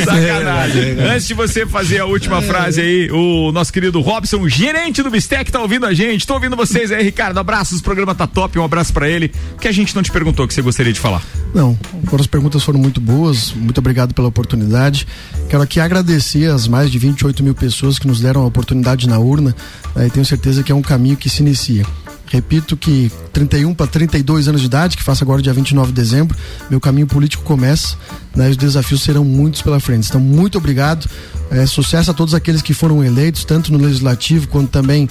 Sacanagem. 0.04 1.00
Antes 1.00 1.26
de 1.26 1.34
você 1.34 1.66
fazer 1.66 1.98
a 1.98 2.06
última 2.06 2.40
frase 2.42 2.80
aí, 2.80 3.10
o 3.10 3.52
nosso 3.52 3.72
querido 3.72 4.00
Robson, 4.00 4.48
gerente 4.48 5.02
do 5.02 5.10
Bistec, 5.10 5.50
tá 5.50 5.60
ouvindo 5.60 5.86
a 5.86 5.94
gente. 5.94 6.26
Tô 6.26 6.34
ouvindo 6.34 6.56
vocês 6.56 6.90
aí, 6.92 7.02
Ricardo. 7.02 7.38
Abraços, 7.38 7.80
o 7.80 7.82
programa 7.82 8.14
tá 8.14 8.26
top. 8.26 8.58
Um 8.58 8.64
abraço 8.64 8.92
pra 8.92 9.08
ele. 9.08 9.32
Que 9.60 9.68
a 9.68 9.72
gente 9.72 9.94
não 9.94 10.02
te 10.02 10.10
perguntou 10.10 10.46
que 10.46 10.54
você 10.54 10.62
gostaria 10.62 10.92
de 10.92 11.00
falar. 11.00 11.22
Não, 11.54 11.78
as 12.18 12.26
perguntas 12.26 12.62
foram 12.62 12.78
muito 12.78 13.00
boas. 13.00 13.52
Muito 13.52 13.78
obrigado 13.78 14.14
pela 14.14 14.28
oportunidade. 14.28 15.06
Quero 15.48 15.62
aqui 15.62 15.80
agradecer 15.80 16.50
as 16.50 16.68
mais 16.68 16.90
de 16.90 16.98
28 16.98 17.42
mil 17.42 17.54
pessoas 17.54 17.98
que 17.98 18.06
nos 18.06 18.20
deram 18.20 18.42
a 18.42 18.46
oportunidade 18.46 19.08
na 19.08 19.18
urna. 19.18 19.54
e 19.96 20.10
tenho 20.10 20.24
certeza 20.24 20.62
que 20.62 20.72
é 20.72 20.74
um 20.74 20.82
caminho 20.82 21.16
que 21.16 21.28
se 21.28 21.42
inicia. 21.42 21.84
Repito 22.30 22.76
que 22.76 23.10
31 23.32 23.74
para 23.74 23.88
32 23.88 24.46
anos 24.46 24.60
de 24.60 24.68
idade, 24.68 24.96
que 24.96 25.02
faço 25.02 25.24
agora 25.24 25.42
dia 25.42 25.52
29 25.52 25.88
de 25.88 26.00
dezembro, 26.00 26.38
meu 26.70 26.80
caminho 26.80 27.08
político 27.08 27.42
começa, 27.42 27.96
né, 28.36 28.48
os 28.48 28.56
desafios 28.56 29.02
serão 29.02 29.24
muitos 29.24 29.62
pela 29.62 29.80
frente. 29.80 30.08
Então, 30.08 30.20
muito 30.20 30.56
obrigado. 30.56 31.10
É, 31.50 31.66
sucesso 31.66 32.12
a 32.12 32.14
todos 32.14 32.32
aqueles 32.32 32.62
que 32.62 32.72
foram 32.72 33.02
eleitos, 33.02 33.44
tanto 33.44 33.72
no 33.72 33.78
legislativo 33.78 34.46
quanto 34.46 34.70
também 34.70 35.08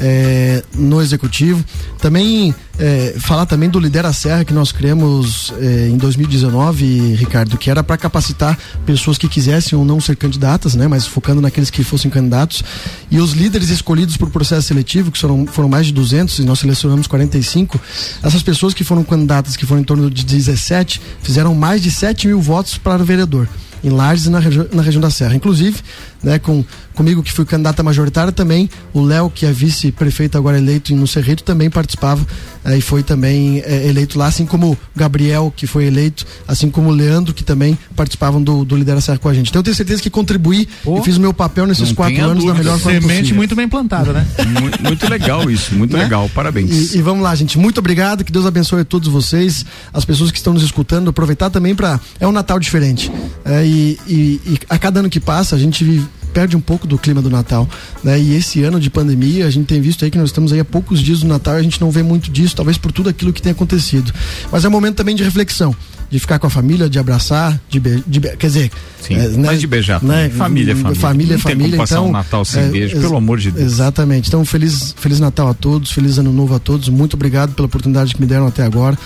é, 0.00 0.62
no 0.74 1.00
executivo. 1.00 1.64
Também 1.98 2.54
é, 2.78 3.14
falar 3.18 3.44
também 3.46 3.68
do 3.68 3.78
Lidera 3.78 4.12
Serra 4.12 4.44
que 4.44 4.54
nós 4.54 4.72
criamos 4.72 5.52
é, 5.60 5.88
em 5.88 5.96
2019, 5.96 7.14
Ricardo, 7.14 7.58
que 7.58 7.70
era 7.70 7.84
para 7.84 7.96
capacitar 7.96 8.58
pessoas 8.86 9.18
que 9.18 9.28
quisessem 9.28 9.78
ou 9.78 9.84
não 9.84 10.00
ser 10.00 10.16
candidatas, 10.16 10.74
né, 10.74 10.88
mas 10.88 11.06
focando 11.06 11.40
naqueles 11.40 11.70
que 11.70 11.84
fossem 11.84 12.10
candidatos. 12.10 12.64
E 13.10 13.18
os 13.18 13.32
líderes 13.32 13.68
escolhidos 13.68 14.16
por 14.16 14.30
processo 14.30 14.68
seletivo, 14.68 15.10
que 15.10 15.18
foram, 15.18 15.46
foram 15.46 15.68
mais 15.68 15.86
de 15.86 15.92
200 15.92 16.38
e 16.38 16.44
nós 16.44 16.58
selecionamos 16.58 17.06
45, 17.06 17.78
essas 18.22 18.42
pessoas 18.42 18.72
que 18.72 18.82
foram 18.82 19.04
candidatas, 19.04 19.56
que 19.56 19.66
foram 19.66 19.82
em 19.82 19.84
torno 19.84 20.10
de 20.10 20.24
17, 20.24 21.00
fizeram 21.22 21.54
mais 21.54 21.82
de 21.82 21.90
7 21.90 22.28
mil 22.28 22.40
votos 22.40 22.78
para 22.78 23.04
vereador 23.04 23.48
em 23.82 23.90
Lages 23.90 24.26
e 24.26 24.30
na, 24.30 24.38
regi 24.38 24.66
na 24.72 24.82
região 24.82 25.00
da 25.00 25.10
Serra. 25.10 25.34
Inclusive, 25.34 25.78
né, 26.22 26.38
com, 26.38 26.64
comigo 26.94 27.22
que 27.22 27.32
fui 27.32 27.44
candidata 27.44 27.82
majoritária 27.82 28.32
também, 28.32 28.68
o 28.92 29.00
Léo, 29.02 29.30
que 29.30 29.46
é 29.46 29.52
vice-prefeito 29.52 30.36
agora 30.36 30.58
eleito 30.58 30.94
no 30.94 31.06
Cerrito, 31.06 31.42
também 31.42 31.70
participava 31.70 32.26
eh, 32.64 32.76
e 32.78 32.80
foi 32.82 33.02
também 33.02 33.60
eh, 33.64 33.88
eleito 33.88 34.18
lá, 34.18 34.26
assim 34.26 34.44
como 34.44 34.72
o 34.72 34.78
Gabriel, 34.94 35.52
que 35.56 35.66
foi 35.66 35.86
eleito, 35.86 36.26
assim 36.46 36.70
como 36.70 36.90
o 36.90 36.92
Leandro, 36.92 37.32
que 37.32 37.42
também 37.42 37.78
participavam 37.96 38.42
do, 38.42 38.64
do 38.64 38.76
Lidera 38.76 39.00
Serra 39.00 39.18
com 39.18 39.28
a 39.28 39.34
gente. 39.34 39.48
Então 39.48 39.60
eu 39.60 39.64
tenho 39.64 39.76
certeza 39.76 40.02
que 40.02 40.10
contribuí 40.10 40.68
e 40.86 41.02
fiz 41.02 41.16
o 41.16 41.20
meu 41.20 41.32
papel 41.32 41.66
nesses 41.66 41.92
quatro 41.92 42.22
anos 42.22 42.44
da 42.44 42.54
melhor 42.54 42.78
forma 42.78 43.00
Semente 43.00 43.20
possível. 43.20 43.36
muito 43.36 43.56
bem 43.56 43.68
plantada, 43.68 44.12
né? 44.12 44.26
Muito, 44.60 44.82
muito 44.82 45.08
legal 45.08 45.50
isso, 45.50 45.74
muito 45.74 45.96
Né? 45.96 46.02
legal. 46.02 46.28
Parabéns. 46.34 46.92
E, 46.92 46.98
e 46.98 47.02
vamos 47.02 47.22
lá, 47.22 47.34
gente. 47.34 47.56
Muito 47.58 47.78
obrigado. 47.78 48.24
Que 48.24 48.32
Deus 48.32 48.44
abençoe 48.44 48.80
a 48.82 48.84
todos 48.84 49.08
vocês, 49.08 49.64
as 49.92 50.04
pessoas 50.04 50.30
que 50.30 50.38
estão 50.38 50.52
nos 50.52 50.62
escutando. 50.62 51.08
Aproveitar 51.08 51.50
também 51.50 51.74
para 51.74 51.98
É 52.18 52.26
um 52.26 52.32
Natal 52.32 52.58
diferente. 52.58 53.10
É, 53.44 53.64
e, 53.70 53.98
e- 54.06 54.40
e 54.54 54.58
a 54.68 54.78
cada 54.78 55.00
ano 55.00 55.08
que 55.10 55.20
passa, 55.20 55.54
a 55.56 55.58
gente 55.58 55.84
vive- 55.84 56.06
perde 56.32 56.56
um 56.56 56.60
pouco 56.60 56.86
do 56.86 56.96
clima 56.96 57.20
do 57.20 57.28
Natal. 57.28 57.68
Né? 58.04 58.18
E 58.20 58.36
esse 58.36 58.62
ano 58.62 58.78
de 58.78 58.88
pandemia, 58.88 59.46
a 59.46 59.50
gente 59.50 59.66
tem 59.66 59.80
visto 59.80 60.04
aí 60.04 60.10
que 60.10 60.18
nós 60.18 60.28
estamos 60.28 60.52
aí 60.52 60.60
há 60.60 60.64
poucos 60.64 61.00
dias 61.00 61.20
do 61.20 61.26
Natal 61.26 61.54
e 61.56 61.58
a 61.58 61.62
gente 61.62 61.80
não 61.80 61.90
vê 61.90 62.02
muito 62.04 62.30
disso, 62.30 62.54
talvez 62.54 62.78
por 62.78 62.92
tudo 62.92 63.08
aquilo 63.08 63.32
que 63.32 63.42
tem 63.42 63.50
acontecido. 63.52 64.12
Mas 64.52 64.64
é 64.64 64.68
um 64.68 64.70
momento 64.70 64.96
também 64.96 65.14
de 65.16 65.22
reflexão. 65.24 65.74
De 66.08 66.18
ficar 66.18 66.40
com 66.40 66.46
a 66.48 66.50
família, 66.50 66.90
de 66.90 66.98
abraçar, 66.98 67.60
de, 67.68 67.78
be- 67.78 68.02
de 68.04 68.18
quer 68.20 68.48
dizer, 68.48 68.72
Sim, 69.00 69.14
é, 69.14 69.28
né? 69.28 69.46
mas 69.46 69.60
de 69.60 69.66
beijar 69.68 70.02
né? 70.02 70.28
Família 70.30 70.72
é 70.72 70.74
família. 70.74 71.00
Família 71.00 71.34
é 71.34 71.36
Não 71.36 71.42
tem 71.44 71.52
família. 71.52 71.70
como 71.70 71.82
passar 71.82 71.94
então, 71.94 72.08
um 72.08 72.12
Natal 72.12 72.44
sem 72.44 72.68
beijo, 72.68 72.96
ex- 72.96 73.00
pelo 73.02 73.16
amor 73.16 73.38
de 73.38 73.52
Deus. 73.52 73.64
Exatamente. 73.64 74.26
Então, 74.26 74.44
feliz, 74.44 74.92
feliz 74.98 75.20
Natal 75.20 75.46
a 75.48 75.54
todos, 75.54 75.92
feliz 75.92 76.18
Ano 76.18 76.32
Novo 76.32 76.52
a 76.52 76.58
todos. 76.58 76.88
Muito 76.88 77.14
obrigado 77.14 77.54
pela 77.54 77.66
oportunidade 77.66 78.12
que 78.12 78.20
me 78.20 78.26
deram 78.26 78.48
até 78.48 78.64
agora. 78.64 78.98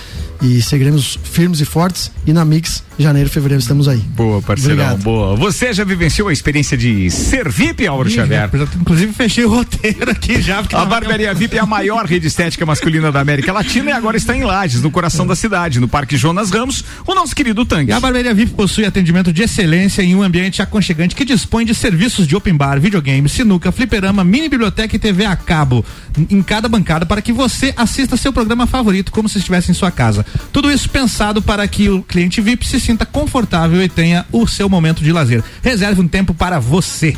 E 0.42 0.60
seguiremos 0.62 1.18
firmes 1.22 1.60
e 1.60 1.64
fortes. 1.64 2.10
E 2.26 2.32
na 2.32 2.44
Mix, 2.44 2.82
janeiro, 2.98 3.28
fevereiro, 3.30 3.60
estamos 3.60 3.88
aí. 3.88 3.98
Boa, 3.98 4.40
parceirão, 4.42 4.74
Obrigado. 4.84 5.02
boa. 5.02 5.36
Você 5.36 5.72
já 5.72 5.84
vivenciou 5.84 6.28
a 6.28 6.32
experiência 6.32 6.76
de 6.76 7.10
ser 7.10 7.48
VIP, 7.48 7.86
Álvaro 7.86 8.10
Xavier? 8.10 8.50
Inclusive, 8.80 9.12
fechei 9.12 9.44
o 9.44 9.48
roteiro 9.50 10.10
aqui 10.10 10.40
já. 10.42 10.58
A 10.60 10.78
não- 10.80 10.86
Barbearia 10.88 11.32
VIP 11.34 11.56
é 11.56 11.60
a 11.60 11.66
maior 11.66 12.04
rede 12.04 12.26
estética 12.26 12.64
masculina 12.66 13.10
da 13.12 13.20
América 13.20 13.52
Latina 13.52 13.90
e 13.90 13.92
agora 13.92 14.16
está 14.16 14.36
em 14.36 14.44
Lages, 14.44 14.82
no 14.82 14.90
coração 14.90 15.26
da 15.26 15.34
cidade, 15.36 15.80
no 15.80 15.88
Parque 15.88 16.16
Jonas 16.16 16.50
Ramos, 16.50 16.84
o 17.06 17.14
nosso 17.14 17.34
querido 17.34 17.64
Tanque. 17.64 17.92
A 17.92 18.00
Barbearia 18.00 18.34
VIP 18.34 18.52
possui 18.52 18.84
atendimento 18.84 19.32
de 19.32 19.42
excelência 19.42 20.02
em 20.02 20.14
um 20.14 20.22
ambiente 20.22 20.60
aconchegante 20.62 21.14
que 21.14 21.24
dispõe 21.24 21.64
de 21.64 21.74
serviços 21.74 22.26
de 22.26 22.36
open 22.36 22.54
bar, 22.56 22.80
videogame, 22.80 23.28
sinuca, 23.28 23.72
fliperama, 23.72 24.22
mini 24.24 24.48
biblioteca 24.48 24.94
e 24.94 24.98
TV 24.98 25.24
a 25.24 25.36
cabo 25.36 25.84
em 26.30 26.42
cada 26.42 26.68
bancada 26.68 27.04
para 27.06 27.20
que 27.22 27.32
você 27.32 27.72
assista 27.76 28.16
seu 28.16 28.32
programa 28.32 28.66
favorito 28.66 29.10
como 29.12 29.28
se 29.28 29.38
estivesse 29.38 29.70
em 29.70 29.74
sua 29.74 29.90
casa. 29.90 30.23
Tudo 30.52 30.70
isso 30.70 30.88
pensado 30.88 31.42
para 31.42 31.66
que 31.66 31.88
o 31.88 32.02
cliente 32.02 32.40
VIP 32.40 32.66
se 32.66 32.80
sinta 32.80 33.04
confortável 33.04 33.82
e 33.82 33.88
tenha 33.88 34.24
o 34.32 34.46
seu 34.46 34.68
momento 34.68 35.02
de 35.02 35.12
lazer. 35.12 35.42
Reserve 35.62 36.00
um 36.00 36.08
tempo 36.08 36.34
para 36.34 36.58
você. 36.58 37.16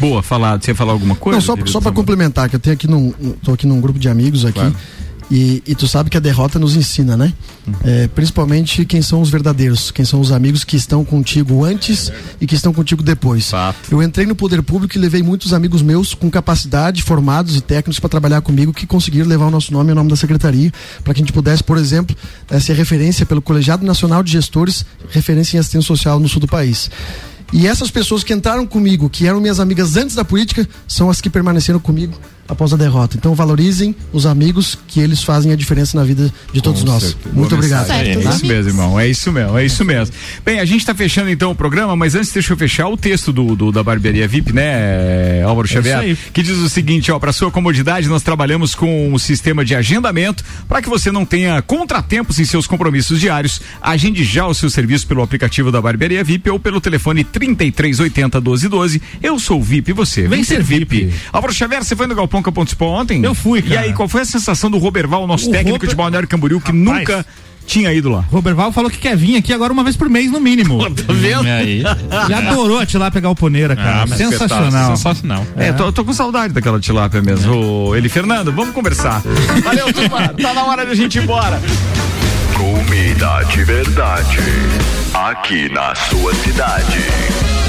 Boa, 0.00 0.22
falar, 0.22 0.60
você 0.60 0.70
ia 0.70 0.74
falar 0.74 0.92
alguma 0.92 1.16
coisa? 1.16 1.36
Não, 1.38 1.42
só, 1.42 1.56
só 1.66 1.80
para 1.80 1.90
complementar, 1.90 2.48
que 2.48 2.56
eu 2.56 2.60
tenho 2.60 2.74
aqui 2.74 2.86
num. 2.86 3.12
tô 3.42 3.52
aqui 3.52 3.66
num 3.66 3.80
grupo 3.80 3.98
de 3.98 4.08
amigos 4.08 4.44
aqui. 4.44 4.60
Claro. 4.60 4.76
E, 5.30 5.62
e 5.66 5.74
tu 5.74 5.86
sabe 5.86 6.08
que 6.08 6.16
a 6.16 6.20
derrota 6.20 6.58
nos 6.58 6.74
ensina, 6.74 7.16
né? 7.16 7.32
É, 7.84 8.08
principalmente 8.08 8.84
quem 8.86 9.02
são 9.02 9.20
os 9.20 9.28
verdadeiros, 9.28 9.90
quem 9.90 10.04
são 10.04 10.20
os 10.20 10.32
amigos 10.32 10.64
que 10.64 10.76
estão 10.76 11.04
contigo 11.04 11.64
antes 11.64 12.10
e 12.40 12.46
que 12.46 12.54
estão 12.54 12.72
contigo 12.72 13.02
depois. 13.02 13.44
Eu 13.90 14.02
entrei 14.02 14.26
no 14.26 14.34
poder 14.34 14.62
público 14.62 14.96
e 14.96 15.00
levei 15.00 15.22
muitos 15.22 15.52
amigos 15.52 15.82
meus 15.82 16.14
com 16.14 16.30
capacidade, 16.30 17.02
formados 17.02 17.56
e 17.56 17.60
técnicos 17.60 18.00
para 18.00 18.08
trabalhar 18.08 18.40
comigo 18.40 18.72
que 18.72 18.86
conseguiram 18.86 19.26
levar 19.26 19.46
o 19.46 19.50
nosso 19.50 19.72
nome 19.72 19.90
e 19.90 19.92
o 19.92 19.94
nome 19.94 20.08
da 20.08 20.16
secretaria 20.16 20.72
para 21.04 21.12
que 21.12 21.20
a 21.20 21.22
gente 21.24 21.32
pudesse, 21.32 21.62
por 21.62 21.76
exemplo, 21.76 22.16
eh, 22.50 22.60
ser 22.60 22.74
referência 22.74 23.26
pelo 23.26 23.42
Colegiado 23.42 23.84
Nacional 23.84 24.22
de 24.22 24.32
Gestores, 24.32 24.84
referência 25.10 25.56
em 25.56 25.60
assistência 25.60 25.86
social 25.86 26.18
no 26.18 26.28
sul 26.28 26.40
do 26.40 26.48
país. 26.48 26.90
E 27.52 27.66
essas 27.66 27.90
pessoas 27.90 28.22
que 28.22 28.32
entraram 28.34 28.66
comigo, 28.66 29.08
que 29.08 29.26
eram 29.26 29.40
minhas 29.40 29.58
amigas 29.60 29.96
antes 29.96 30.14
da 30.14 30.24
política, 30.24 30.68
são 30.86 31.08
as 31.08 31.20
que 31.20 31.30
permaneceram 31.30 31.78
comigo 31.80 32.14
após 32.46 32.72
a 32.72 32.76
derrota. 32.78 33.14
Então 33.16 33.34
valorizem 33.34 33.94
os 34.10 34.24
amigos 34.24 34.78
que 34.86 35.00
eles 35.00 35.22
fazem 35.22 35.52
a 35.52 35.56
diferença 35.56 35.98
na 35.98 36.04
vida 36.04 36.32
de 36.50 36.62
todos 36.62 36.80
Com 36.80 36.86
nós. 36.86 37.02
certeza. 37.02 37.34
Muito 37.34 37.50
Boa 37.50 37.58
obrigado. 37.58 37.80
mensagem. 37.88 38.12
É 38.14 38.18
isso 38.30 38.46
mesmo, 38.46 38.70
irmão. 38.70 39.00
É 39.00 39.06
isso 39.06 39.32
mesmo, 39.32 39.58
é 39.58 39.66
isso 39.66 39.84
mesmo. 39.84 40.14
Bem, 40.46 40.58
a 40.58 40.64
gente 40.64 40.80
está 40.80 40.94
fechando 40.94 41.28
então 41.28 41.50
o 41.50 41.54
programa, 41.54 41.94
mas 41.94 42.14
antes 42.14 42.32
deixa 42.32 42.52
eu 42.54 42.56
fechar 42.56 42.88
o 42.88 42.96
texto 42.96 43.34
do, 43.34 43.54
do- 43.54 43.70
da 43.70 43.82
barbearia 43.82 44.26
VIP, 44.26 44.52
né, 44.54 45.42
Álvaro 45.42 45.68
É 45.68 45.70
Xavier? 45.70 45.98
aí. 45.98 46.18
Que 46.32 46.42
diz 46.42 46.56
o 46.56 46.68
seguinte, 46.70 47.12
ó, 47.12 47.18
para 47.18 47.32
sua 47.34 47.50
comodidade, 47.50 48.08
nós 48.08 48.22
trabalhamos 48.22 48.74
com 48.74 49.12
o 49.12 49.18
sistema 49.18 49.62
de 49.62 49.74
agendamento 49.74 50.42
para 50.66 50.80
que 50.80 50.88
você 50.88 51.12
não 51.12 51.26
tenha 51.26 51.60
contratempos 51.60 52.38
em 52.38 52.46
seus 52.46 52.66
compromissos 52.66 53.20
diários. 53.20 53.60
Agende 53.82 54.24
já 54.24 54.46
o 54.46 54.54
seu 54.54 54.70
serviço 54.70 55.06
pelo 55.06 55.22
aplicativo 55.22 55.70
da 55.70 55.82
barbearia 55.82 56.24
VIP 56.24 56.48
ou 56.48 56.58
pelo 56.58 56.80
telefone 56.80 57.24
3380 57.38 58.40
1212. 58.40 59.02
Eu 59.22 59.38
sou 59.38 59.60
o 59.60 59.62
VIP 59.62 59.90
e 59.90 59.92
você. 59.94 60.26
Vem, 60.28 60.42
ser 60.44 60.62
VIP. 60.62 61.12
Álvaro 61.32 61.52
Xavier, 61.52 61.84
você 61.84 61.94
foi 61.96 62.06
no 62.06 62.14
Galpão 62.14 62.42
ontem? 62.80 63.24
Eu 63.24 63.34
fui, 63.34 63.60
E 63.60 63.62
cara. 63.62 63.80
aí, 63.82 63.92
qual 63.92 64.08
foi 64.08 64.22
a 64.22 64.24
sensação 64.24 64.70
do 64.70 64.78
Roberval, 64.78 65.26
nosso 65.26 65.48
O 65.48 65.52
técnico 65.52 65.76
Robert- 65.76 65.90
de 65.90 65.94
Balneário 65.96 66.28
Camboriú, 66.28 66.60
que 66.60 66.72
nunca 66.72 67.24
tinha 67.66 67.92
ido 67.92 68.08
lá? 68.08 68.20
Roberval 68.30 68.72
falou 68.72 68.90
que 68.90 68.96
quer 68.98 69.16
vir 69.16 69.36
aqui 69.36 69.52
agora 69.52 69.72
uma 69.72 69.84
vez 69.84 69.96
por 69.96 70.08
mês, 70.08 70.30
no 70.30 70.40
mínimo. 70.40 70.78
Tá 71.06 71.12
vendo? 71.12 71.44
E 71.46 71.50
aí? 71.50 71.82
Ele 72.24 72.34
adorou 72.34 72.84
te 72.86 72.96
lá 72.98 73.10
pegar 73.10 73.30
o 73.30 73.34
poneira, 73.34 73.76
cara. 73.76 74.04
Ah, 74.04 74.06
Sensacional. 74.16 74.96
Sensacional. 74.96 75.46
É, 75.56 75.72
tô, 75.72 75.92
tô 75.92 76.04
com 76.04 76.12
saudade 76.12 76.52
daquela 76.54 76.80
tilápia 76.80 77.20
mesmo. 77.22 77.54
Ô, 77.54 77.94
Ele, 77.96 78.08
Fernando, 78.08 78.52
vamos 78.52 78.74
conversar. 78.74 79.22
Valeu, 79.62 79.92
turma. 79.92 80.28
Tá 80.28 80.54
na 80.54 80.64
hora 80.64 80.84
de 80.86 80.92
a 80.92 80.94
gente 80.94 81.18
ir 81.18 81.22
embora. 81.24 81.60
Comida 82.58 83.44
de 83.44 83.62
verdade. 83.62 84.40
Aqui 85.14 85.72
na 85.72 85.94
sua 85.94 86.34
cidade. 86.34 86.98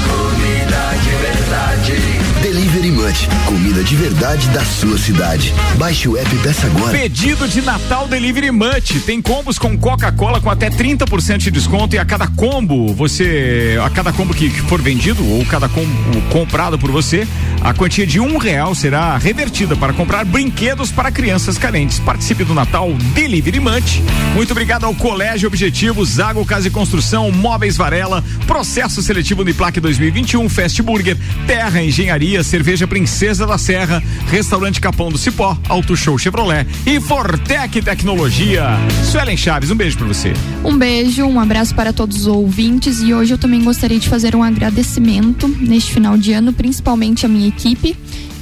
Comida 0.02 0.98
de 1.00 1.10
verdade. 1.10 2.09
Delivery 2.42 2.90
Munch, 2.90 3.28
comida 3.44 3.84
de 3.84 3.94
verdade 3.94 4.48
da 4.48 4.64
sua 4.64 4.96
cidade. 4.96 5.52
Baixe 5.76 6.08
o 6.08 6.16
app 6.16 6.36
peça 6.36 6.66
agora. 6.66 6.96
Pedido 6.96 7.46
de 7.46 7.60
Natal 7.60 8.08
Delivery 8.08 8.50
Munch. 8.50 8.98
Tem 9.00 9.20
combos 9.20 9.58
com 9.58 9.76
Coca-Cola 9.76 10.40
com 10.40 10.48
até 10.48 10.70
30% 10.70 11.36
de 11.36 11.50
desconto 11.50 11.96
e 11.96 11.98
a 11.98 12.04
cada 12.04 12.26
combo, 12.28 12.94
você, 12.94 13.78
a 13.84 13.90
cada 13.90 14.10
combo 14.10 14.32
que 14.32 14.48
for 14.48 14.80
vendido 14.80 15.22
ou 15.22 15.44
cada 15.44 15.68
combo 15.68 15.90
comprado 16.30 16.78
por 16.78 16.90
você, 16.90 17.28
a 17.60 17.74
quantia 17.74 18.06
de 18.06 18.18
um 18.18 18.38
real 18.38 18.74
será 18.74 19.18
revertida 19.18 19.76
para 19.76 19.92
comprar 19.92 20.24
brinquedos 20.24 20.90
para 20.90 21.12
crianças 21.12 21.58
carentes. 21.58 21.98
Participe 21.98 22.42
do 22.42 22.54
Natal 22.54 22.90
Delivery 23.14 23.60
Munch. 23.60 24.02
Muito 24.34 24.52
obrigado 24.52 24.84
ao 24.84 24.94
Colégio 24.94 25.46
Objetivo, 25.46 26.02
Zago 26.06 26.46
Casa 26.46 26.68
e 26.68 26.70
Construção, 26.70 27.30
Móveis 27.30 27.76
Varela, 27.76 28.24
Processo 28.46 29.02
Seletivo 29.02 29.42
Uniplac 29.42 29.78
2021, 29.78 30.48
Fast 30.48 30.82
Burger, 30.82 31.18
Terra 31.46 31.82
Engenharia, 31.82 32.29
Cerveja 32.44 32.86
Princesa 32.86 33.44
da 33.44 33.58
Serra, 33.58 34.00
Restaurante 34.28 34.80
Capão 34.80 35.10
do 35.10 35.18
Cipó, 35.18 35.58
Auto 35.68 35.96
Show 35.96 36.16
Chevrolet 36.16 36.64
e 36.86 37.00
Fortec 37.00 37.82
Tecnologia. 37.82 38.68
Suelen 39.10 39.36
Chaves, 39.36 39.70
um 39.70 39.74
beijo 39.74 39.98
pra 39.98 40.06
você. 40.06 40.32
Um 40.64 40.78
beijo, 40.78 41.24
um 41.24 41.40
abraço 41.40 41.74
para 41.74 41.92
todos 41.92 42.20
os 42.20 42.26
ouvintes 42.28 43.00
e 43.00 43.12
hoje 43.12 43.34
eu 43.34 43.38
também 43.38 43.64
gostaria 43.64 43.98
de 43.98 44.08
fazer 44.08 44.36
um 44.36 44.42
agradecimento 44.42 45.48
neste 45.48 45.92
final 45.92 46.16
de 46.16 46.32
ano, 46.32 46.52
principalmente 46.52 47.26
à 47.26 47.28
minha 47.28 47.48
equipe 47.48 47.96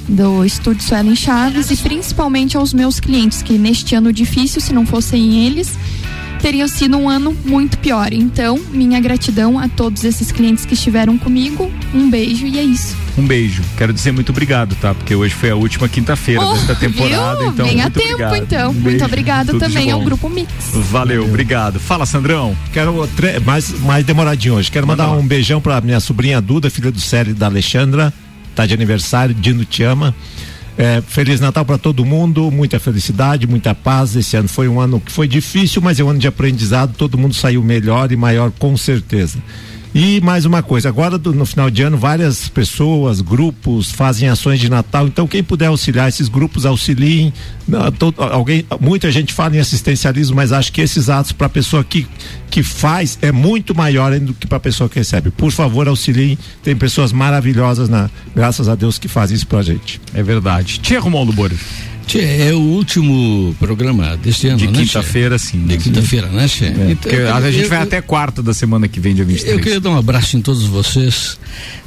do 0.07 0.45
Estúdio 0.45 0.83
Suelen 0.83 1.15
Chaves 1.15 1.71
e 1.71 1.77
principalmente 1.77 2.55
aos 2.55 2.73
meus 2.73 2.99
clientes, 2.99 3.41
que 3.41 3.57
neste 3.57 3.95
ano 3.95 4.13
difícil, 4.13 4.61
se 4.61 4.73
não 4.73 4.85
fossem 4.85 5.45
eles, 5.45 5.77
teria 6.41 6.67
sido 6.67 6.97
um 6.97 7.09
ano 7.09 7.35
muito 7.45 7.77
pior. 7.77 8.11
Então, 8.13 8.59
minha 8.71 8.99
gratidão 8.99 9.59
a 9.59 9.67
todos 9.67 10.03
esses 10.03 10.31
clientes 10.31 10.65
que 10.65 10.73
estiveram 10.73 11.17
comigo. 11.17 11.71
Um 11.93 12.09
beijo 12.09 12.47
e 12.47 12.57
é 12.57 12.63
isso. 12.63 12.95
Um 13.19 13.27
beijo. 13.27 13.61
Quero 13.77 13.91
dizer 13.91 14.13
muito 14.13 14.31
obrigado, 14.31 14.75
tá? 14.75 14.93
Porque 14.95 15.13
hoje 15.13 15.35
foi 15.35 15.49
a 15.49 15.55
última 15.55 15.89
quinta-feira 15.89 16.41
Oh, 16.41 16.53
desta 16.53 16.73
temporada, 16.73 17.39
viu? 17.39 17.49
então 17.49 17.65
Bem 17.65 17.79
a 17.81 17.83
muito 17.83 17.99
tempo, 17.99 18.13
obrigado. 18.13 18.35
então. 18.37 18.71
Um 18.71 18.73
Muito 18.73 19.05
de 19.53 19.59
também 19.59 19.91
ao. 19.91 20.01
Grupo 20.01 20.29
Mix. 20.29 20.49
Valeu, 20.89 21.25
obrigado. 21.25 21.79
Fala, 21.81 22.05
Sandrão. 22.05 22.55
Quero 22.71 22.95
mais, 23.45 23.77
mais 23.81 24.05
demoradinho 24.05 24.55
hoje. 24.55 24.71
Quero 24.71 24.87
mandar 24.87 25.11
um 25.11 25.27
beijão 25.27 25.59
pra 25.59 25.81
minha 25.81 25.99
sobrinha 25.99 26.39
Duda, 26.39 26.69
filha 26.69 26.91
do 26.91 27.01
Célio 27.01 27.31
e 27.31 27.33
da 27.33 27.47
Alexandra. 27.47 28.13
Tá 28.55 28.65
de 28.65 28.73
aniversário, 28.73 29.35
Dino 29.35 29.65
te 29.65 29.83
ama. 29.83 30.15
É, 30.77 31.03
Feliz 31.05 31.41
Natal 31.41 31.65
para 31.65 31.77
todo 31.77 32.05
mundo, 32.05 32.49
muita 32.49 32.79
felicidade, 32.79 33.45
muita 33.45 33.75
paz. 33.75 34.15
Esse 34.15 34.37
ano 34.37 34.47
foi 34.47 34.69
um 34.69 34.79
ano 34.79 34.99
que 35.01 35.11
foi 35.11 35.27
difícil, 35.27 35.81
mas 35.81 35.99
é 35.99 36.03
um 36.05 36.09
ano 36.09 36.19
de 36.19 36.27
aprendizado. 36.27 36.93
Todo 36.97 37.17
mundo 37.17 37.33
saiu 37.33 37.61
melhor 37.61 38.09
e 38.13 38.15
maior, 38.15 38.49
com 38.57 38.77
certeza. 38.77 39.39
E 39.93 40.21
mais 40.21 40.45
uma 40.45 40.61
coisa, 40.61 40.87
agora 40.87 41.17
do- 41.17 41.33
no 41.33 41.45
final 41.47 41.67
de 41.69 41.81
ano, 41.81 41.97
várias 41.97 42.47
pessoas, 42.47 43.21
grupos 43.21 43.91
fazem 43.91 44.29
ações 44.29 44.59
de 44.59 44.69
Natal. 44.69 45.07
Então, 45.07 45.27
quem 45.27 45.43
puder 45.43 45.65
auxiliar, 45.65 46.07
esses 46.07 46.27
grupos 46.29 46.63
auxiliem. 46.63 47.33
Não, 47.67 47.81
alguém, 48.31 48.63
muita 48.79 49.11
gente 49.11 49.33
fala 49.33 49.55
em 49.55 49.59
assistencialismo, 49.59 50.35
mas 50.35 50.51
acho 50.51 50.71
que 50.71 50.79
esses 50.81 51.09
atos 51.09 51.31
para 51.31 51.47
a 51.47 51.49
pessoa 51.49 51.83
que, 51.83 52.05
que 52.51 52.61
faz 52.61 53.17
é 53.19 53.31
muito 53.31 53.73
maior 53.73 54.17
do 54.19 54.31
que 54.35 54.45
para 54.45 54.57
a 54.57 54.61
pessoa 54.61 54.87
que 54.87 54.99
recebe. 54.99 55.31
Por 55.31 55.51
favor, 55.51 55.87
auxiliem. 55.87 56.37
Tem 56.63 56.75
pessoas 56.75 57.11
maravilhosas, 57.11 57.89
na, 57.89 58.11
graças 58.35 58.69
a 58.69 58.75
Deus, 58.75 58.99
que 58.99 59.07
fazem 59.07 59.35
isso 59.35 59.47
pra 59.47 59.63
gente. 59.63 59.99
É 60.13 60.21
verdade. 60.21 60.79
Tia 60.79 60.99
Romualdo 60.99 61.33
Bora. 61.33 61.55
Tchê, 62.09 62.21
é 62.49 62.53
o 62.53 62.59
último 62.59 63.55
programa 63.59 64.17
deste 64.17 64.47
ano, 64.47 64.57
De 64.57 64.67
né, 64.67 64.73
quinta-feira, 64.79 65.37
sim. 65.37 65.63
De 65.65 65.77
quinta-feira, 65.77 66.27
né, 66.27 66.47
Tchê? 66.47 66.65
É, 66.65 66.91
Então, 66.91 67.11
eu- 67.11 67.35
a 67.35 67.51
gente 67.51 67.63
eu- 67.63 67.69
vai 67.69 67.77
eu- 67.77 67.83
até 67.83 68.01
quarta 68.01 68.41
da 68.41 68.51
semana 68.51 68.87
que 68.87 68.99
vem, 68.99 69.13
dia 69.13 69.23
23. 69.23 69.53
Eu 69.55 69.61
queria 69.63 69.79
dar 69.79 69.91
um 69.91 69.97
abraço 69.97 70.35
em 70.35 70.41
todos 70.41 70.63
vocês. 70.63 71.37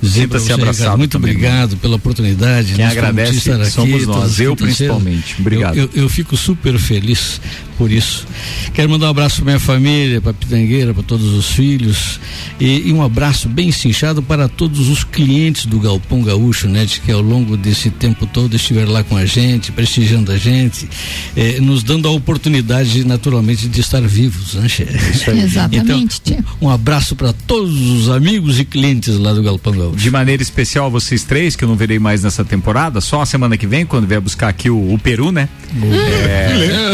Sinta-se 0.00 0.52
abraçado 0.52 0.96
muito 0.96 1.12
também, 1.12 1.32
obrigado 1.32 1.76
pela 1.76 1.96
oportunidade. 1.96 2.74
Quem 2.74 2.84
agradece 2.84 3.38
estar 3.38 3.60
aqui 3.60 3.70
somos 3.70 4.06
nós, 4.06 4.38
eu 4.38 4.54
principalmente. 4.54 5.36
Obrigado. 5.40 5.90
Eu, 5.92 6.08
fico 6.08 6.36
super 6.36 6.78
feliz 6.78 7.40
por 7.78 7.90
isso. 7.90 8.26
Quero 8.74 8.90
mandar 8.90 9.06
um 9.06 9.10
abraço 9.10 9.36
para 9.36 9.44
minha 9.46 9.58
família, 9.60 10.20
para 10.20 10.32
Pitangueira, 10.32 10.92
para 10.94 11.02
todos 11.02 11.32
os 11.32 11.46
filhos 11.50 12.20
e, 12.60 12.88
e 12.88 12.92
um 12.92 13.02
abraço 13.02 13.48
bem 13.48 13.72
cinchado 13.72 14.22
para 14.22 14.48
todos 14.48 14.88
os 14.88 15.02
clientes 15.02 15.66
do 15.66 15.80
Galpão 15.80 16.22
Gaúcho, 16.22 16.68
né, 16.68 16.86
que 17.04 17.10
ao 17.10 17.22
longo 17.22 17.56
desse 17.56 17.90
tempo 17.90 18.26
todo 18.26 18.54
estiveram 18.54 18.92
lá 18.92 19.02
com 19.02 19.16
a 19.16 19.24
gente, 19.24 19.72
prestigiando 19.72 20.11
a 20.32 20.36
gente, 20.36 20.88
eh, 21.36 21.58
nos 21.60 21.82
dando 21.82 22.06
a 22.06 22.10
oportunidade, 22.10 23.04
naturalmente, 23.04 23.68
de 23.68 23.80
estar 23.80 24.02
vivos, 24.02 24.54
né, 24.54 24.68
Che? 24.68 24.86
Exatamente, 25.28 26.20
tia. 26.20 26.38
Então, 26.38 26.52
um 26.60 26.70
abraço 26.70 27.16
para 27.16 27.32
todos 27.32 27.74
os 27.80 28.10
amigos 28.10 28.58
e 28.60 28.64
clientes 28.64 29.16
lá 29.16 29.32
do 29.32 29.42
Galpão 29.42 29.72
Gaúcho. 29.72 29.96
De 29.96 30.10
maneira 30.10 30.42
especial 30.42 30.90
vocês 30.90 31.24
três, 31.24 31.56
que 31.56 31.64
eu 31.64 31.68
não 31.68 31.76
verei 31.76 31.98
mais 31.98 32.22
nessa 32.22 32.44
temporada, 32.44 33.00
só 33.00 33.22
a 33.22 33.26
semana 33.26 33.56
que 33.56 33.66
vem, 33.66 33.86
quando 33.86 34.06
vier 34.06 34.20
buscar 34.20 34.48
aqui 34.48 34.68
o, 34.68 34.92
o 34.92 34.98
Peru, 34.98 35.32
né? 35.32 35.48
É... 35.82 36.92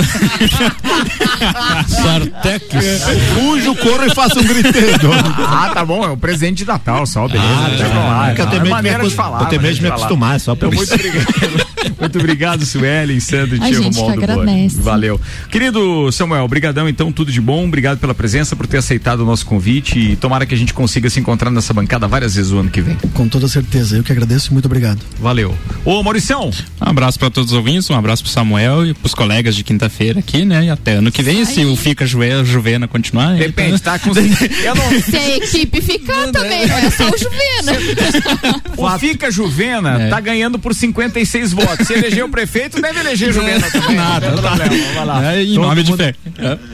Sartex. 1.89 2.67
Fujo, 3.35 3.75
corro 3.77 4.05
e 4.05 4.15
faço 4.15 4.39
um 4.39 4.45
griteiro. 4.45 5.11
ah, 5.47 5.71
tá 5.75 5.85
bom, 5.85 6.05
é 6.05 6.09
o 6.09 6.17
presente 6.17 6.59
de 6.59 6.67
Natal 6.67 7.07
só, 7.07 7.27
beleza. 7.27 7.49
Ah, 7.49 7.69
deixa 7.69 7.85
tá. 7.85 7.91
pra 7.91 8.29
É 8.29 8.59
eu 8.59 8.67
é 8.67 8.69
maneira 8.69 9.03
me 9.03 9.09
de 9.09 9.15
falar. 9.15 9.43
eu 9.43 9.47
tenho 9.47 9.63
medo 9.63 9.75
de 9.75 9.83
me 9.83 9.89
acostumar, 9.89 10.41
só 10.41 10.53
Então, 10.53 10.71
isso. 10.73 10.79
Muito 10.79 10.95
obrigado, 10.95 11.68
muito 12.01 12.19
obrigado 12.19 12.65
Sueli, 12.65 13.21
Sandro 13.21 13.57
e 13.57 13.61
A 13.61 13.65
Tia 13.67 13.75
gente 13.75 13.95
que 13.95 14.01
Romualdo 14.01 14.23
agradece. 14.25 14.81
Valeu. 14.81 15.21
Querido 15.51 16.11
Samuel, 16.13 16.47
brigadão 16.49 16.89
então, 16.89 17.11
tudo 17.13 17.31
de 17.33 17.41
bom, 17.41 17.67
obrigado 17.67 17.99
pela 17.99 18.15
presença, 18.15 18.55
por 18.57 18.67
ter 18.67 18.79
aceitado 18.79 19.21
o 19.21 19.25
nosso 19.27 19.45
convite 19.47 19.99
e 19.99 20.17
tomara 20.17 20.47
que 20.47 20.55
a 20.55 20.59
gente 20.59 20.73
consiga 20.75 21.09
se 21.11 21.21
encontrar 21.21 21.51
nessa 21.51 21.73
bancada 21.75 22.07
várias 22.09 22.35
vezes 22.35 22.53
o 22.53 22.59
ano 22.59 22.71
que 22.71 22.81
vem. 22.81 22.97
Com 23.15 23.29
toda 23.29 23.49
certeza. 23.49 23.97
Eu 23.97 24.03
que 24.03 24.13
agradeço 24.13 24.51
e 24.51 24.53
muito 24.53 24.67
obrigado. 24.67 25.01
Valeu. 25.21 25.55
Ô, 25.85 26.03
Mauricião. 26.03 26.51
Um 26.81 26.89
abraço 26.91 27.19
para 27.19 27.31
todos 27.31 27.53
os 27.53 27.57
ouvintes, 27.57 27.89
um 27.91 27.95
abraço 27.95 28.23
pro 28.23 28.33
Samuel 28.33 28.87
e 28.87 28.95
pros 28.95 29.15
colegas 29.15 29.55
de 29.57 29.65
quinta-feira 29.65 30.21
aqui, 30.21 30.45
né? 30.45 30.65
E 30.67 30.71
até 30.71 30.93
ano 30.95 31.11
que 31.13 31.23
vem, 31.23 31.45
se 31.45 31.65
o 31.65 31.77
Fica 31.77 32.07
Juvena, 32.07 32.45
Juvena 32.45 32.89
continuar. 32.89 33.37
Depende, 33.37 33.77
então- 33.77 33.79
tá 33.79 33.99
com. 33.99 34.11
Eu 34.19 34.75
não. 34.75 35.03
Se 35.03 35.17
a 35.17 35.37
equipe 35.37 35.81
ficar 35.81 36.31
também, 36.31 36.67
não 36.67 36.77
é 36.79 36.91
só 36.91 37.05
o 37.09 37.19
Juvena. 37.19 38.59
O 38.77 38.99
Fica 38.99 39.31
Juvena 39.31 40.03
É. 40.03 40.09
tá 40.09 40.21
ganhando 40.21 40.59
por 40.59 40.75
56 40.75 41.53
votos. 41.53 41.68
Se 41.85 41.93
eleger 41.95 42.25
o 42.25 42.29
prefeito, 42.29 42.81
deve 42.81 43.01
eleger 43.01 43.33
Juvena 43.33 43.71
também. 43.71 43.97
Nada, 43.97 44.31
não 44.31 44.43
tá. 44.43 44.51
problema. 44.57 44.85
Vai 44.95 45.05
lá. 45.05 45.35
É, 45.35 45.43
em 45.43 45.55
Todo 45.55 45.67
nome 45.67 45.83
de 45.83 45.91
mundo- 45.91 45.99
fé. 45.99 46.15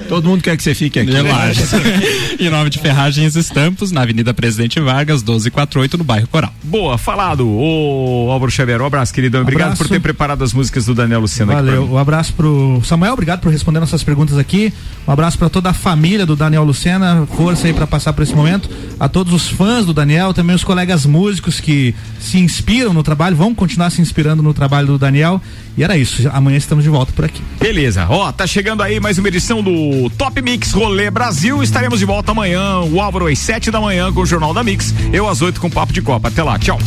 Todo 0.08 0.28
mundo 0.28 0.42
quer 0.42 0.56
que 0.56 0.62
você 0.62 0.74
fique 0.74 0.98
aqui. 0.98 1.10
Relaxa. 1.10 1.62
em 2.38 2.50
nome 2.50 2.70
de 2.70 2.78
Ferragens 2.78 3.34
Estampos, 3.36 3.90
na 3.90 4.02
Avenida 4.02 4.32
Presidente 4.34 4.78
Vargas, 4.80 5.22
1248, 5.22 5.98
no 5.98 6.04
bairro 6.04 6.28
Coral. 6.28 6.52
Boa, 6.62 6.98
falado. 6.98 7.48
Ô, 7.48 8.28
Álvaro 8.30 8.50
Xavier, 8.50 8.80
um 8.80 8.86
abraço, 8.86 9.12
queridão. 9.12 9.42
Obrigado 9.42 9.68
Abraço. 9.72 9.82
por 9.84 9.88
ter 9.88 10.00
preparado 10.00 10.42
as 10.44 10.52
músicas 10.52 10.86
do 10.86 10.94
Daniel 10.94 11.20
Luciano 11.20 11.52
Valeu. 11.52 11.90
Um 11.90 11.98
abraço 11.98 12.32
pro 12.34 12.80
Samuel, 12.84 13.12
obrigado 13.14 13.40
por 13.40 13.50
responder 13.52 13.80
nossas 13.80 14.02
perguntas 14.02 14.36
aqui. 14.38 14.72
Um 15.06 15.12
abraço 15.12 15.38
para 15.38 15.48
toda 15.48 15.70
a 15.70 15.74
família 15.74 16.24
do 16.26 16.34
Daniel 16.36 16.64
Lucena, 16.64 17.26
força 17.36 17.66
aí 17.66 17.72
para 17.72 17.86
passar 17.86 18.12
por 18.12 18.22
esse 18.22 18.34
momento. 18.34 18.68
A 18.98 19.08
todos 19.08 19.32
os 19.32 19.48
fãs 19.48 19.84
do 19.86 19.92
Daniel, 19.94 20.32
também 20.34 20.54
os 20.56 20.64
colegas 20.64 21.04
músicos 21.06 21.60
que 21.60 21.94
se 22.20 22.38
inspiram 22.38 22.92
no 22.92 23.02
trabalho, 23.02 23.36
vão 23.36 23.54
continuar 23.54 23.90
se 23.90 24.00
inspirando 24.00 24.42
no 24.42 24.54
trabalho 24.54 24.83
do 24.86 24.98
Daniel. 24.98 25.40
E 25.76 25.82
era 25.82 25.96
isso. 25.96 26.28
Amanhã 26.32 26.56
estamos 26.56 26.84
de 26.84 26.90
volta 26.90 27.12
por 27.12 27.24
aqui. 27.24 27.42
Beleza, 27.58 28.06
ó, 28.08 28.30
tá 28.30 28.46
chegando 28.46 28.82
aí 28.82 29.00
mais 29.00 29.18
uma 29.18 29.28
edição 29.28 29.62
do 29.62 30.10
Top 30.10 30.40
Mix 30.40 30.72
Rolê 30.72 31.10
Brasil. 31.10 31.62
Estaremos 31.62 31.98
de 31.98 32.04
volta 32.04 32.32
amanhã, 32.32 32.80
o 32.80 33.00
Álvaro 33.00 33.26
às 33.26 33.38
7 33.38 33.70
da 33.70 33.80
manhã 33.80 34.12
com 34.12 34.20
o 34.20 34.26
Jornal 34.26 34.54
da 34.54 34.62
Mix. 34.62 34.94
Eu 35.12 35.28
às 35.28 35.42
8 35.42 35.60
com 35.60 35.66
o 35.66 35.70
Papo 35.70 35.92
de 35.92 36.02
Copa. 36.02 36.28
Até 36.28 36.42
lá, 36.42 36.58
tchau. 36.58 36.78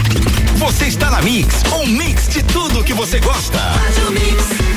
Você 0.58 0.86
está 0.86 1.10
na 1.10 1.22
Mix, 1.22 1.64
um 1.74 1.86
mix 1.86 2.30
de 2.30 2.44
tudo 2.44 2.84
que 2.84 2.94
você 2.94 3.20
gosta. 3.20 3.58
Faz 3.58 3.98
o 4.08 4.12
mix. 4.12 4.77